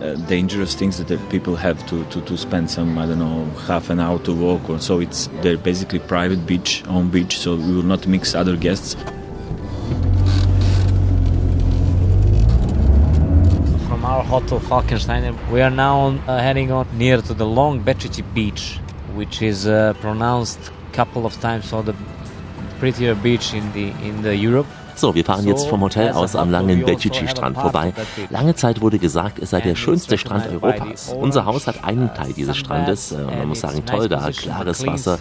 uh, 0.00 0.14
dangerous 0.26 0.74
things 0.74 1.02
that 1.02 1.30
people 1.30 1.54
have 1.56 1.86
to, 1.86 2.04
to, 2.06 2.20
to 2.22 2.36
spend 2.36 2.70
some 2.70 2.98
I 2.98 3.06
don't 3.06 3.18
know 3.18 3.44
half 3.66 3.90
an 3.90 4.00
hour 4.00 4.18
to 4.20 4.32
walk 4.32 4.68
or 4.68 4.80
so. 4.80 5.00
It's 5.00 5.28
they're 5.42 5.56
basically 5.56 6.00
private 6.00 6.46
beach 6.46 6.84
on 6.88 7.10
beach 7.10 7.38
so 7.38 7.54
we 7.54 7.74
will 7.74 7.82
not 7.82 8.06
mix 8.06 8.34
other 8.34 8.56
guests. 8.56 8.94
From 13.88 14.04
our 14.04 14.24
hotel 14.24 14.58
Falkenstein 14.60 15.38
we 15.52 15.60
are 15.60 15.70
now 15.70 16.18
uh, 16.26 16.38
heading 16.38 16.72
on 16.72 16.86
near 16.98 17.22
to 17.22 17.34
the 17.34 17.46
long 17.46 17.84
Bečići 17.84 18.24
beach 18.34 18.78
which 19.14 19.42
is 19.42 19.66
uh, 19.66 19.94
pronounced 20.00 20.72
couple 20.92 21.26
of 21.26 21.40
times 21.40 21.68
for 21.68 21.82
the 21.82 21.94
prettier 22.78 23.14
beach 23.14 23.52
in 23.52 23.72
the 23.72 23.86
in 24.08 24.22
the 24.22 24.36
Europe 24.36 24.66
So, 24.96 25.14
wir 25.14 25.24
fahren 25.24 25.46
jetzt 25.46 25.66
vom 25.66 25.80
Hotel 25.80 26.12
aus 26.12 26.36
am 26.36 26.50
langen 26.50 26.84
Bečići-Strand 26.84 27.56
vorbei. 27.58 27.92
Lange 28.30 28.54
Zeit 28.54 28.80
wurde 28.80 28.98
gesagt, 28.98 29.38
es 29.40 29.50
sei 29.50 29.60
der 29.60 29.74
schönste 29.74 30.18
Strand 30.18 30.46
Europas. 30.46 31.14
Unser 31.20 31.44
Haus 31.46 31.66
hat 31.66 31.84
einen 31.84 32.12
Teil 32.14 32.32
dieses 32.32 32.56
Strandes. 32.56 33.12
Äh, 33.12 33.22
man 33.24 33.48
muss 33.48 33.60
sagen, 33.60 33.84
toll 33.84 34.08
da, 34.08 34.30
klares 34.30 34.86
Wasser. 34.86 35.18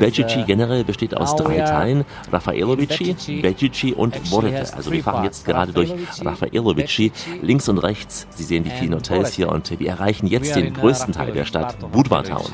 Bečići 0.00 0.44
generell 0.46 0.84
besteht 0.84 1.16
aus 1.16 1.36
drei 1.36 1.60
Teilen. 1.60 2.04
Raffaelovici, 2.32 3.14
Bečići 3.42 3.94
und 3.94 4.14
Borete. 4.30 4.74
Also 4.74 4.90
wir 4.90 5.02
fahren 5.02 5.24
jetzt 5.24 5.44
gerade 5.44 5.72
durch 5.72 5.92
Raffaelovici, 6.24 7.12
links 7.42 7.68
und 7.68 7.78
rechts. 7.78 8.26
Sie 8.30 8.44
sehen 8.44 8.64
die 8.64 8.70
vielen 8.70 8.94
Hotels 8.94 9.32
hier 9.34 9.50
und 9.50 9.78
wir 9.78 9.88
erreichen 9.88 10.26
jetzt 10.26 10.56
den 10.56 10.74
größten 10.74 11.14
Teil 11.14 11.32
der 11.32 11.44
Stadt, 11.44 11.76
Budva 11.92 12.22
Town. 12.22 12.50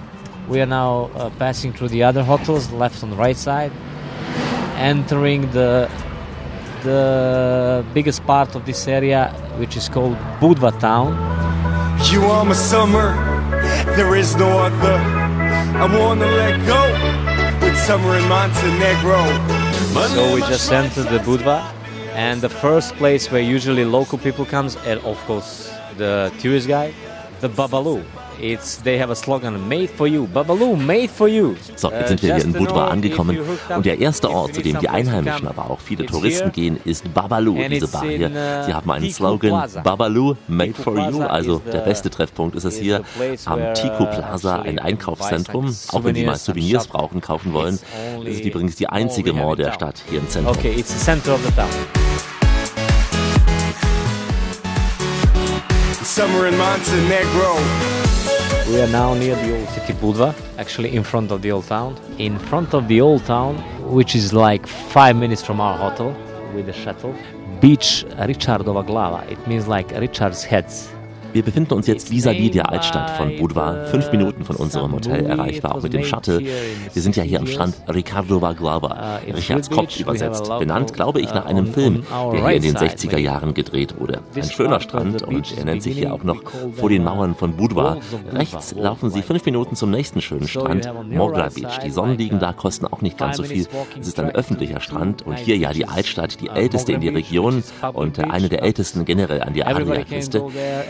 We 0.48 0.60
are 0.60 0.66
now 0.66 1.10
uh, 1.14 1.30
passing 1.38 1.74
through 1.74 1.90
the 1.90 2.04
other 2.04 2.26
hotels, 2.26 2.70
left 2.72 3.02
and 3.02 3.18
right 3.18 3.36
side, 3.36 3.70
entering 4.80 5.46
the 5.52 5.88
the 6.82 7.84
biggest 7.94 8.24
part 8.24 8.54
of 8.54 8.64
this 8.64 8.86
area, 8.88 9.30
which 9.58 9.76
is 9.76 9.88
called 9.88 10.16
Budva 10.40 10.78
town. 10.78 11.12
You 12.12 12.24
are 12.24 12.44
my 12.44 12.54
summer, 12.54 13.14
there 13.96 14.14
is 14.14 14.36
no 14.36 14.48
other. 14.58 14.96
I 15.82 15.86
wanna 15.98 16.26
let 16.26 16.56
go 16.66 16.82
with 17.60 17.76
summer 17.78 18.16
in 18.16 18.28
Montenegro. 18.28 19.22
So 20.08 20.34
we 20.34 20.40
just 20.42 20.70
entered 20.70 21.08
the 21.08 21.18
Budva, 21.18 21.72
and 22.14 22.40
the 22.40 22.48
first 22.48 22.94
place 22.96 23.30
where 23.30 23.42
usually 23.42 23.84
local 23.84 24.18
people 24.18 24.44
comes, 24.44 24.76
and 24.86 25.00
of 25.00 25.18
course 25.26 25.72
the 25.96 26.32
tourist 26.38 26.68
guy, 26.68 26.92
the 27.40 27.48
Babalu. 27.48 28.04
It's, 28.40 28.76
they 28.82 28.98
have 28.98 29.10
a 29.10 29.16
slogan, 29.16 29.68
made 29.68 29.90
for 29.90 30.06
you, 30.06 30.28
Babalu, 30.28 30.76
made 30.76 31.08
for 31.08 31.28
you. 31.28 31.56
So, 31.74 31.90
jetzt 31.90 32.08
sind 32.08 32.22
wir 32.22 32.36
hier 32.36 32.44
in 32.44 32.52
Budva 32.52 32.86
angekommen 32.86 33.36
und 33.74 33.84
der 33.84 33.98
erste 33.98 34.30
Ort, 34.30 34.54
zu 34.54 34.62
dem 34.62 34.78
die 34.78 34.88
Einheimischen, 34.88 35.48
aber 35.48 35.70
auch 35.70 35.80
viele 35.80 36.06
Touristen 36.06 36.52
gehen, 36.52 36.78
ist 36.84 37.12
Babalu, 37.12 37.56
diese 37.68 37.88
Bar 37.88 38.04
hier. 38.04 38.28
Uh, 38.28 38.66
Sie 38.66 38.74
haben 38.74 38.90
einen 38.90 39.10
Slogan, 39.10 39.68
Babalu, 39.82 40.34
made 40.46 40.74
for 40.74 40.96
you, 41.10 41.22
also 41.22 41.60
der 41.72 41.80
beste 41.80 42.10
Treffpunkt 42.10 42.54
ist 42.54 42.64
es 42.64 42.76
hier 42.76 43.02
am 43.44 43.74
Tiku 43.74 44.06
Plaza, 44.06 44.60
ein 44.60 44.78
Einkaufszentrum. 44.78 45.74
Auch 45.88 46.04
wenn 46.04 46.14
Sie 46.14 46.24
mal 46.24 46.36
Souvenirs 46.36 46.86
brauchen, 46.86 47.20
kaufen 47.20 47.52
wollen, 47.52 47.78
das 48.24 48.34
ist 48.34 48.44
übrigens 48.44 48.76
die 48.76 48.88
einzige 48.88 49.32
Mall 49.32 49.56
der 49.56 49.72
Stadt 49.72 50.02
hier 50.08 50.20
im 50.20 50.28
Zentrum. 50.28 50.56
Okay, 50.56 50.74
it's 50.76 50.90
the 50.90 51.04
center 51.04 51.34
of 51.34 51.40
the 51.44 51.52
town. 51.52 51.68
Summer 56.04 56.46
in 56.46 56.56
Montenegro. 56.56 58.07
We 58.68 58.82
are 58.82 58.86
now 58.88 59.14
near 59.14 59.34
the 59.34 59.58
old 59.58 59.68
city 59.70 59.94
Budva, 59.94 60.34
actually 60.58 60.94
in 60.94 61.02
front 61.02 61.30
of 61.30 61.40
the 61.40 61.50
old 61.50 61.66
town. 61.66 61.96
In 62.18 62.38
front 62.38 62.74
of 62.74 62.86
the 62.86 63.00
old 63.00 63.24
town, 63.24 63.56
which 63.90 64.14
is 64.14 64.34
like 64.34 64.66
five 64.66 65.16
minutes 65.16 65.42
from 65.42 65.58
our 65.58 65.78
hotel 65.78 66.10
with 66.54 66.66
the 66.66 66.74
shuttle, 66.74 67.14
beach 67.62 68.04
Richardova 68.18 68.86
Glava. 68.86 69.26
It 69.30 69.38
means 69.46 69.68
like 69.68 69.90
Richard's 69.92 70.44
heads. 70.44 70.90
Wir 71.32 71.42
befinden 71.42 71.74
uns 71.74 71.86
jetzt 71.86 72.10
vis-à-vis 72.10 72.50
der 72.50 72.70
Altstadt 72.70 73.10
von 73.10 73.36
Budva, 73.36 73.84
fünf 73.86 74.10
Minuten 74.12 74.44
von 74.44 74.56
unserem 74.56 74.92
Hotel 74.92 75.26
erreichbar, 75.26 75.74
auch 75.74 75.82
mit 75.82 75.92
dem 75.92 76.02
Shuttle. 76.02 76.40
Wir 76.40 77.02
sind 77.02 77.16
ja 77.16 77.22
hier 77.22 77.40
am 77.40 77.46
Strand 77.46 77.74
Ricardo 77.86 78.40
Vaglava, 78.40 79.20
Richards 79.26 79.68
Kopf 79.68 79.98
übersetzt, 79.98 80.48
benannt, 80.58 80.94
glaube 80.94 81.20
ich, 81.20 81.28
nach 81.28 81.44
einem 81.44 81.66
Film, 81.66 82.04
der 82.32 82.48
hier 82.48 82.56
in 82.56 82.62
den 82.62 82.76
60er 82.76 83.18
Jahren 83.18 83.52
gedreht 83.52 83.98
wurde. 83.98 84.20
Ein 84.34 84.42
schöner 84.44 84.80
Strand 84.80 85.22
und 85.22 85.56
er 85.56 85.64
nennt 85.64 85.82
sich 85.82 85.98
hier 85.98 86.14
auch 86.14 86.24
noch 86.24 86.42
vor 86.72 86.88
den 86.88 87.04
Mauern 87.04 87.34
von 87.34 87.56
Budva. 87.56 87.98
Rechts 88.32 88.74
laufen 88.74 89.10
Sie 89.10 89.22
fünf 89.22 89.44
Minuten 89.44 89.76
zum 89.76 89.90
nächsten 89.90 90.22
schönen 90.22 90.48
Strand, 90.48 90.90
Mogra 91.10 91.50
Beach. 91.50 91.78
Die 91.84 91.90
Sonnenliegen 91.90 92.38
da 92.38 92.52
kosten 92.52 92.86
auch 92.86 93.02
nicht 93.02 93.18
ganz 93.18 93.36
so 93.36 93.42
viel. 93.42 93.66
Es 94.00 94.08
ist 94.08 94.18
ein 94.18 94.30
öffentlicher 94.30 94.80
Strand 94.80 95.26
und 95.26 95.38
hier 95.38 95.56
ja 95.56 95.72
die 95.72 95.86
Altstadt, 95.86 96.40
die 96.40 96.48
älteste 96.48 96.92
in 96.92 97.02
der 97.02 97.14
Region 97.14 97.62
und 97.92 98.18
eine 98.18 98.48
der 98.48 98.62
ältesten 98.62 99.04
generell 99.04 99.42
an 99.42 99.52
der 99.52 99.68
Adriaküste. 99.68 100.44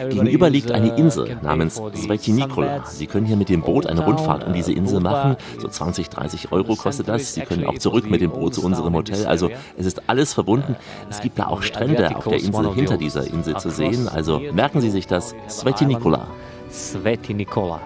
Gegenüber 0.08 0.27
Gegenüber 0.28 0.50
liegt 0.50 0.70
eine 0.70 0.96
Insel 0.96 1.38
namens 1.42 1.80
Sveti 1.94 2.32
Nikola. 2.32 2.84
Sie 2.84 3.06
können 3.06 3.26
hier 3.26 3.36
mit 3.36 3.48
dem 3.48 3.62
Boot 3.62 3.86
eine 3.86 4.04
Rundfahrt 4.04 4.46
um 4.46 4.52
diese 4.52 4.72
Insel 4.72 5.00
machen. 5.00 5.36
So 5.58 5.68
20, 5.68 6.10
30 6.10 6.52
Euro 6.52 6.76
kostet 6.76 7.08
das. 7.08 7.34
Sie 7.34 7.40
können 7.40 7.66
auch 7.66 7.78
zurück 7.78 8.10
mit 8.10 8.20
dem 8.20 8.30
Boot 8.30 8.54
zu 8.54 8.64
unserem 8.64 8.94
Hotel. 8.94 9.26
Also 9.26 9.50
es 9.76 9.86
ist 9.86 10.02
alles 10.08 10.34
verbunden. 10.34 10.76
Es 11.08 11.20
gibt 11.20 11.38
da 11.38 11.46
auch 11.46 11.62
Strände 11.62 12.14
auf 12.14 12.24
der 12.24 12.40
Insel 12.40 12.74
hinter 12.74 12.96
dieser 12.98 13.26
Insel 13.26 13.56
zu 13.56 13.70
sehen. 13.70 14.08
Also 14.08 14.40
merken 14.52 14.80
Sie 14.80 14.90
sich 14.90 15.06
das. 15.06 15.34
Sveti 15.48 15.86
Nikola. 15.86 16.26
Sveti 16.70 17.34
Nikola. 17.34 17.80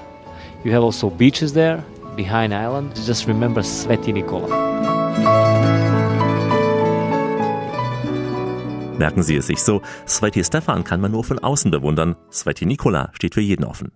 You 0.64 0.72
have 0.72 0.84
also 0.84 1.10
beaches 1.10 1.52
there 1.52 1.82
behind 2.16 2.52
island. 2.52 2.92
Just 3.06 3.26
remember 3.26 3.62
Sveti 3.62 4.12
Nikola. 4.12 5.01
Merken 9.02 9.24
Sie 9.24 9.34
es 9.34 9.48
sich 9.48 9.64
so, 9.64 9.82
Sveti 10.06 10.44
Stefan 10.44 10.84
kann 10.84 11.00
man 11.00 11.10
nur 11.10 11.24
von 11.24 11.40
außen 11.40 11.72
bewundern, 11.72 12.14
Sveti 12.30 12.66
Nikola 12.66 13.10
steht 13.14 13.34
für 13.34 13.40
jeden 13.40 13.64
offen. 13.64 13.90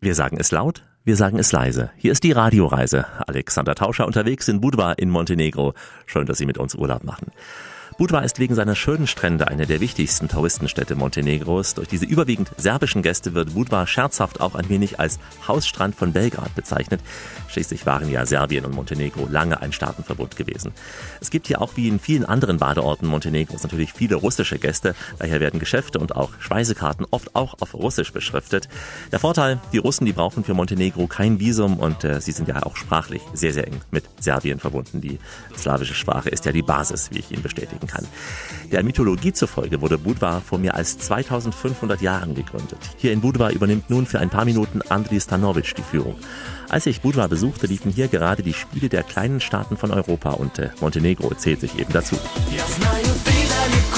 Wir 0.00 0.14
sagen 0.14 0.38
es 0.40 0.52
laut, 0.52 0.84
wir 1.04 1.16
sagen 1.16 1.38
es 1.38 1.52
leise. 1.52 1.90
Hier 1.98 2.12
ist 2.12 2.24
die 2.24 2.32
Radioreise. 2.32 3.04
Alexander 3.26 3.74
Tauscher 3.74 4.06
unterwegs 4.06 4.48
in 4.48 4.62
Budva 4.62 4.92
in 4.92 5.10
Montenegro. 5.10 5.74
Schön, 6.06 6.24
dass 6.24 6.38
Sie 6.38 6.46
mit 6.46 6.56
uns 6.56 6.74
Urlaub 6.74 7.04
machen. 7.04 7.30
Budva 7.98 8.20
ist 8.20 8.38
wegen 8.38 8.54
seiner 8.54 8.76
schönen 8.76 9.08
Strände 9.08 9.48
eine 9.48 9.66
der 9.66 9.80
wichtigsten 9.80 10.28
Touristenstädte 10.28 10.94
Montenegros. 10.94 11.74
Durch 11.74 11.88
diese 11.88 12.06
überwiegend 12.06 12.52
serbischen 12.56 13.02
Gäste 13.02 13.34
wird 13.34 13.54
Budva 13.54 13.88
scherzhaft 13.88 14.40
auch 14.40 14.54
ein 14.54 14.68
wenig 14.68 15.00
als 15.00 15.18
Hausstrand 15.48 15.96
von 15.96 16.12
Belgrad 16.12 16.54
bezeichnet. 16.54 17.00
Schließlich 17.48 17.86
waren 17.86 18.08
ja 18.08 18.24
Serbien 18.24 18.64
und 18.64 18.76
Montenegro 18.76 19.26
lange 19.28 19.60
ein 19.60 19.72
Staatenverbund 19.72 20.36
gewesen. 20.36 20.70
Es 21.20 21.30
gibt 21.30 21.48
hier 21.48 21.60
auch 21.60 21.72
wie 21.74 21.88
in 21.88 21.98
vielen 21.98 22.24
anderen 22.24 22.58
Badeorten 22.58 23.08
Montenegros 23.08 23.64
natürlich 23.64 23.92
viele 23.92 24.14
russische 24.14 24.60
Gäste. 24.60 24.94
Daher 25.18 25.40
werden 25.40 25.58
Geschäfte 25.58 25.98
und 25.98 26.14
auch 26.14 26.30
Speisekarten 26.38 27.04
oft 27.10 27.34
auch 27.34 27.56
auf 27.58 27.74
Russisch 27.74 28.12
beschriftet. 28.12 28.68
Der 29.10 29.18
Vorteil, 29.18 29.58
die 29.72 29.78
Russen, 29.78 30.06
die 30.06 30.12
brauchen 30.12 30.44
für 30.44 30.54
Montenegro 30.54 31.08
kein 31.08 31.40
Visum 31.40 31.76
und 31.76 32.04
äh, 32.04 32.20
sie 32.20 32.30
sind 32.30 32.46
ja 32.46 32.62
auch 32.62 32.76
sprachlich 32.76 33.22
sehr, 33.32 33.52
sehr 33.52 33.66
eng 33.66 33.80
mit 33.90 34.04
Serbien 34.20 34.60
verbunden. 34.60 35.00
Die 35.00 35.18
slawische 35.56 35.94
Sprache 35.94 36.28
ist 36.28 36.44
ja 36.44 36.52
die 36.52 36.62
Basis, 36.62 37.10
wie 37.10 37.18
ich 37.18 37.32
Ihnen 37.32 37.42
bestätigen 37.42 37.87
kann. 37.88 38.06
Der 38.70 38.84
Mythologie 38.84 39.32
zufolge 39.32 39.80
wurde 39.80 39.98
Budva 39.98 40.40
vor 40.40 40.58
mehr 40.58 40.74
als 40.74 40.98
2500 40.98 42.00
Jahren 42.00 42.34
gegründet. 42.34 42.78
Hier 42.98 43.12
in 43.12 43.20
Budva 43.20 43.50
übernimmt 43.50 43.90
nun 43.90 44.06
für 44.06 44.20
ein 44.20 44.30
paar 44.30 44.44
Minuten 44.44 44.80
Andri 44.88 45.20
Stanovic 45.20 45.74
die 45.74 45.82
Führung. 45.82 46.16
Als 46.68 46.86
ich 46.86 47.00
Budva 47.00 47.26
besuchte, 47.26 47.66
liefen 47.66 47.90
hier 47.90 48.08
gerade 48.08 48.42
die 48.42 48.52
Spiele 48.52 48.88
der 48.90 49.02
kleinen 49.02 49.40
Staaten 49.40 49.76
von 49.78 49.90
Europa 49.90 50.32
und 50.32 50.58
äh, 50.58 50.68
Montenegro 50.80 51.34
zählt 51.34 51.60
sich 51.60 51.78
eben 51.78 51.92
dazu. 51.92 52.16
Und 52.16 53.97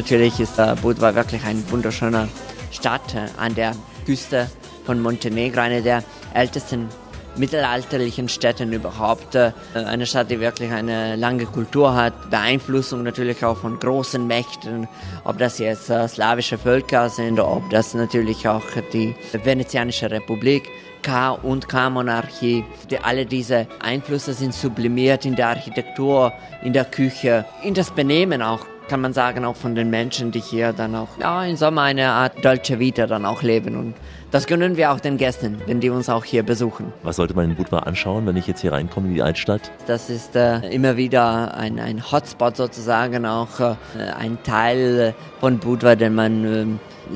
natürlich 0.00 0.40
ist 0.40 0.58
äh, 0.58 0.74
Budva 0.80 1.14
wirklich 1.14 1.44
eine 1.44 1.62
wunderschöne 1.70 2.26
Stadt 2.70 3.14
äh, 3.14 3.28
an 3.36 3.54
der 3.54 3.72
Küste 4.06 4.48
von 4.86 4.98
Montenegro, 4.98 5.60
eine 5.60 5.82
der 5.82 6.02
ältesten 6.32 6.88
mittelalterlichen 7.36 8.26
Städten 8.30 8.72
überhaupt. 8.72 9.34
Äh, 9.34 9.52
eine 9.74 10.06
Stadt, 10.06 10.30
die 10.30 10.40
wirklich 10.40 10.72
eine 10.72 11.16
lange 11.16 11.44
Kultur 11.44 11.94
hat, 11.94 12.30
Beeinflussung 12.30 13.02
natürlich 13.02 13.44
auch 13.44 13.58
von 13.58 13.78
großen 13.78 14.26
Mächten, 14.26 14.88
ob 15.24 15.36
das 15.36 15.58
jetzt 15.58 15.92
slawische 16.08 16.56
Völker 16.56 17.10
sind, 17.10 17.38
ob 17.38 17.68
das 17.68 17.92
natürlich 17.92 18.48
auch 18.48 18.64
die 18.94 19.14
Venezianische 19.44 20.10
Republik. 20.10 20.62
K- 21.02 21.30
und 21.30 21.66
K-Monarchie. 21.66 22.62
Die, 22.90 22.98
alle 22.98 23.24
diese 23.24 23.66
Einflüsse 23.80 24.34
sind 24.34 24.52
sublimiert 24.52 25.24
in 25.24 25.34
der 25.34 25.48
Architektur, 25.48 26.34
in 26.62 26.74
der 26.74 26.84
Küche, 26.84 27.46
in 27.62 27.72
das 27.72 27.90
Benehmen 27.90 28.42
auch 28.42 28.66
kann 28.90 29.00
man 29.00 29.12
sagen, 29.12 29.44
auch 29.44 29.54
von 29.54 29.76
den 29.76 29.88
Menschen, 29.88 30.32
die 30.32 30.40
hier 30.40 30.72
dann 30.72 30.96
auch 30.96 31.10
ja, 31.20 31.44
im 31.44 31.54
Sommer 31.54 31.82
eine 31.82 32.08
Art 32.08 32.44
Dolce 32.44 32.80
Vita 32.80 33.06
dann 33.06 33.24
auch 33.24 33.40
leben. 33.42 33.76
Und 33.76 33.94
das 34.32 34.48
gönnen 34.48 34.76
wir 34.76 34.90
auch 34.90 34.98
den 34.98 35.16
Gästen, 35.16 35.62
wenn 35.66 35.78
die 35.78 35.90
uns 35.90 36.08
auch 36.08 36.24
hier 36.24 36.42
besuchen. 36.42 36.92
Was 37.04 37.14
sollte 37.14 37.34
man 37.34 37.44
in 37.44 37.54
Budva 37.54 37.78
anschauen, 37.78 38.26
wenn 38.26 38.36
ich 38.36 38.48
jetzt 38.48 38.62
hier 38.62 38.72
reinkomme 38.72 39.06
in 39.06 39.14
die 39.14 39.22
Altstadt? 39.22 39.70
Das 39.86 40.10
ist 40.10 40.34
äh, 40.34 40.58
immer 40.70 40.96
wieder 40.96 41.54
ein, 41.54 41.78
ein 41.78 42.10
Hotspot 42.10 42.56
sozusagen, 42.56 43.26
auch 43.26 43.60
äh, 43.60 43.76
ein 44.18 44.38
Teil 44.42 45.14
von 45.38 45.60
Budva, 45.60 45.94
den 45.94 46.16
man 46.16 46.44
äh, 46.44 46.66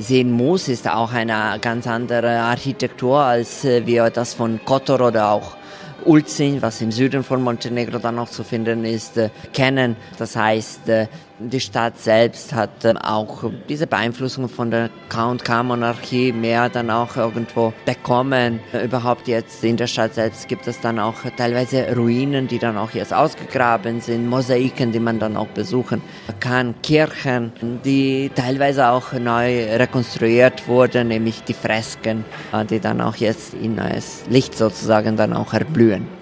sehen 0.01 0.31
muss, 0.31 0.69
ist 0.69 0.89
auch 0.89 1.11
eine 1.11 1.57
ganz 1.59 1.87
andere 1.87 2.39
Architektur, 2.39 3.19
als 3.19 3.65
äh, 3.65 3.85
wir 3.85 4.09
das 4.11 4.33
von 4.33 4.61
Kotor 4.63 5.01
oder 5.01 5.31
auch 5.31 5.57
Ulzin, 6.05 6.61
was 6.61 6.81
im 6.81 6.91
Süden 6.91 7.23
von 7.23 7.41
Montenegro 7.41 7.97
dann 7.97 8.15
noch 8.15 8.29
zu 8.29 8.43
finden 8.43 8.85
ist, 8.85 9.17
äh, 9.17 9.29
kennen. 9.53 9.95
Das 10.17 10.35
heißt, 10.35 10.87
äh, 10.89 11.07
die 11.39 11.59
Stadt 11.59 11.99
selbst 11.99 12.53
hat 12.53 12.85
äh, 12.85 12.93
auch 13.01 13.51
diese 13.67 13.87
Beeinflussung 13.87 14.47
von 14.47 14.71
der 14.71 14.89
K&K-Monarchie 15.09 16.31
mehr 16.31 16.69
dann 16.69 16.89
auch 16.89 17.15
irgendwo 17.17 17.73
bekommen. 17.85 18.59
Überhaupt 18.83 19.27
jetzt 19.27 19.63
in 19.63 19.77
der 19.77 19.87
Stadt 19.87 20.13
selbst 20.13 20.47
gibt 20.47 20.67
es 20.67 20.79
dann 20.79 20.99
auch 20.99 21.15
teilweise 21.37 21.95
Ruinen, 21.95 22.47
die 22.47 22.59
dann 22.59 22.77
auch 22.77 22.91
jetzt 22.91 23.13
ausgegraben 23.13 24.01
sind, 24.01 24.29
Mosaiken, 24.29 24.91
die 24.91 24.99
man 24.99 25.19
dann 25.19 25.37
auch 25.37 25.47
besuchen 25.47 26.01
kann, 26.39 26.75
Kirchen, 26.81 27.51
die 27.83 28.31
teilweise 28.33 28.87
auch 28.87 29.13
neu 29.13 29.75
rekonstruiert 29.75 30.67
wurden, 30.67 31.09
nämlich 31.09 31.43
die 31.43 31.53
Fresken, 31.53 32.25
die 32.69 32.79
dann 32.79 33.01
auch 33.01 33.15
jetzt 33.15 33.53
in 33.53 33.75
neues 33.75 34.23
Licht 34.29 34.55
sozusagen 34.55 35.17
dann 35.17 35.33
auch 35.33 35.53
erblühen. 35.53 36.14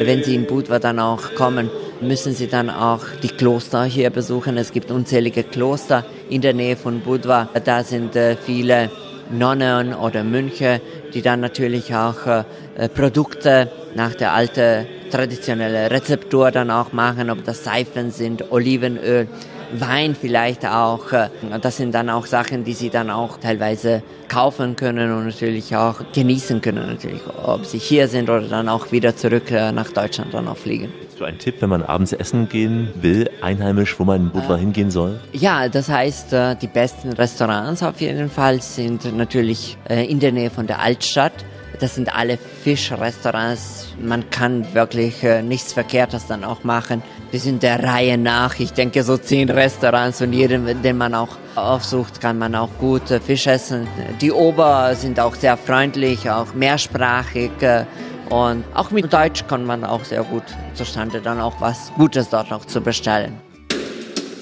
Wenn 0.00 0.22
Sie 0.24 0.34
in 0.34 0.46
Budva 0.46 0.78
dann 0.78 0.98
auch 1.00 1.34
kommen, 1.34 1.70
müssen 2.00 2.32
Sie 2.32 2.46
dann 2.46 2.70
auch 2.70 3.04
die 3.22 3.28
Kloster 3.28 3.84
hier 3.84 4.10
besuchen. 4.10 4.56
Es 4.56 4.72
gibt 4.72 4.90
unzählige 4.90 5.44
Kloster 5.44 6.04
in 6.30 6.40
der 6.40 6.54
Nähe 6.54 6.76
von 6.76 7.00
Budva. 7.00 7.48
Da 7.64 7.84
sind 7.84 8.16
äh, 8.16 8.36
viele 8.36 8.90
Nonnen 9.30 9.94
oder 9.94 10.24
Mönche, 10.24 10.80
die 11.12 11.22
dann 11.22 11.40
natürlich 11.40 11.94
auch 11.94 12.26
äh, 12.26 12.88
Produkte 12.88 13.70
nach 13.94 14.14
der 14.14 14.32
alten 14.32 14.86
traditionellen 15.10 15.88
Rezeptur 15.88 16.50
dann 16.50 16.70
auch 16.70 16.92
machen, 16.92 17.30
ob 17.30 17.44
das 17.44 17.64
Seifen 17.64 18.10
sind, 18.10 18.50
Olivenöl. 18.50 19.28
Wein 19.72 20.16
vielleicht 20.18 20.64
auch. 20.64 21.12
Äh, 21.12 21.28
das 21.60 21.76
sind 21.76 21.94
dann 21.94 22.08
auch 22.08 22.26
Sachen, 22.26 22.64
die 22.64 22.72
sie 22.72 22.88
dann 22.88 23.10
auch 23.10 23.36
teilweise 23.38 24.02
kaufen 24.28 24.76
können 24.76 25.12
und 25.12 25.26
natürlich 25.26 25.76
auch 25.76 26.00
genießen 26.12 26.60
können, 26.60 26.86
natürlich, 26.86 27.20
ob 27.44 27.66
sie 27.66 27.78
hier 27.78 28.08
sind 28.08 28.30
oder 28.30 28.48
dann 28.48 28.68
auch 28.68 28.92
wieder 28.92 29.14
zurück 29.16 29.50
äh, 29.50 29.72
nach 29.72 29.90
Deutschland 29.90 30.32
dann 30.32 30.48
auch 30.48 30.56
fliegen. 30.56 30.92
Hast 31.06 31.20
du 31.20 31.24
einen 31.24 31.38
Tipp, 31.38 31.56
wenn 31.60 31.68
man 31.68 31.82
abends 31.82 32.12
essen 32.12 32.48
gehen 32.48 32.88
will, 32.94 33.28
einheimisch, 33.42 33.98
wo 33.98 34.04
man 34.04 34.22
in 34.22 34.30
Budva 34.30 34.56
äh, 34.56 34.60
hingehen 34.60 34.90
soll? 34.90 35.20
Ja, 35.32 35.68
das 35.68 35.88
heißt, 35.88 36.32
äh, 36.32 36.56
die 36.56 36.68
besten 36.68 37.12
Restaurants 37.12 37.82
auf 37.82 38.00
jeden 38.00 38.30
Fall 38.30 38.62
sind 38.62 39.16
natürlich 39.16 39.76
in 39.88 40.20
der 40.20 40.32
Nähe 40.32 40.50
von 40.50 40.66
der 40.66 40.80
Altstadt. 40.80 41.32
Das 41.80 41.94
sind 41.94 42.12
alle 42.12 42.38
Fischrestaurants. 42.64 43.94
Man 44.02 44.28
kann 44.30 44.74
wirklich 44.74 45.22
äh, 45.22 45.42
nichts 45.42 45.72
Verkehrtes 45.72 46.26
dann 46.26 46.42
auch 46.42 46.64
machen. 46.64 47.02
Wir 47.30 47.38
sind 47.38 47.62
der 47.62 47.84
Reihe 47.84 48.18
nach. 48.18 48.58
Ich 48.58 48.72
denke 48.72 49.04
so 49.04 49.16
zehn 49.16 49.48
Restaurants 49.48 50.20
und 50.20 50.32
jeden, 50.32 50.82
den 50.82 50.96
man 50.96 51.14
auch 51.14 51.36
aufsucht, 51.54 52.20
kann 52.20 52.36
man 52.38 52.56
auch 52.56 52.70
gut 52.80 53.08
äh, 53.12 53.20
Fisch 53.20 53.46
essen. 53.46 53.86
Die 54.20 54.32
Ober 54.32 54.94
sind 54.96 55.20
auch 55.20 55.36
sehr 55.36 55.56
freundlich, 55.56 56.28
auch 56.28 56.52
mehrsprachig. 56.52 57.52
Äh, 57.60 57.84
und 58.30 58.64
auch 58.74 58.90
mit 58.90 59.12
Deutsch 59.12 59.44
kann 59.46 59.64
man 59.64 59.84
auch 59.84 60.04
sehr 60.04 60.24
gut 60.24 60.42
zustande 60.74 61.20
dann 61.20 61.40
auch 61.40 61.60
was 61.60 61.92
Gutes 61.96 62.28
dort 62.28 62.50
noch 62.50 62.64
zu 62.64 62.80
bestellen. 62.80 63.40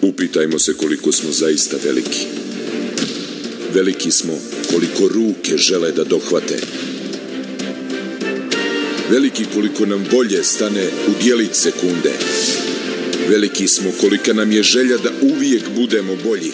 Upitajmo 0.03 0.59
se 0.59 0.75
koliko 0.75 1.13
smo 1.13 1.31
zaista 1.31 1.77
veliki. 1.85 2.27
Veliki 3.75 4.11
smo 4.11 4.35
koliko 4.73 5.09
ruke 5.15 5.59
žele 5.59 5.93
da 5.93 6.05
dohvate 6.05 6.61
Veliki 9.11 9.45
koliko 9.55 9.87
nam 9.87 10.05
volje 10.13 10.43
stane 10.43 10.85
u 11.09 11.23
dijelić 11.23 11.51
sekunde. 11.53 12.11
Veliki 13.31 13.69
smo 13.69 13.91
kolika 14.01 14.33
nam 14.33 14.53
je 14.53 14.63
želja 14.63 14.97
da 14.97 15.11
uvijek 15.35 15.63
budemo 15.77 16.13
bolji. 16.25 16.53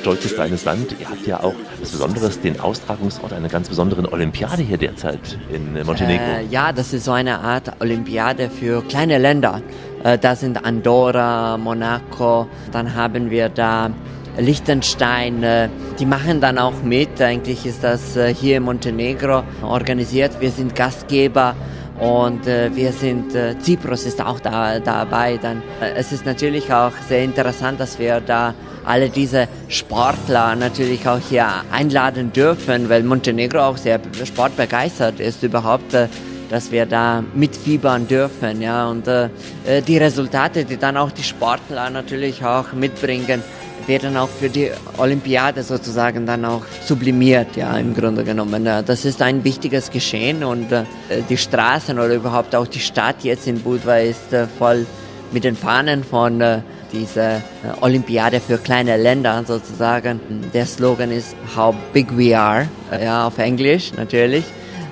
Stolzes 0.00 0.32
kleines 0.32 0.64
Land. 0.64 0.86
Ihr 1.00 1.06
habt 1.08 1.26
ja 1.26 1.36
auch 1.42 1.54
was 1.80 1.90
Besonderes, 1.92 2.38
den 2.42 2.60
Austragungsort 2.60 3.32
einer 3.32 3.48
ganz 3.48 3.68
besonderen 3.68 4.06
Olympiade 4.06 4.62
hier 4.62 4.76
derzeit 4.78 5.38
in 5.54 5.86
Montenegro. 5.86 6.24
Äh, 6.24 6.46
ja, 6.50 6.72
das 6.72 6.92
ist 6.92 7.04
so 7.04 7.12
eine 7.12 7.38
Art 7.38 7.80
Olympiade 7.80 8.50
für 8.60 8.82
kleine 8.88 9.18
Länder. 9.18 9.62
Äh, 10.04 10.18
da 10.18 10.36
sind 10.36 10.64
Andorra, 10.64 11.56
Monaco, 11.56 12.46
dann 12.72 12.94
haben 12.94 13.30
wir 13.30 13.48
da 13.48 13.90
Liechtenstein, 14.38 15.42
äh, 15.42 15.68
die 15.98 16.06
machen 16.06 16.40
dann 16.40 16.58
auch 16.58 16.82
mit. 16.82 17.22
Eigentlich 17.22 17.64
ist 17.64 17.82
das 17.82 18.16
äh, 18.16 18.34
hier 18.34 18.56
in 18.56 18.64
Montenegro 18.64 19.42
organisiert. 19.62 20.32
Wir 20.40 20.50
sind 20.50 20.74
Gastgeber 20.74 21.54
und 21.98 22.46
äh, 22.46 22.74
wir 22.74 22.92
sind, 22.92 23.34
äh, 23.34 23.58
Zyprus 23.58 24.04
ist 24.04 24.20
auch 24.20 24.40
da, 24.40 24.80
dabei. 24.80 25.38
Dann, 25.40 25.62
äh, 25.80 25.92
es 25.94 26.12
ist 26.12 26.26
natürlich 26.26 26.72
auch 26.72 26.92
sehr 27.08 27.22
interessant, 27.22 27.78
dass 27.78 27.98
wir 27.98 28.20
da 28.20 28.54
alle 28.84 29.08
diese 29.08 29.48
Sportler 29.68 30.56
natürlich 30.56 31.06
auch 31.06 31.20
hier 31.28 31.46
einladen 31.70 32.32
dürfen, 32.32 32.88
weil 32.88 33.02
Montenegro 33.02 33.60
auch 33.60 33.76
sehr 33.76 34.00
sportbegeistert 34.24 35.20
ist 35.20 35.42
überhaupt. 35.42 35.94
Äh, 35.94 36.08
dass 36.50 36.70
wir 36.70 36.86
da 36.86 37.24
mitfiebern 37.34 38.06
dürfen, 38.06 38.60
ja, 38.60 38.86
und 38.88 39.08
äh, 39.08 39.28
äh, 39.66 39.82
die 39.82 39.96
Resultate, 39.96 40.64
die 40.64 40.76
dann 40.76 40.96
auch 40.96 41.10
die 41.10 41.22
Sportler 41.22 41.90
natürlich 41.90 42.44
auch 42.44 42.72
mitbringen, 42.74 43.42
werden 43.86 44.16
auch 44.16 44.28
für 44.28 44.48
die 44.48 44.70
Olympiade 44.98 45.62
sozusagen 45.62 46.26
dann 46.26 46.44
auch 46.44 46.62
sublimiert, 46.84 47.56
ja, 47.56 47.76
im 47.76 47.94
Grunde 47.94 48.24
genommen. 48.24 48.64
Das 48.64 49.04
ist 49.04 49.22
ein 49.22 49.44
wichtiges 49.44 49.90
Geschehen 49.90 50.44
und 50.44 50.72
äh, 50.72 50.84
die 51.28 51.36
Straßen 51.36 51.98
oder 51.98 52.14
überhaupt 52.14 52.54
auch 52.54 52.66
die 52.66 52.80
Stadt 52.80 53.22
jetzt 53.22 53.46
in 53.46 53.60
Budva 53.60 53.96
ist 53.96 54.32
äh, 54.32 54.46
voll 54.46 54.86
mit 55.32 55.44
den 55.44 55.56
Fahnen 55.56 56.04
von 56.04 56.40
äh, 56.40 56.60
dieser 56.92 57.42
Olympiade 57.80 58.40
für 58.40 58.58
kleine 58.58 58.96
Länder 58.96 59.42
sozusagen. 59.46 60.20
Der 60.52 60.64
Slogan 60.64 61.10
ist 61.10 61.34
How 61.56 61.74
Big 61.92 62.16
We 62.16 62.38
Are, 62.38 62.68
ja, 63.02 63.26
auf 63.26 63.38
Englisch 63.38 63.92
natürlich. 63.96 64.44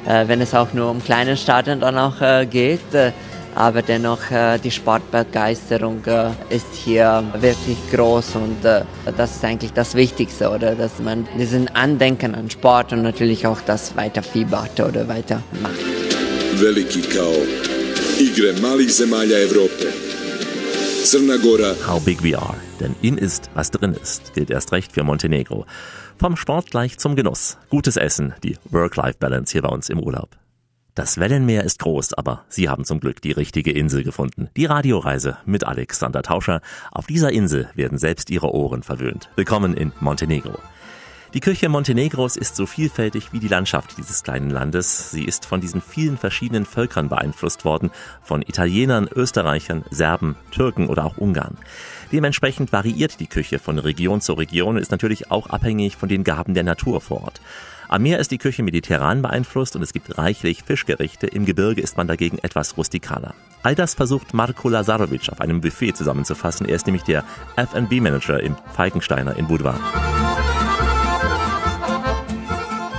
äh, 0.07 0.26
wenn 0.28 0.40
es 0.40 0.55
auch 0.55 0.72
nur 0.72 0.90
um 0.90 1.03
kleine 1.03 1.36
Staaten 1.36 1.80
dann 1.80 1.99
auch 1.99 2.20
äh, 2.20 2.47
geht. 2.47 2.80
Aber 3.55 3.83
dennoch 3.83 4.31
äh, 4.31 4.59
die 4.59 4.71
Sportbegeisterung 4.71 6.03
äh, 6.07 6.31
ist 6.49 6.73
hier 6.73 7.23
wirklich 7.39 7.77
groß 7.91 8.37
und 8.37 8.65
äh, 8.65 8.83
das 9.17 9.37
ist 9.37 9.45
eigentlich 9.45 9.73
das 9.73 9.95
Wichtigste, 9.95 10.49
oder 10.51 10.75
dass 10.75 10.99
man 11.01 11.29
diesen 11.39 11.69
Andenken 11.75 12.35
an 12.35 12.51
Sport 12.51 12.93
und 12.93 13.03
natürlich 13.03 13.47
auch 13.47 13.61
das 13.61 13.95
weiter 13.97 14.23
fiebert 14.23 14.81
oder 14.81 15.07
weiter 15.09 15.43
macht. 15.61 15.75
Veliki 16.61 17.03
kao 17.03 17.35
igre 18.19 18.53
malih 18.61 18.89
zemalja 18.89 19.39
Evrope. 19.39 19.93
Crna 21.05 21.37
Gora. 21.37 21.75
How 21.87 22.01
big 22.01 22.23
we 22.23 22.39
are. 22.39 22.57
Denn 22.81 22.95
in 23.03 23.19
ist, 23.19 23.51
was 23.55 23.71
drin 23.71 23.93
ist, 23.93 24.35
gilt 24.35 24.51
erst 24.51 24.73
recht 24.73 24.93
für 24.93 25.03
Montenegro. 25.03 25.67
Vom 26.19 26.37
Sport 26.37 26.71
gleich 26.71 26.99
zum 26.99 27.17
Genuss. 27.17 27.59
Gutes 27.69 27.97
Essen, 27.97 28.35
die 28.43 28.57
Work-Life-Balance 28.71 29.53
hier 29.53 29.63
bei 29.63 29.69
uns 29.69 29.89
im 29.89 29.99
Urlaub. 29.99 30.41
Das 30.95 31.18
Wellenmeer 31.18 31.64
ist 31.64 31.78
groß, 31.78 32.12
aber 32.12 32.45
Sie 32.51 32.68
haben 32.68 32.84
zum 32.84 33.01
Glück 33.01 33.22
die 33.22 33.32
richtige 33.32 33.70
Insel 33.70 34.05
gefunden. 34.05 34.51
Die 34.59 34.66
Radioreise 34.66 35.38
mit 35.47 35.64
Alexander 35.64 36.20
Tauscher. 36.20 36.61
Auf 36.90 37.07
dieser 37.07 37.32
Insel 37.32 37.70
werden 37.74 37.97
selbst 37.97 38.28
Ihre 38.28 38.55
Ohren 38.55 38.82
verwöhnt. 38.82 39.30
Willkommen 39.34 39.72
in 39.72 39.93
Montenegro. 40.01 40.59
Die 41.32 41.40
Küche 41.40 41.70
Montenegros 41.70 42.36
ist 42.36 42.57
so 42.57 42.66
vielfältig 42.66 43.32
wie 43.32 43.40
die 43.40 43.49
Landschaft 43.49 43.97
dieses 43.97 44.22
kleinen 44.22 44.51
Landes. 44.51 45.11
Sie 45.11 45.24
ist 45.24 45.47
von 45.47 45.62
diesen 45.62 45.80
vielen 45.80 46.18
verschiedenen 46.18 46.66
Völkern 46.66 47.09
beeinflusst 47.09 47.64
worden, 47.64 47.90
von 48.20 48.43
Italienern, 48.43 49.09
Österreichern, 49.09 49.86
Serben, 49.90 50.36
Türken 50.51 50.88
oder 50.88 51.07
auch 51.07 51.16
Ungarn. 51.16 51.57
Dementsprechend 52.12 52.70
variiert 52.70 53.18
die 53.18 53.28
Küche 53.28 53.59
von 53.59 53.78
Region 53.78 54.20
zu 54.20 54.34
Region 54.34 54.76
und 54.76 54.82
ist 54.82 54.90
natürlich 54.90 55.30
auch 55.30 55.47
abhängig 55.47 55.97
von 55.97 56.11
den 56.11 56.22
Gaben 56.22 56.53
der 56.53 56.64
Natur 56.64 57.01
vor 57.01 57.24
Ort. 57.24 57.40
Am 57.93 58.05
Meer 58.05 58.20
ist 58.20 58.30
die 58.30 58.38
Küche 58.38 58.62
mediterran 58.62 59.20
beeinflusst 59.20 59.76
und 59.76 59.82
es 59.82 59.93
gibt 59.93 60.16
reichlich 60.16 60.62
Fischgerichte, 60.62 61.26
im 61.26 61.45
Gebirge 61.45 61.82
ist 61.82 61.99
man 61.99 62.09
dagegen 62.09 62.38
etwas 62.38 62.78
rustikaler. 62.78 63.34
All 63.62 63.74
das 63.74 63.93
versucht 63.93 64.32
Marko 64.32 64.70
Lazarovic 64.70 65.28
auf 65.28 65.43
einem 65.43 65.61
Buffet 65.61 65.93
zusammenzufassen. 65.93 66.66
Er 66.66 66.76
ist 66.76 66.86
nämlich 66.86 67.03
der 67.03 67.22
F&B-Manager 67.57 68.40
im 68.40 68.57
Falkensteiner 68.74 69.36
in 69.36 69.47
Budva. 69.47 69.78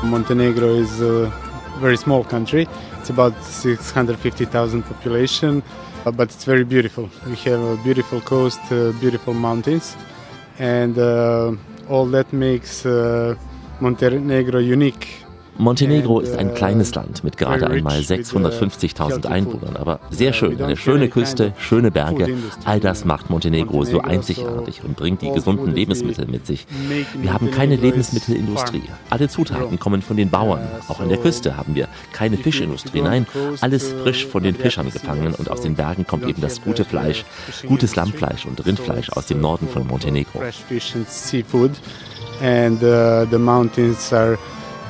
Montenegro 0.03 0.75
is 0.75 1.01
a 1.01 1.31
very 1.79 1.97
small 1.97 2.23
country. 2.23 2.67
It's 2.99 3.09
about 3.09 3.33
650,000 3.41 4.83
population, 4.83 5.63
but 6.03 6.29
it's 6.29 6.45
very 6.45 6.63
beautiful. 6.63 7.09
We 7.25 7.51
have 7.51 7.63
a 7.63 7.77
beautiful 7.83 8.21
coast, 8.21 8.61
uh, 8.69 8.91
beautiful 9.01 9.33
mountains, 9.33 9.97
and 10.59 10.95
uh, 10.99 11.55
all 11.89 12.05
that 12.11 12.31
makes 12.31 12.85
uh, 12.85 13.33
Montenegro 13.83 14.59
unique. 14.59 15.25
Montenegro 15.57 16.21
ist 16.21 16.37
ein 16.37 16.53
kleines 16.53 16.95
Land 16.95 17.25
mit 17.25 17.37
gerade 17.37 17.67
einmal 17.67 17.99
650.000 17.99 19.25
Einwohnern, 19.27 19.75
aber 19.75 19.99
sehr 20.09 20.31
schön. 20.31 20.59
Eine 20.61 20.77
schöne 20.77 21.09
Küste, 21.09 21.51
schöne 21.59 21.91
Berge. 21.91 22.33
All 22.63 22.79
das 22.79 23.03
macht 23.03 23.29
Montenegro 23.29 23.83
so 23.83 23.99
einzigartig 23.99 24.85
und 24.85 24.95
bringt 24.95 25.21
die 25.21 25.31
gesunden 25.31 25.75
Lebensmittel 25.75 26.27
mit 26.27 26.47
sich. 26.47 26.65
Wir 27.21 27.33
haben 27.33 27.51
keine 27.51 27.75
Lebensmittelindustrie. 27.75 28.83
Alle 29.09 29.27
Zutaten 29.27 29.77
kommen 29.77 30.01
von 30.01 30.15
den 30.15 30.29
Bauern. 30.29 30.65
Auch 30.87 31.01
an 31.01 31.09
der 31.09 31.17
Küste 31.17 31.57
haben 31.57 31.75
wir 31.75 31.89
keine 32.13 32.37
Fischindustrie. 32.37 33.01
Nein, 33.01 33.27
alles 33.59 33.91
frisch 33.91 34.25
von 34.25 34.43
den 34.43 34.55
Fischern 34.55 34.91
gefangen 34.91 35.35
und 35.35 35.51
aus 35.51 35.59
den 35.59 35.75
Bergen 35.75 36.07
kommt 36.07 36.25
eben 36.25 36.41
das 36.41 36.61
gute 36.61 36.85
Fleisch, 36.85 37.25
gutes 37.67 37.97
Lammfleisch 37.97 38.45
und 38.45 38.65
Rindfleisch 38.65 39.09
aus 39.09 39.27
dem 39.27 39.41
Norden 39.41 39.67
von 39.67 39.85
Montenegro. 39.85 40.41
And 42.41 42.83
uh, 42.83 43.25
the 43.25 43.39
mountains 43.39 44.11
are 44.13 44.37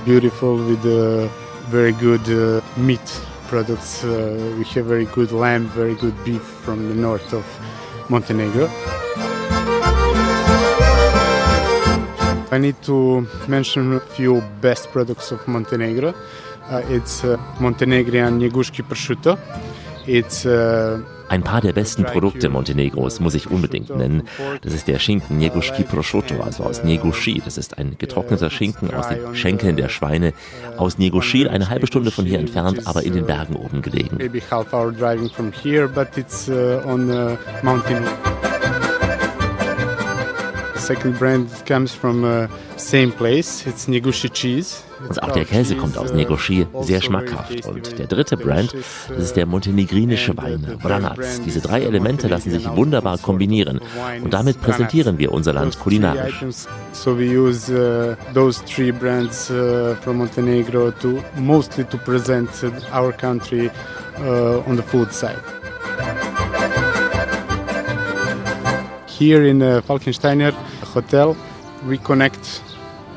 beautiful 0.05 0.55
with 0.55 0.85
uh, 0.85 1.27
very 1.69 1.93
good 1.93 2.27
uh, 2.29 2.61
meat 2.77 3.21
products. 3.47 4.03
We 4.03 4.63
have 4.63 4.85
very 4.85 5.05
good 5.05 5.31
lamb, 5.31 5.67
very 5.67 5.95
good 5.95 6.15
beef 6.23 6.41
from 6.41 6.89
the 6.89 6.95
north 6.95 7.33
of 7.33 7.45
Montenegro. 8.09 8.69
I 12.51 12.59
need 12.59 12.81
to 12.83 13.27
mention 13.47 13.93
a 13.93 13.99
few 13.99 14.41
best 14.61 14.91
products 14.91 15.31
of 15.31 15.47
Montenegro. 15.47 16.13
Uh, 16.69 16.81
it's 16.87 17.23
uh, 17.23 17.37
Montenegrian 17.59 18.39
Njegushki 18.39 18.83
prosciutto. 18.83 19.37
It's 20.05 20.45
uh, 20.45 21.01
Ein 21.30 21.43
paar 21.43 21.61
der 21.61 21.74
besten 21.74 22.03
Produkte 22.03 22.49
Montenegros 22.49 23.19
muss 23.19 23.34
ich 23.34 23.49
unbedingt 23.49 23.95
nennen. 23.95 24.24
Das 24.61 24.74
ist 24.74 24.88
der 24.88 24.99
Schinken 24.99 25.38
Negushki 25.38 25.84
Prosciutto, 25.84 26.41
also 26.41 26.63
aus 26.63 26.84
Negushi. 26.84 27.41
Das 27.43 27.57
ist 27.57 27.78
ein 27.78 27.95
getrockneter 27.97 28.49
Schinken 28.49 28.93
aus 28.93 29.07
den 29.07 29.36
Schenkeln 29.36 29.76
der 29.76 29.89
Schweine 29.89 30.34
aus 30.78 30.97
Negushi, 30.97 31.47
eine 31.47 31.69
halbe 31.69 31.88
Stunde 31.88 32.11
von 32.11 32.26
hier 32.26 32.39
entfernt, 32.39 32.86
aber 32.86 33.03
in 33.03 33.13
den 33.13 33.26
Bergen 33.26 33.55
oben 33.55 33.82
gelegen. 33.82 34.17
Uh, 37.13 37.38
mountain. 37.63 38.03
Second 40.76 41.17
brand 41.17 41.49
comes 41.65 41.93
from 41.93 42.24
uh, 42.24 42.47
same 42.76 43.11
place. 43.11 43.65
It's 43.65 43.88
Negushi 43.88 44.30
cheese. 44.32 44.84
Und 45.07 45.23
auch 45.23 45.31
der 45.31 45.45
Käse 45.45 45.75
kommt 45.75 45.97
aus 45.97 46.13
Negoshi, 46.13 46.67
sehr 46.81 47.01
schmackhaft. 47.01 47.65
Und 47.65 47.97
der 47.99 48.07
dritte 48.07 48.37
Brand, 48.37 48.73
das 49.09 49.25
ist 49.25 49.35
der 49.35 49.45
montenegrinische 49.45 50.35
Wein, 50.37 50.77
Vranac. 50.81 51.19
Diese 51.45 51.61
drei 51.61 51.81
Elemente 51.81 52.27
lassen 52.27 52.51
sich 52.51 52.67
wunderbar 52.75 53.17
kombinieren. 53.17 53.79
Und 54.23 54.33
damit 54.33 54.61
präsentieren 54.61 55.17
wir 55.17 55.31
unser 55.31 55.53
Land 55.53 55.79
kulinarisch. 55.79 56.43
So 56.91 57.17
we 57.17 57.25
use 57.25 57.69
uh, 57.69 58.15
those 58.33 58.63
three 58.65 58.91
brands 58.91 59.49
uh, 59.49 59.95
from 60.01 60.17
Montenegro 60.17 60.91
to 60.91 61.23
mostly 61.37 61.83
to 61.85 61.97
present 61.97 62.49
our 62.93 63.11
country 63.11 63.69
uh, 64.19 64.61
on 64.67 64.75
the 64.77 64.83
food 64.83 65.11
side. 65.11 65.39
Here 69.07 69.47
in 69.47 69.61
uh, 69.61 69.81
Falkensteiner 69.85 70.53
Hotel, 70.93 71.35
we 71.87 71.97
connect 71.97 72.61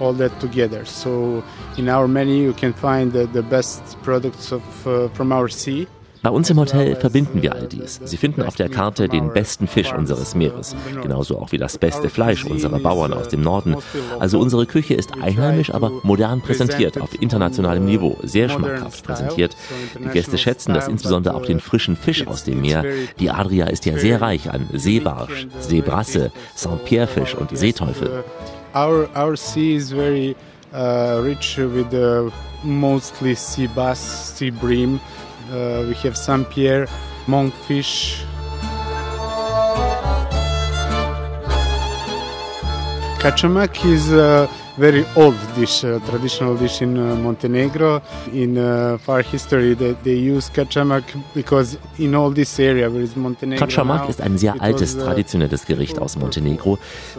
all 0.01 0.15
that 0.15 0.39
together. 0.41 0.85
So 0.85 1.43
in 1.77 1.89
our 1.89 2.09
menu 2.09 2.43
you 2.45 2.53
can 2.53 2.73
find 2.73 3.13
the, 3.13 3.27
the 3.33 3.43
best 3.43 3.97
products 4.03 4.53
of, 4.53 4.63
uh, 4.87 5.09
from 5.15 5.33
our 5.33 5.49
sea. 5.49 5.87
Bei 6.27 6.33
uns 6.33 6.51
im 6.51 6.59
Hotel 6.59 6.97
verbinden 6.97 7.41
wir 7.41 7.55
all 7.55 7.69
dies. 7.69 8.01
Sie 8.05 8.17
finden 8.17 8.43
auf 8.43 8.57
der 8.57 8.69
Karte 8.69 9.09
den 9.09 9.33
besten 9.33 9.69
Fisch 9.69 9.93
unseres 9.93 10.35
Meeres, 10.35 10.75
genauso 11.01 11.39
auch 11.39 11.53
wie 11.53 11.57
das 11.57 11.79
beste 11.79 12.09
Fleisch 12.09 12.45
unserer 12.45 12.81
Bauern 12.81 13.13
aus 13.13 13.29
dem 13.29 13.43
Norden. 13.43 13.77
Also 14.19 14.41
unsere 14.41 14.67
Küche 14.67 14.95
ist 14.95 15.13
einheimisch, 15.23 15.73
aber 15.73 15.93
modern 16.03 16.41
präsentiert, 16.41 17.01
auf 17.01 17.11
internationalem 17.23 17.85
Niveau, 17.85 18.17
sehr 18.25 18.49
schmackhaft 18.49 19.05
präsentiert. 19.05 19.57
Die 20.03 20.09
Gäste 20.09 20.37
schätzen 20.37 20.75
das 20.75 20.89
insbesondere 20.89 21.35
auch 21.37 21.47
den 21.47 21.61
frischen 21.61 21.95
Fisch 21.95 22.27
aus 22.27 22.43
dem 22.43 22.61
Meer. 22.61 22.85
Die 23.21 23.31
Adria 23.31 23.67
ist 23.67 23.87
ja 23.87 23.97
sehr 23.97 24.21
reich 24.21 24.51
an 24.51 24.69
Seebarsch, 24.73 25.47
Seebrasse, 25.61 26.33
Saint-Pierre-Fisch 26.57 27.37
und 27.37 27.57
Seeteufel. 27.57 28.25
Our, 28.77 29.09
our 29.17 29.37
sea 29.37 29.75
is 29.75 29.91
very 29.91 30.37
uh, 30.75 31.23
rich 31.25 31.57
with 31.57 31.95
uh, 31.95 32.31
mostly 32.63 33.35
sea 33.35 33.69
bass, 33.69 33.99
sea 34.35 34.51
bream. 34.51 35.01
Uh, 35.51 35.87
we 35.89 35.95
have 36.05 36.15
Saint 36.15 36.51
Pierre, 36.51 36.87
monkfish. 37.25 38.23
Kačamak 43.19 43.83
is 43.87 44.13
a 44.13 44.47
very 44.77 45.05
old 45.17 45.37
dish, 45.55 45.85
a 45.85 46.01
traditional 46.01 46.55
dish 46.57 46.83
in 46.83 46.99
uh, 46.99 47.17
Montenegro. 47.17 48.03
In 48.33 48.59
uh, 48.59 48.99
far 48.99 49.23
history, 49.23 49.75
they, 49.75 49.93
they 50.05 50.15
use 50.15 50.51
kačamak 50.51 51.05
because 51.35 51.79
in 51.99 52.15
all 52.15 52.31
this 52.31 52.59
area 52.61 52.91
where 52.91 53.03
is 53.03 53.17
Montenegro. 53.17 53.67
Kačamak 53.67 54.09
ist 54.09 54.21
ein 54.21 54.39
sehr 54.39 54.61
altes, 54.61 54.97
traditionelles 54.97 55.67
Gericht 55.67 55.99
aus 55.99 56.17
Montenegro. 56.17 56.79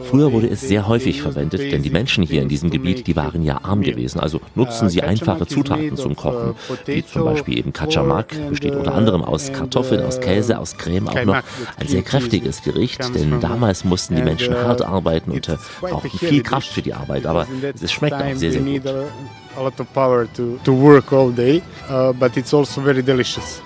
Früher 0.10 0.32
wurde 0.32 0.48
es 0.48 0.62
sehr 0.62 0.88
häufig 0.88 1.22
verwendet, 1.22 1.72
denn 1.72 1.82
die 1.82 1.90
Menschen 1.90 2.24
hier 2.24 2.42
in 2.42 2.50
diesem 2.50 2.70
Gebiet, 2.70 3.08
die 3.08 3.16
waren 3.16 3.44
ja 3.44 3.60
arm 3.64 3.82
gewesen. 3.82 4.20
Also 4.20 4.40
nutzten 4.56 4.90
sie 4.90 5.02
einfache 5.02 5.48
Zutaten 5.48 5.98
zum 5.98 6.16
Kochen, 6.16 6.56
wie 6.86 7.06
zum 7.06 7.26
Beispiel 7.26 7.58
eben 7.58 7.74
Kačamak, 7.74 8.28
besteht 8.50 8.76
unter 8.76 8.94
anderem 8.94 9.24
aus 9.24 9.52
Kartoffeln, 9.52 10.04
aus 10.06 10.20
Käse, 10.20 10.60
aus 10.60 10.78
Creme, 10.78 11.08
auch 11.08 11.26
noch 11.26 11.42
ein 11.78 11.88
sehr 11.88 12.04
kräftiges 12.04 12.62
Gericht, 12.62 13.00
denn 13.16 13.40
damals 13.40 13.84
mussten 13.84 14.16
die 14.16 14.22
Menschen 14.22 14.56
hart 14.56 14.84
arbeiten 14.84 15.32
und 15.32 15.50
brauchten 15.82 16.18
viel 16.18 16.44
Kraft 16.44 16.68
für 16.68 16.82
die 16.82 16.94
Arbeit. 16.94 17.26
Aber 17.26 17.47
es 17.82 17.92
schmeckt 17.92 18.16
auch 18.16 18.36
sehr, 18.36 18.52
sehr 18.52 18.62
gut. 18.62 18.86
A 19.56 19.62
lot 19.62 19.80
of 19.80 19.92
power 19.94 20.28
to, 20.34 20.60
to 20.64 20.72
work 20.72 21.12
all 21.12 21.32
day, 21.32 21.64
uh, 21.90 22.14
but 22.14 22.38
it's 22.38 22.54
also 22.54 22.80
very 22.80 23.02
delicious. 23.02 23.60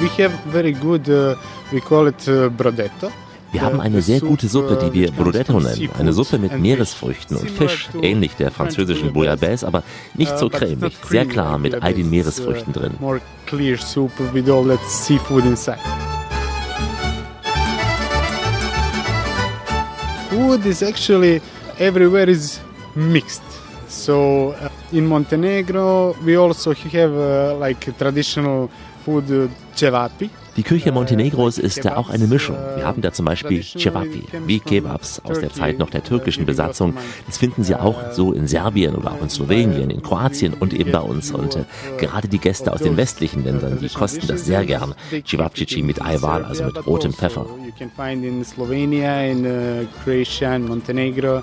We 0.00 0.08
have 0.22 0.32
very 0.46 0.72
good, 0.72 1.08
uh, 1.08 1.34
we 1.72 1.80
call 1.80 2.06
it 2.06 2.28
uh, 2.28 2.48
brodetto. 2.50 3.10
Wir 3.52 3.62
haben 3.62 3.80
eine 3.80 4.00
sehr 4.00 4.20
gute 4.20 4.48
Suppe, 4.48 4.78
die 4.84 4.92
wir 4.92 5.10
Brodetto 5.10 5.58
nennen. 5.58 5.90
Eine 5.98 6.12
Suppe 6.12 6.38
mit 6.38 6.58
Meeresfrüchten 6.58 7.36
und 7.36 7.50
Fisch, 7.50 7.88
ähnlich 8.00 8.36
der 8.36 8.50
französischen 8.50 9.12
Bouillabaisse, 9.12 9.66
aber 9.66 9.82
nicht 10.14 10.38
so 10.38 10.48
cremig, 10.48 10.96
sehr 11.08 11.26
klar 11.26 11.58
mit 11.58 11.82
all 11.82 11.92
den 11.94 12.10
Meeresfrüchten 12.10 12.72
drin. 12.72 12.92
Food 20.50 20.66
is 20.66 20.82
actually 20.82 21.40
everywhere 21.78 22.28
is 22.28 22.58
mixed. 22.96 23.44
So 23.86 24.50
uh, 24.50 24.68
in 24.90 25.06
Montenegro, 25.06 26.14
we 26.24 26.34
also 26.34 26.74
have 26.74 27.14
uh, 27.14 27.54
like 27.54 27.96
traditional 27.96 28.68
food 29.04 29.30
uh, 29.30 29.46
cevapi. 29.76 30.28
Die 30.56 30.62
Küche 30.62 30.92
Montenegros 30.92 31.58
ist 31.58 31.84
da 31.84 31.96
auch 31.96 32.10
eine 32.10 32.26
Mischung. 32.26 32.56
Wir 32.76 32.84
haben 32.84 33.02
da 33.02 33.12
zum 33.12 33.24
Beispiel 33.24 33.62
Cevapi, 33.62 34.24
wie 34.46 34.60
Kebabs 34.60 35.20
aus 35.20 35.40
der 35.40 35.52
Zeit 35.52 35.78
noch 35.78 35.90
der 35.90 36.02
türkischen 36.02 36.44
Besatzung. 36.44 36.94
Das 37.26 37.38
finden 37.38 37.62
Sie 37.62 37.74
auch 37.74 38.12
so 38.12 38.32
in 38.32 38.46
Serbien 38.46 38.94
oder 38.94 39.12
auch 39.12 39.22
in 39.22 39.30
Slowenien, 39.30 39.90
in 39.90 40.02
Kroatien 40.02 40.54
und 40.54 40.74
eben 40.74 40.92
bei 40.92 41.00
uns. 41.00 41.30
Und 41.30 41.56
äh, 41.56 41.64
gerade 41.98 42.28
die 42.28 42.38
Gäste 42.38 42.72
aus 42.72 42.80
den 42.80 42.96
westlichen 42.96 43.44
Ländern, 43.44 43.78
die 43.80 43.88
kosten 43.88 44.26
das 44.26 44.44
sehr 44.44 44.64
gern. 44.64 44.94
Cevapcici 45.24 45.82
mit 45.82 46.02
Ayvar, 46.02 46.44
also 46.44 46.64
mit 46.64 46.86
rotem 46.86 47.12
Pfeffer. 47.12 47.46
Uh. 51.22 51.42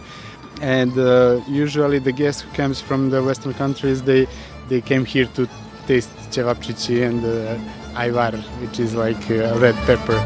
And 0.60 0.98
uh, 0.98 1.40
usually 1.48 2.00
the 2.00 2.12
guest 2.12 2.42
who 2.42 2.52
comes 2.56 2.82
from 2.82 3.12
the 3.12 3.22
western 3.22 3.54
countries, 3.54 4.02
they, 4.02 4.28
they 4.70 4.82
came 4.82 5.06
here 5.06 5.28
to 5.36 5.48
taste 5.86 6.10
cevapcici 6.32 7.08
and 7.08 7.24
uh, 7.24 7.58
ayvar, 7.98 8.34
which 8.62 8.80
is 8.80 8.94
like 8.94 9.30
uh, 9.30 9.58
red 9.60 9.76
pepper. 9.86 10.20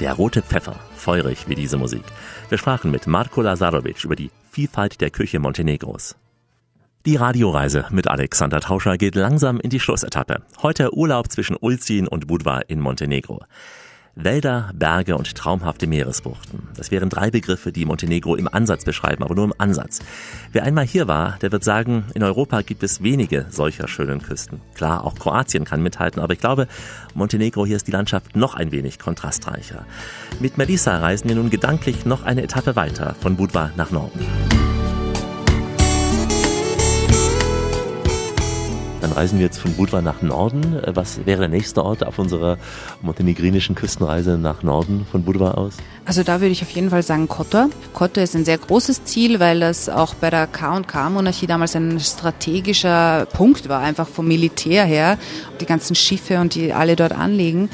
Der 0.00 0.14
rote 0.14 0.42
Pfeffer, 0.42 0.76
feurig 0.96 1.48
wie 1.48 1.54
diese 1.54 1.76
Musik. 1.76 2.04
Wir 2.48 2.58
sprachen 2.58 2.90
mit 2.90 3.06
Marko 3.06 3.42
Lazarovic 3.42 4.04
über 4.04 4.16
die 4.16 4.30
Vielfalt 4.50 5.00
der 5.00 5.10
Küche 5.10 5.38
Montenegros. 5.38 6.16
Die 7.06 7.16
Radioreise 7.16 7.84
mit 7.90 8.08
Alexander 8.08 8.60
Tauscher 8.60 8.96
geht 8.96 9.14
langsam 9.14 9.60
in 9.60 9.68
die 9.68 9.80
Schlussetappe. 9.80 10.42
Heute 10.62 10.94
Urlaub 10.94 11.30
zwischen 11.30 11.56
Ulzin 11.60 12.08
und 12.08 12.26
Budva 12.26 12.60
in 12.60 12.80
Montenegro. 12.80 13.44
Wälder, 14.16 14.70
Berge 14.74 15.16
und 15.16 15.34
traumhafte 15.34 15.86
Meeresbuchten. 15.86 16.68
Das 16.76 16.90
wären 16.90 17.10
drei 17.10 17.30
Begriffe, 17.30 17.72
die 17.72 17.84
Montenegro 17.84 18.36
im 18.36 18.48
Ansatz 18.48 18.84
beschreiben, 18.84 19.24
aber 19.24 19.34
nur 19.34 19.44
im 19.44 19.54
Ansatz. 19.58 20.00
Wer 20.52 20.62
einmal 20.62 20.86
hier 20.86 21.08
war, 21.08 21.36
der 21.42 21.50
wird 21.50 21.64
sagen, 21.64 22.04
in 22.14 22.22
Europa 22.22 22.62
gibt 22.62 22.82
es 22.82 23.02
wenige 23.02 23.46
solcher 23.50 23.88
schönen 23.88 24.22
Küsten. 24.22 24.60
Klar, 24.74 25.04
auch 25.04 25.16
Kroatien 25.16 25.64
kann 25.64 25.82
mithalten, 25.82 26.22
aber 26.22 26.32
ich 26.32 26.40
glaube, 26.40 26.68
Montenegro 27.14 27.66
hier 27.66 27.76
ist 27.76 27.88
die 27.88 27.92
Landschaft 27.92 28.36
noch 28.36 28.54
ein 28.54 28.72
wenig 28.72 28.98
kontrastreicher. 28.98 29.84
Mit 30.40 30.58
Melissa 30.58 30.98
reisen 30.98 31.28
wir 31.28 31.36
nun 31.36 31.50
gedanklich 31.50 32.06
noch 32.06 32.22
eine 32.22 32.42
Etappe 32.42 32.76
weiter 32.76 33.14
von 33.20 33.36
Budva 33.36 33.70
nach 33.76 33.90
Norden. 33.90 34.20
Dann 39.04 39.12
reisen 39.12 39.38
wir 39.38 39.44
jetzt 39.44 39.58
von 39.58 39.74
Budva 39.74 40.00
nach 40.00 40.22
Norden. 40.22 40.80
Was 40.86 41.26
wäre 41.26 41.40
der 41.40 41.48
nächste 41.50 41.84
Ort 41.84 42.06
auf 42.06 42.18
unserer 42.18 42.56
montenegrinischen 43.02 43.74
Küstenreise 43.74 44.38
nach 44.38 44.62
Norden 44.62 45.04
von 45.12 45.24
Budva 45.24 45.50
aus? 45.50 45.74
Also 46.06 46.22
da 46.22 46.40
würde 46.40 46.52
ich 46.52 46.62
auf 46.62 46.70
jeden 46.70 46.88
Fall 46.88 47.02
sagen 47.02 47.28
Kotor. 47.28 47.68
Kotor 47.92 48.22
ist 48.22 48.34
ein 48.34 48.46
sehr 48.46 48.56
großes 48.56 49.04
Ziel, 49.04 49.40
weil 49.40 49.60
das 49.60 49.90
auch 49.90 50.14
bei 50.14 50.30
der 50.30 50.46
K&K-Monarchie 50.46 51.46
damals 51.46 51.76
ein 51.76 52.00
strategischer 52.00 53.26
Punkt 53.30 53.68
war, 53.68 53.80
einfach 53.80 54.08
vom 54.08 54.26
Militär 54.26 54.86
her. 54.86 55.18
Die 55.60 55.66
ganzen 55.66 55.94
Schiffe 55.94 56.40
und 56.40 56.54
die 56.54 56.72
alle 56.72 56.96
dort 56.96 57.12
anlegen. 57.12 57.68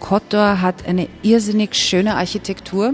Kotor 0.00 0.60
hat 0.60 0.86
eine 0.86 1.08
irrsinnig 1.22 1.76
schöne 1.76 2.16
Architektur. 2.16 2.92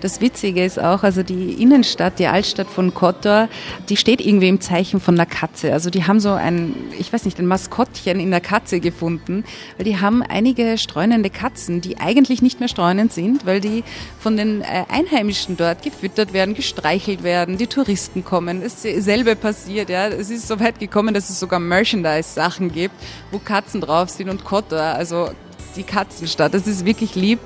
Das 0.00 0.20
Witzige 0.20 0.64
ist 0.64 0.78
auch, 0.78 1.02
also 1.02 1.22
die 1.22 1.60
Innenstadt, 1.62 2.18
die 2.18 2.26
Altstadt 2.26 2.68
von 2.68 2.94
Kotor, 2.94 3.48
die 3.88 3.96
steht 3.96 4.20
irgendwie 4.20 4.48
im 4.48 4.60
Zeichen 4.60 5.00
von 5.00 5.14
einer 5.14 5.26
Katze. 5.26 5.72
Also 5.72 5.90
die 5.90 6.04
haben 6.04 6.20
so 6.20 6.32
ein, 6.32 6.74
ich 6.98 7.12
weiß 7.12 7.24
nicht, 7.24 7.38
ein 7.38 7.46
Maskottchen 7.46 8.20
in 8.20 8.30
der 8.30 8.40
Katze 8.40 8.80
gefunden, 8.80 9.44
weil 9.76 9.84
die 9.84 10.00
haben 10.00 10.22
einige 10.22 10.78
streunende 10.78 11.30
Katzen, 11.30 11.80
die 11.80 11.98
eigentlich 11.98 12.42
nicht 12.42 12.60
mehr 12.60 12.68
streunend 12.68 13.12
sind, 13.12 13.46
weil 13.46 13.60
die 13.60 13.82
von 14.20 14.36
den 14.36 14.62
äh, 14.62 14.84
Einheimischen 14.88 15.56
dort 15.56 15.82
gefüttert 15.82 16.32
werden, 16.32 16.54
gestreichelt 16.54 17.22
werden, 17.22 17.58
die 17.58 17.66
Touristen 17.66 18.24
kommen. 18.24 18.62
Dasselbe 18.62 19.36
passiert, 19.36 19.90
ja. 19.90 20.08
Es 20.08 20.30
ist 20.30 20.48
so 20.48 20.60
weit 20.60 20.78
gekommen, 20.78 21.14
dass 21.14 21.30
es 21.30 21.40
sogar 21.40 21.60
Merchandise-Sachen 21.60 22.72
gibt, 22.72 22.94
wo 23.30 23.38
Katzen 23.38 23.80
drauf 23.80 24.10
sind 24.10 24.28
und 24.28 24.44
Kotor, 24.44 24.80
also 24.80 25.30
die 25.76 25.82
Katzenstadt. 25.82 26.54
Das 26.54 26.66
ist 26.66 26.84
wirklich 26.84 27.14
lieb. 27.14 27.38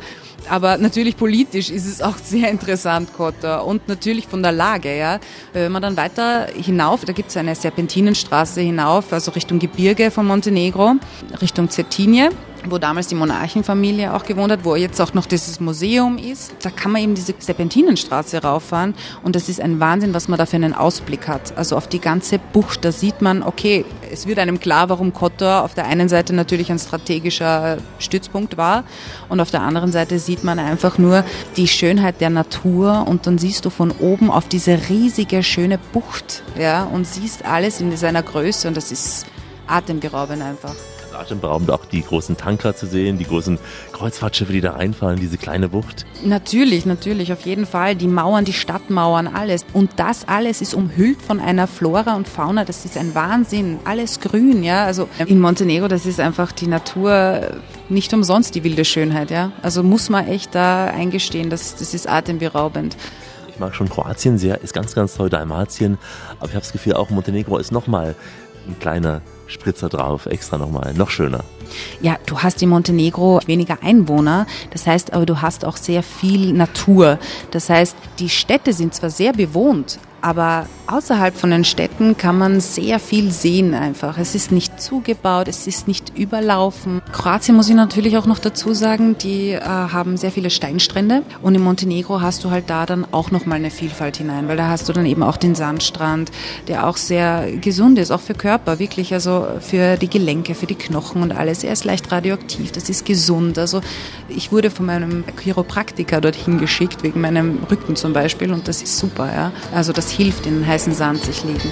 Aber 0.49 0.76
natürlich 0.76 1.16
politisch 1.16 1.70
ist 1.70 1.86
es 1.86 2.03
auch 2.03 2.16
sehr 2.22 2.51
interessant, 2.51 3.12
Kotter. 3.14 3.64
Und 3.64 3.88
natürlich 3.88 4.26
von 4.26 4.43
der 4.43 4.53
Lage, 4.53 4.97
ja. 4.97 5.18
Wenn 5.53 5.72
man 5.72 5.82
dann 5.82 5.97
weiter 5.97 6.47
hinauf, 6.47 7.05
da 7.05 7.12
gibt 7.12 7.30
es 7.30 7.36
eine 7.36 7.55
Serpentinenstraße 7.55 8.61
hinauf, 8.61 9.12
also 9.12 9.30
Richtung 9.32 9.59
Gebirge 9.59 10.11
von 10.11 10.26
Montenegro, 10.26 10.95
Richtung 11.40 11.68
Cetinje 11.70 12.30
wo 12.68 12.78
damals 12.78 13.08
die 13.08 13.14
Monarchenfamilie 13.14 14.14
auch 14.14 14.24
gewohnt 14.24 14.52
hat, 14.52 14.64
wo 14.64 14.76
jetzt 14.76 15.00
auch 15.00 15.14
noch 15.14 15.26
dieses 15.26 15.60
Museum 15.60 16.18
ist. 16.18 16.54
Da 16.62 16.70
kann 16.70 16.92
man 16.92 17.02
eben 17.02 17.14
diese 17.14 17.34
Serpentinenstraße 17.38 18.42
rauffahren 18.42 18.94
und 19.22 19.36
das 19.36 19.48
ist 19.48 19.60
ein 19.60 19.80
Wahnsinn, 19.80 20.14
was 20.14 20.28
man 20.28 20.38
da 20.38 20.46
für 20.46 20.56
einen 20.56 20.74
Ausblick 20.74 21.28
hat. 21.28 21.56
Also 21.56 21.76
auf 21.76 21.88
die 21.88 22.00
ganze 22.00 22.38
Bucht, 22.38 22.84
da 22.84 22.92
sieht 22.92 23.20
man, 23.22 23.42
okay, 23.42 23.84
es 24.10 24.26
wird 24.26 24.38
einem 24.38 24.60
klar, 24.60 24.88
warum 24.88 25.12
Kotor 25.12 25.62
auf 25.62 25.74
der 25.74 25.86
einen 25.86 26.08
Seite 26.08 26.34
natürlich 26.34 26.70
ein 26.70 26.78
strategischer 26.78 27.78
Stützpunkt 27.98 28.56
war 28.56 28.84
und 29.28 29.40
auf 29.40 29.50
der 29.50 29.62
anderen 29.62 29.92
Seite 29.92 30.18
sieht 30.18 30.44
man 30.44 30.58
einfach 30.58 30.98
nur 30.98 31.24
die 31.56 31.68
Schönheit 31.68 32.20
der 32.20 32.30
Natur 32.30 33.06
und 33.08 33.26
dann 33.26 33.38
siehst 33.38 33.64
du 33.64 33.70
von 33.70 33.90
oben 33.90 34.30
auf 34.30 34.48
diese 34.48 34.78
riesige, 34.88 35.42
schöne 35.42 35.78
Bucht, 35.92 36.42
ja, 36.58 36.84
und 36.84 37.06
siehst 37.06 37.44
alles 37.44 37.80
in 37.80 37.96
seiner 37.96 38.22
Größe 38.22 38.68
und 38.68 38.76
das 38.76 38.92
ist 38.92 39.26
atemberaubend 39.66 40.42
einfach 40.42 40.74
atemberaubend 41.23 41.70
auch 41.70 41.85
die 41.85 42.03
großen 42.03 42.37
Tanker 42.37 42.75
zu 42.77 42.87
sehen, 42.87 43.18
die 43.18 43.25
großen 43.25 43.59
Kreuzfahrtschiffe, 43.93 44.53
die 44.53 44.61
da 44.61 44.75
einfallen, 44.75 45.18
diese 45.18 45.39
kleine 45.39 45.68
Bucht. 45.68 46.05
Natürlich, 46.25 46.87
natürlich, 46.87 47.33
auf 47.33 47.47
jeden 47.47 47.66
Fall. 47.66 47.97
Die 47.97 48.09
Mauern, 48.09 48.45
die 48.45 48.53
Stadtmauern, 48.53 49.27
alles. 49.27 49.64
Und 49.73 49.91
das 49.97 50.29
alles 50.29 50.61
ist 50.61 50.75
umhüllt 50.75 51.23
von 51.23 51.41
einer 51.41 51.66
Flora 51.66 52.16
und 52.16 52.29
Fauna. 52.29 52.64
Das 52.64 52.85
ist 52.85 52.97
ein 52.97 53.14
Wahnsinn. 53.14 53.79
Alles 53.85 54.20
grün, 54.20 54.62
ja. 54.62 54.85
Also 54.85 55.09
in 55.27 55.41
Montenegro, 55.41 55.89
das 55.89 56.07
ist 56.07 56.20
einfach 56.20 56.53
die 56.53 56.66
Natur 56.66 57.41
nicht 57.89 58.12
umsonst 58.12 58.55
die 58.55 58.64
wilde 58.64 58.85
Schönheit, 58.85 59.31
ja. 59.31 59.53
Also 59.62 59.83
muss 59.83 60.09
man 60.09 60.27
echt 60.27 60.55
da 60.55 60.87
eingestehen, 60.87 61.51
das, 61.51 61.77
das 61.77 61.95
ist 61.95 62.09
atemberaubend. 62.09 62.97
Ich 63.49 63.59
mag 63.59 63.75
schon 63.75 63.89
Kroatien 63.89 64.39
sehr, 64.39 64.62
ist 64.62 64.73
ganz, 64.73 64.95
ganz 64.95 65.14
toll, 65.14 65.29
Dalmatien. 65.29 65.99
Aber 66.39 66.49
ich 66.49 66.55
habe 66.55 66.62
das 66.62 66.73
Gefühl, 66.73 66.95
auch 66.95 67.11
Montenegro 67.11 67.59
ist 67.59 67.70
nochmal 67.70 68.14
ein 68.66 68.79
kleiner 68.79 69.20
Spritzer 69.53 69.88
drauf, 69.88 70.26
extra 70.26 70.59
nochmal, 70.59 70.94
noch 70.94 71.11
schöner. 71.11 71.44
Ja, 72.00 72.16
du 72.26 72.40
hast 72.40 72.62
in 72.62 72.68
Montenegro 72.68 73.40
weniger 73.46 73.78
Einwohner, 73.82 74.46
das 74.70 74.86
heißt 74.86 75.12
aber 75.12 75.26
du 75.26 75.40
hast 75.40 75.64
auch 75.64 75.76
sehr 75.76 76.03
viel 76.03 76.53
Natur. 76.53 77.18
Das 77.50 77.70
heißt, 77.70 77.96
die 78.18 78.28
Städte 78.28 78.72
sind 78.72 78.94
zwar 78.94 79.11
sehr 79.11 79.32
bewohnt, 79.32 79.98
aber 80.20 80.66
außerhalb 80.93 81.34
von 81.34 81.51
den 81.51 81.64
Städten 81.64 82.18
kann 82.18 82.36
man 82.36 82.61
sehr 82.61 82.99
viel 82.99 83.30
sehen 83.30 83.72
einfach. 83.72 84.18
Es 84.18 84.34
ist 84.34 84.53
nicht 84.53 84.78
zugebaut, 84.80 85.49
es 85.49 85.66
ist 85.66 85.88
nicht 85.88 86.16
überlaufen. 86.18 87.01
Kroatien 87.12 87.57
muss 87.57 87.68
ich 87.68 87.74
natürlich 87.74 88.18
auch 88.18 88.26
noch 88.26 88.38
dazu 88.38 88.74
sagen, 88.74 89.16
die 89.16 89.53
äh, 89.53 89.61
haben 89.62 90.18
sehr 90.18 90.30
viele 90.30 90.51
Steinstrände 90.51 91.22
und 91.40 91.55
in 91.55 91.62
Montenegro 91.62 92.20
hast 92.20 92.45
du 92.45 92.51
halt 92.51 92.68
da 92.68 92.84
dann 92.84 93.07
auch 93.11 93.30
nochmal 93.30 93.57
eine 93.57 93.70
Vielfalt 93.70 94.18
hinein, 94.18 94.49
weil 94.49 94.59
da 94.59 94.68
hast 94.68 94.88
du 94.88 94.93
dann 94.93 95.07
eben 95.07 95.22
auch 95.22 95.38
den 95.38 95.55
Sandstrand, 95.55 96.30
der 96.68 96.86
auch 96.86 96.99
sehr 96.99 97.51
gesund 97.53 97.99
ist, 97.99 98.11
auch 98.11 98.20
für 98.20 98.34
Körper, 98.34 98.78
wirklich, 98.78 99.14
also 99.14 99.47
für 99.61 99.97
die 99.97 100.11
Gelenke, 100.11 100.55
für 100.55 100.66
die 100.66 100.74
Knochen 100.74 101.22
und 101.22 101.32
alles. 101.32 101.64
Er 101.64 101.72
ist 101.72 101.84
leicht 101.84 102.12
radioaktiv, 102.12 102.70
das 102.70 102.90
ist 102.90 103.07
gesund. 103.07 103.59
Also 103.59 103.80
ich 104.28 104.53
wurde 104.53 104.70
von 104.70 104.86
meinem 104.86 105.24
Chiropraktiker 105.40 106.20
dorthin 106.20 106.59
geschickt, 106.59 107.03
wegen 107.03 107.22
meinem 107.22 107.61
Rücken 107.70 107.97
zum 107.97 108.12
Beispiel 108.12 108.53
und 108.53 108.68
das 108.68 108.82
ist 108.82 108.99
super, 108.99 109.32
ja. 109.32 109.53
Also 109.74 109.95
das 109.95 110.11
hilft, 110.11 110.45
in 110.45 110.57
den 110.57 110.64
heißen 110.83 110.95
Sand 110.95 111.22
sich 111.22 111.45
legen. 111.45 111.70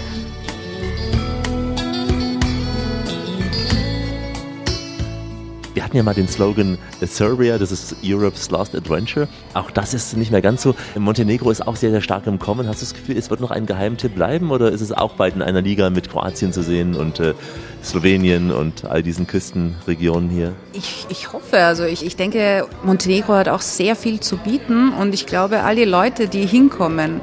Wir 5.75 5.85
hatten 5.85 5.97
ja 5.97 6.05
mal 6.05 6.15
den 6.15 6.29
Slogan 6.29 6.79
Serbia, 7.01 7.59
das 7.59 7.73
ist 7.73 7.97
Europe's 8.05 8.51
Lost 8.51 8.77
Adventure. 8.77 9.27
Auch 9.55 9.73
das 9.73 9.95
ist 9.95 10.17
nicht 10.17 10.31
mehr 10.31 10.43
ganz 10.43 10.63
so. 10.63 10.77
Montenegro 10.97 11.51
ist 11.51 11.67
auch 11.67 11.75
sehr, 11.75 11.91
sehr 11.91 12.03
stark 12.03 12.29
im 12.29 12.39
Kommen. 12.39 12.69
Hast 12.69 12.83
du 12.83 12.85
das 12.85 12.95
Gefühl, 12.95 13.17
es 13.17 13.31
wird 13.31 13.41
noch 13.41 13.51
ein 13.51 13.67
Geheimtipp 13.67 14.15
bleiben 14.15 14.53
oder 14.53 14.71
ist 14.71 14.81
es 14.81 14.93
auch 14.93 15.15
bald 15.15 15.35
in 15.35 15.43
einer 15.43 15.63
Liga 15.63 15.91
mit 15.91 16.09
Kroatien 16.09 16.53
zu 16.53 16.63
sehen 16.63 16.95
und 16.95 17.19
äh, 17.19 17.35
Slowenien 17.83 18.53
und 18.53 18.85
all 18.85 19.03
diesen 19.03 19.27
Küstenregionen 19.27 20.31
hier? 20.31 20.53
Ich, 20.73 21.07
ich 21.09 21.33
hoffe, 21.33 21.59
also 21.59 21.83
ich, 21.83 22.07
ich 22.07 22.15
denke, 22.15 22.69
Montenegro 22.85 23.33
hat 23.33 23.49
auch 23.49 23.63
sehr 23.63 23.97
viel 23.97 24.21
zu 24.21 24.37
bieten 24.37 24.93
und 24.93 25.15
ich 25.15 25.27
glaube, 25.27 25.65
all 25.65 25.75
die 25.75 25.85
Leute, 25.85 26.29
die 26.29 26.47
hinkommen, 26.47 27.21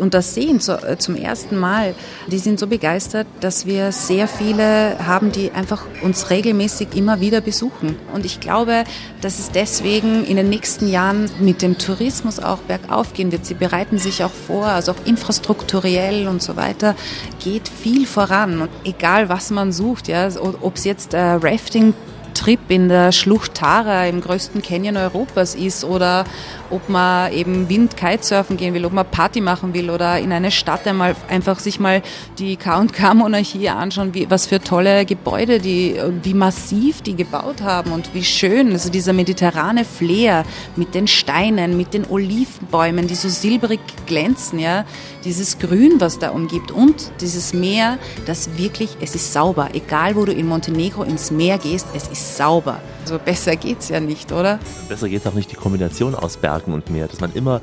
und 0.00 0.14
das 0.14 0.34
sehen 0.34 0.60
so, 0.60 0.72
äh, 0.72 0.98
zum 0.98 1.16
ersten 1.16 1.56
Mal, 1.56 1.94
die 2.26 2.38
sind 2.38 2.58
so 2.58 2.66
begeistert, 2.66 3.26
dass 3.40 3.66
wir 3.66 3.92
sehr 3.92 4.28
viele 4.28 4.96
haben, 5.06 5.32
die 5.32 5.50
einfach 5.52 5.84
uns 6.02 6.30
regelmäßig 6.30 6.88
immer 6.94 7.20
wieder 7.20 7.40
besuchen. 7.40 7.96
Und 8.12 8.24
ich 8.24 8.40
glaube, 8.40 8.84
dass 9.20 9.38
es 9.38 9.50
deswegen 9.50 10.24
in 10.24 10.36
den 10.36 10.48
nächsten 10.48 10.88
Jahren 10.88 11.30
mit 11.40 11.62
dem 11.62 11.78
Tourismus 11.78 12.38
auch 12.38 12.58
bergauf 12.58 13.12
gehen 13.12 13.32
wird. 13.32 13.46
Sie 13.46 13.54
bereiten 13.54 13.98
sich 13.98 14.24
auch 14.24 14.30
vor, 14.30 14.66
also 14.66 14.92
auch 14.92 15.06
infrastrukturell 15.06 16.28
und 16.28 16.42
so 16.42 16.56
weiter, 16.56 16.94
geht 17.42 17.68
viel 17.68 18.06
voran. 18.06 18.62
Und 18.62 18.70
egal, 18.84 19.28
was 19.28 19.50
man 19.50 19.72
sucht, 19.72 20.08
ja, 20.08 20.28
ob 20.40 20.76
es 20.76 20.84
jetzt 20.84 21.14
äh, 21.14 21.18
Rafting 21.18 21.94
Trip 22.38 22.60
in 22.68 22.88
der 22.88 23.10
Schlucht 23.10 23.54
Tara 23.54 24.06
im 24.06 24.20
größten 24.20 24.62
Canyon 24.62 24.96
Europas 24.96 25.56
ist 25.56 25.82
oder 25.84 26.24
ob 26.70 26.88
man 26.88 27.32
eben 27.32 27.68
Wind-Kitesurfen 27.68 28.56
gehen 28.56 28.74
will, 28.74 28.84
ob 28.84 28.92
man 28.92 29.06
Party 29.06 29.40
machen 29.40 29.74
will 29.74 29.90
oder 29.90 30.18
in 30.20 30.32
eine 30.32 30.52
Stadt 30.52 30.86
einmal 30.86 31.16
einfach 31.28 31.58
sich 31.58 31.80
mal 31.80 32.00
die 32.38 32.56
K&K-Monarchie 32.56 33.70
anschauen, 33.70 34.14
wie, 34.14 34.30
was 34.30 34.46
für 34.46 34.60
tolle 34.60 35.04
Gebäude, 35.04 35.58
die, 35.58 36.00
wie 36.22 36.34
massiv 36.34 37.02
die 37.02 37.16
gebaut 37.16 37.62
haben 37.62 37.90
und 37.90 38.14
wie 38.14 38.24
schön, 38.24 38.72
also 38.72 38.88
dieser 38.88 39.12
mediterrane 39.12 39.84
Flair 39.84 40.44
mit 40.76 40.94
den 40.94 41.08
Steinen, 41.08 41.76
mit 41.76 41.92
den 41.92 42.08
Olivenbäumen, 42.08 43.08
die 43.08 43.16
so 43.16 43.28
silbrig 43.28 43.80
glänzen, 44.06 44.60
ja, 44.60 44.84
dieses 45.24 45.58
Grün, 45.58 45.94
was 45.98 46.18
da 46.18 46.30
umgibt 46.30 46.70
und 46.70 47.10
dieses 47.20 47.52
Meer, 47.52 47.98
das 48.26 48.56
wirklich, 48.56 48.90
es 49.00 49.14
ist 49.14 49.32
sauber, 49.32 49.70
egal 49.72 50.14
wo 50.14 50.24
du 50.24 50.32
in 50.32 50.46
Montenegro 50.46 51.02
ins 51.02 51.30
Meer 51.30 51.58
gehst, 51.58 51.86
es 51.94 52.08
ist 52.08 52.27
sauber. 52.36 52.80
Also 53.02 53.18
besser 53.18 53.56
geht's 53.56 53.88
ja 53.88 54.00
nicht, 54.00 54.32
oder? 54.32 54.58
Besser 54.88 55.08
geht's 55.08 55.26
auch 55.26 55.34
nicht 55.34 55.50
die 55.50 55.56
Kombination 55.56 56.14
aus 56.14 56.36
Bergen 56.36 56.72
und 56.72 56.90
Meer, 56.90 57.08
dass 57.08 57.20
man 57.20 57.32
immer 57.34 57.60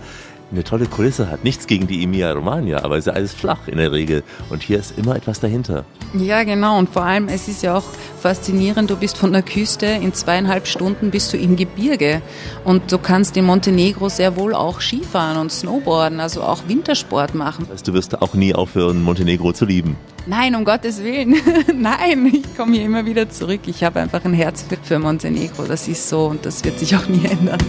eine 0.51 0.63
tolle 0.63 0.85
Kulisse 0.85 1.29
hat. 1.29 1.43
Nichts 1.43 1.67
gegen 1.67 1.87
die 1.87 2.03
Emilia 2.03 2.31
Romagna, 2.31 2.83
aber 2.83 2.97
es 2.97 3.07
ist 3.07 3.13
alles 3.13 3.33
flach 3.33 3.67
in 3.67 3.77
der 3.77 3.91
Regel. 3.91 4.23
Und 4.49 4.63
hier 4.63 4.79
ist 4.79 4.97
immer 4.97 5.15
etwas 5.15 5.39
dahinter. 5.39 5.85
Ja, 6.13 6.43
genau. 6.43 6.77
Und 6.77 6.89
vor 6.89 7.03
allem, 7.03 7.27
es 7.27 7.47
ist 7.47 7.63
ja 7.63 7.77
auch 7.77 7.83
faszinierend, 8.21 8.89
du 8.89 8.95
bist 8.95 9.17
von 9.17 9.33
der 9.33 9.41
Küste, 9.41 9.85
in 9.85 10.13
zweieinhalb 10.13 10.67
Stunden 10.67 11.11
bist 11.11 11.33
du 11.33 11.37
im 11.37 11.55
Gebirge. 11.55 12.21
Und 12.63 12.91
du 12.91 12.97
kannst 12.97 13.37
in 13.37 13.45
Montenegro 13.45 14.09
sehr 14.09 14.35
wohl 14.35 14.53
auch 14.53 14.81
Skifahren 14.81 15.37
und 15.37 15.51
Snowboarden, 15.51 16.19
also 16.19 16.41
auch 16.41 16.67
Wintersport 16.67 17.35
machen. 17.35 17.65
Das 17.65 17.77
heißt, 17.77 17.87
du 17.87 17.93
wirst 17.93 18.21
auch 18.21 18.33
nie 18.33 18.53
aufhören, 18.53 19.03
Montenegro 19.03 19.51
zu 19.53 19.65
lieben. 19.65 19.95
Nein, 20.27 20.55
um 20.55 20.65
Gottes 20.65 21.03
Willen. 21.03 21.35
Nein, 21.75 22.31
ich 22.33 22.57
komme 22.57 22.75
hier 22.75 22.85
immer 22.85 23.05
wieder 23.05 23.29
zurück. 23.29 23.61
Ich 23.67 23.83
habe 23.83 23.99
einfach 23.99 24.25
ein 24.25 24.33
Herz 24.33 24.65
für 24.83 24.99
Montenegro. 24.99 25.63
Das 25.63 25.87
ist 25.87 26.09
so 26.09 26.25
und 26.25 26.45
das 26.45 26.63
wird 26.63 26.79
sich 26.79 26.95
auch 26.95 27.07
nie 27.07 27.25
ändern. 27.25 27.59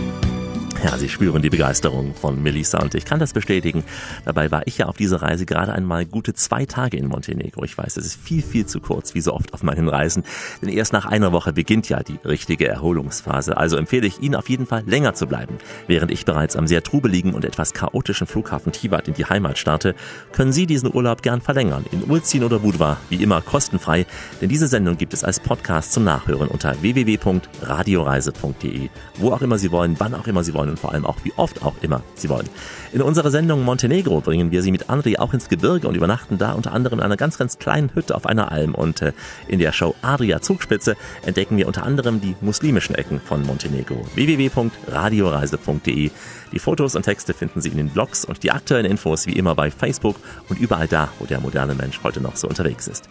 Ja, 0.85 0.99
Sie 0.99 1.09
spüren 1.09 1.41
die 1.43 1.51
Begeisterung 1.51 2.15
von 2.15 2.41
Melissa 2.43 2.79
und 2.79 2.95
ich 2.95 3.05
kann 3.05 3.19
das 3.19 3.33
bestätigen. 3.33 3.83
Dabei 4.25 4.51
war 4.51 4.67
ich 4.67 4.79
ja 4.79 4.87
auf 4.87 4.97
dieser 4.97 5.23
Reise 5.23 5.47
gerade 5.47 5.73
einmal 5.73 6.05
gute 6.05 6.35
zwei 6.35 6.67
Tage 6.67 6.99
in 6.99 7.07
Montenegro. 7.09 7.65
Ich 7.65 7.77
weiß, 7.77 7.97
es 7.97 8.07
ist 8.07 8.21
viel, 8.21 8.43
viel 8.43 8.67
zu 8.67 8.81
kurz, 8.81 9.15
wie 9.15 9.21
so 9.21 9.33
oft 9.33 9.55
auf 9.55 9.63
meinen 9.63 9.89
Reisen, 9.89 10.25
denn 10.61 10.69
erst 10.69 10.93
nach 10.93 11.07
einer 11.07 11.33
Woche 11.33 11.55
beginnt 11.55 11.89
ja 11.89 12.03
die 12.03 12.19
richtige 12.25 12.67
Erholungsphase. 12.69 13.57
Also 13.57 13.77
empfehle 13.77 14.07
ich 14.07 14.21
Ihnen 14.21 14.35
auf 14.35 14.51
jeden 14.51 14.67
Fall 14.67 14.83
länger 14.87 15.15
zu 15.15 15.27
bleiben. 15.27 15.57
Während 15.87 16.11
ich 16.11 16.27
bereits 16.27 16.57
am 16.57 16.67
sehr 16.67 16.83
trubeligen 16.83 17.33
und 17.33 17.47
etwas 17.47 17.73
chaotischen 17.73 18.27
Flughafen 18.27 18.73
Tivat 18.73 19.09
in 19.09 19.15
die 19.15 19.25
Heimat 19.25 19.57
starte, 19.59 19.95
können 20.33 20.53
Sie 20.53 20.67
diesen 20.67 20.95
Urlaub 20.95 21.23
gern 21.23 21.41
verlängern. 21.41 21.87
In 21.91 22.05
Ulzin 22.05 22.45
oder 22.45 22.59
Budva, 22.59 22.99
wie 23.09 23.23
immer 23.23 23.41
kostenfrei, 23.41 24.05
denn 24.41 24.51
diese 24.51 24.69
Sendung 24.69 24.99
gibt 24.99 25.15
es 25.15 25.25
als 25.25 25.41
Podcast 25.41 25.95
zum 25.95 26.05
Nachhören 26.05 26.49
unter 26.49 26.83
www.radioreise.de. 26.83 28.91
Wo 29.17 29.33
auch 29.33 29.41
immer 29.41 29.57
Sie 29.59 29.71
wollen, 29.71 29.97
wann 29.99 30.15
auch 30.15 30.27
immer 30.27 30.45
Sie 30.45 30.53
wollen 30.53 30.66
wollen 30.67 30.71
und 30.71 30.79
vor 30.79 30.93
allem 30.93 31.05
auch 31.07 31.17
wie 31.25 31.33
oft 31.37 31.63
auch 31.63 31.75
immer 31.81 32.03
sie 32.15 32.29
wollen. 32.29 32.49
In 32.93 33.03
unserer 33.03 33.31
Sendung 33.31 33.65
Montenegro 33.65 34.21
bringen 34.21 34.51
wir 34.51 34.63
sie 34.63 34.71
mit 34.71 34.91
Andri 34.91 35.17
auch 35.19 35.33
ins 35.33 35.49
Gebirge 35.49 35.89
und 35.89 35.95
übernachten 35.95 36.39
da 36.39 36.53
unter 36.53 36.73
anderem 36.73 36.99
in 36.99 37.05
einer 37.05 37.17
ganz, 37.17 37.39
ganz 37.39 37.59
kleinen 37.59 37.95
Hütte 37.95 38.15
auf 38.15 38.27
einer 38.27 38.53
Alm. 38.53 38.75
Und 38.75 39.03
äh, 39.03 39.13
in 39.49 39.59
der 39.59 39.73
Show 39.73 39.95
Adria 40.03 40.41
Zugspitze 40.41 40.97
entdecken 41.25 41.57
wir 41.57 41.67
unter 41.67 41.85
anderem 41.85 42.21
die 42.21 42.37
muslimischen 42.41 42.95
Ecken 42.95 43.21
von 43.21 43.45
Montenegro. 43.45 44.07
www.radioreise.de 44.15 46.11
Die 46.53 46.59
Fotos 46.59 46.97
und 46.97 47.03
Texte 47.03 47.35
finden 47.35 47.61
Sie 47.61 47.69
in 47.69 47.77
den 47.77 47.89
Blogs 47.91 48.25
und 48.25 48.43
die 48.43 48.51
aktuellen 48.51 48.87
Infos 48.87 49.27
wie 49.27 49.33
immer 49.33 49.55
bei 49.55 49.71
Facebook 49.71 50.17
und 50.49 50.59
überall 50.59 50.89
da, 50.89 51.09
wo 51.19 51.27
der 51.27 51.41
moderne 51.41 51.75
Mensch 51.75 52.01
heute 52.03 52.21
noch 52.21 52.37
so 52.37 52.49
unterwegs 52.49 52.89
ist. 52.89 53.09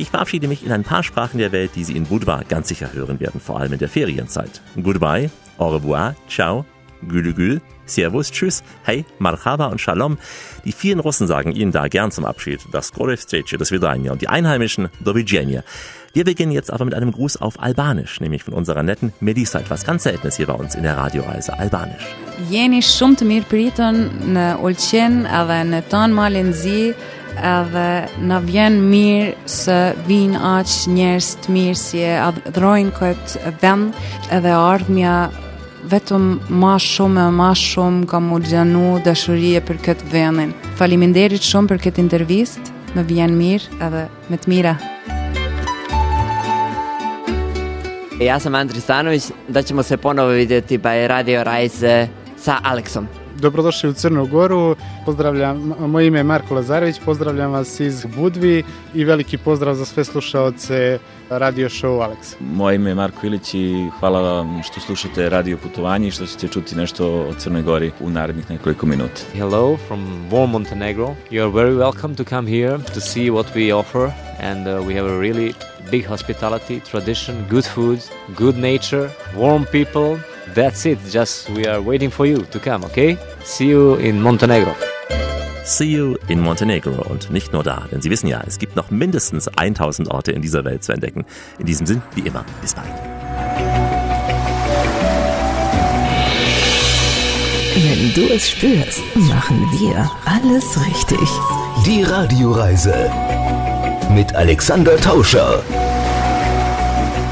Ich 0.00 0.10
verabschiede 0.10 0.46
mich 0.46 0.64
in 0.64 0.70
ein 0.70 0.84
paar 0.84 1.02
Sprachen 1.02 1.38
der 1.38 1.50
Welt, 1.50 1.72
die 1.74 1.82
Sie 1.82 1.96
in 1.96 2.04
Budva 2.04 2.42
ganz 2.48 2.68
sicher 2.68 2.92
hören 2.92 3.18
werden, 3.18 3.40
vor 3.40 3.58
allem 3.58 3.72
in 3.72 3.80
der 3.80 3.88
Ferienzeit. 3.88 4.62
Goodbye, 4.80 5.28
au 5.58 5.70
revoir, 5.70 6.14
ciao, 6.28 6.64
Gülü 7.02 7.60
Servus, 7.86 8.30
Tschüss, 8.30 8.62
Hey, 8.82 9.04
Marhaba 9.18 9.66
und 9.66 9.80
Shalom. 9.80 10.18
Die 10.64 10.72
vielen 10.72 11.00
Russen 11.00 11.26
sagen 11.26 11.52
Ihnen 11.52 11.72
da 11.72 11.88
gern 11.88 12.10
zum 12.10 12.24
Abschied 12.24 12.60
das 12.72 12.92
Korev 12.92 13.22
Streche, 13.22 13.58
das 13.58 13.70
Vidania 13.70 14.12
und 14.12 14.22
die 14.22 14.28
Einheimischen 14.28 14.88
Dovidzenia. 15.00 15.62
Wir 16.14 16.24
beginnen 16.24 16.52
jetzt 16.52 16.72
aber 16.72 16.84
mit 16.84 16.94
einem 16.94 17.12
Gruß 17.12 17.36
auf 17.36 17.62
Albanisch, 17.62 18.20
nämlich 18.20 18.42
von 18.42 18.54
unserer 18.54 18.82
netten 18.82 19.12
Melissa, 19.20 19.60
etwas 19.60 19.84
ganz 19.84 20.02
Seltenes 20.02 20.36
hier 20.36 20.46
bei 20.46 20.54
uns 20.54 20.74
in 20.74 20.82
der 20.82 20.96
Radioreise, 20.96 21.58
Albanisch. 21.58 22.06
Jeni 22.50 22.80
shumë 22.82 23.18
të 23.20 23.28
mirë 23.28 23.48
priton 23.50 24.00
në 24.34 24.46
Ulqen 24.64 25.24
edhe 25.26 25.58
në 25.68 25.82
tonë 25.92 26.16
malin 26.16 26.52
zi 26.54 26.94
edhe 27.38 27.88
në 28.24 28.38
vjen 28.46 28.78
mirë 28.90 29.48
se 29.50 29.78
vinë 30.08 30.40
aq 30.56 30.76
njerëz 30.94 31.28
të 31.44 31.54
mirë 31.54 31.78
si 31.78 32.02
e 32.02 32.14
adhrojnë 32.22 32.94
këtë 32.98 33.52
vend 33.62 34.00
edhe 34.34 34.54
ardhmja 34.54 35.16
vetëm 35.84 36.40
ma 36.48 36.74
shumë 36.80 37.28
e 37.28 37.34
ma 37.34 37.52
shumë 37.54 38.06
ka 38.10 38.20
mu 38.20 38.40
gjanu 38.42 38.98
dashurie 39.04 39.60
për 39.64 39.80
këtë 39.86 40.10
vendin. 40.12 40.54
Faliminderit 40.80 41.44
shumë 41.44 41.74
për 41.74 41.82
këtë 41.86 42.02
intervist, 42.04 42.72
më 42.96 43.06
vjen 43.10 43.36
mirë 43.38 43.82
edhe 43.86 44.06
me 44.28 44.38
të 44.38 44.54
mira. 44.54 44.76
Ja 48.18 48.40
sam 48.42 48.54
Andri 48.58 48.80
Stanović, 48.80 49.30
da 49.48 49.62
ćemo 49.62 49.82
se 49.82 49.96
ponovo 49.96 50.28
vidjeti 50.28 50.78
by 50.78 51.06
Radio 51.06 51.44
Rise 51.44 52.08
sa 52.36 52.60
Aleksom. 52.64 53.06
Dobrodošli 53.40 53.90
u 53.90 53.92
Crnu 53.92 54.26
Goru. 54.26 54.76
Pozdravljam, 55.04 55.74
moje 55.78 56.06
ime 56.06 56.18
je 56.18 56.24
Marko 56.24 56.54
Lazarević, 56.54 56.96
pozdravljam 57.04 57.52
vas 57.52 57.80
iz 57.80 58.06
Budvi 58.16 58.64
i 58.94 59.04
veliki 59.04 59.38
pozdrav 59.38 59.74
za 59.74 59.84
sve 59.84 60.04
slušaoce 60.04 60.98
radio 61.30 61.68
show 61.68 62.02
Alex. 62.02 62.34
Moje 62.40 62.76
ime 62.76 62.90
je 62.90 62.94
Marko 62.94 63.26
Ilić 63.26 63.54
i 63.54 63.90
hvala 64.00 64.20
vam 64.20 64.62
što 64.62 64.80
slušate 64.80 65.28
radio 65.28 65.56
putovanje 65.56 66.08
i 66.08 66.10
što 66.10 66.26
ćete 66.26 66.48
čuti 66.48 66.76
nešto 66.76 67.06
o 67.06 67.34
Crnoj 67.38 67.62
Gori 67.62 67.90
u 68.00 68.10
narednih 68.10 68.50
nekoliko 68.50 68.86
minuta. 68.86 69.20
Hello 69.34 69.76
from 69.88 70.30
warm 70.30 70.50
Montenegro. 70.50 71.14
You 71.30 71.42
are 71.42 71.64
very 71.64 71.76
welcome 71.76 72.14
to 72.14 72.24
come 72.24 72.50
here 72.50 72.78
to 72.94 73.00
see 73.00 73.30
what 73.30 73.46
we 73.54 73.78
offer 73.78 74.10
and 74.40 74.66
uh, 74.66 74.86
we 74.88 74.94
have 74.94 75.10
a 75.10 75.20
really 75.20 75.54
big 75.90 76.06
hospitality, 76.06 76.80
tradition, 76.90 77.46
good 77.50 77.64
food, 77.64 77.98
good 78.36 78.56
nature, 78.56 79.10
warm 79.36 79.64
people 79.64 80.18
That's 80.54 80.84
it. 80.86 80.98
Just 81.10 81.48
we 81.50 81.66
are 81.66 81.80
waiting 81.80 82.10
for 82.10 82.26
you 82.26 82.38
to 82.50 82.58
come, 82.58 82.84
okay? 82.86 83.16
See 83.44 83.68
you 83.68 83.96
in 83.96 84.20
Montenegro. 84.20 84.74
See 85.64 85.92
you 85.92 86.16
in 86.28 86.40
Montenegro 86.40 87.02
und 87.10 87.30
nicht 87.30 87.52
nur 87.52 87.62
da, 87.62 87.86
denn 87.92 88.00
Sie 88.00 88.10
wissen 88.10 88.26
ja, 88.26 88.42
es 88.46 88.58
gibt 88.58 88.74
noch 88.74 88.90
mindestens 88.90 89.48
1000 89.48 90.10
Orte 90.10 90.32
in 90.32 90.40
dieser 90.40 90.64
Welt 90.64 90.82
zu 90.82 90.92
entdecken. 90.92 91.26
In 91.58 91.66
diesem 91.66 91.86
Sinn, 91.86 92.00
wie 92.14 92.22
immer, 92.22 92.44
bis 92.62 92.74
bald. 92.74 92.88
Wenn 97.74 98.14
du 98.14 98.32
es 98.34 98.50
spürst, 98.50 99.02
machen 99.14 99.60
wir 99.78 100.10
alles 100.24 100.84
richtig. 100.86 101.28
Die 101.84 102.02
Radioreise 102.02 103.10
mit 104.10 104.34
Alexander 104.34 104.96
Tauscher. 104.96 105.62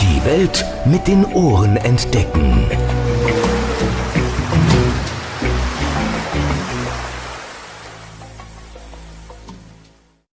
Die 0.01 0.25
Welt 0.25 0.65
mit 0.85 1.09
den 1.09 1.25
Ohren 1.33 1.77
entdecken. 1.79 2.67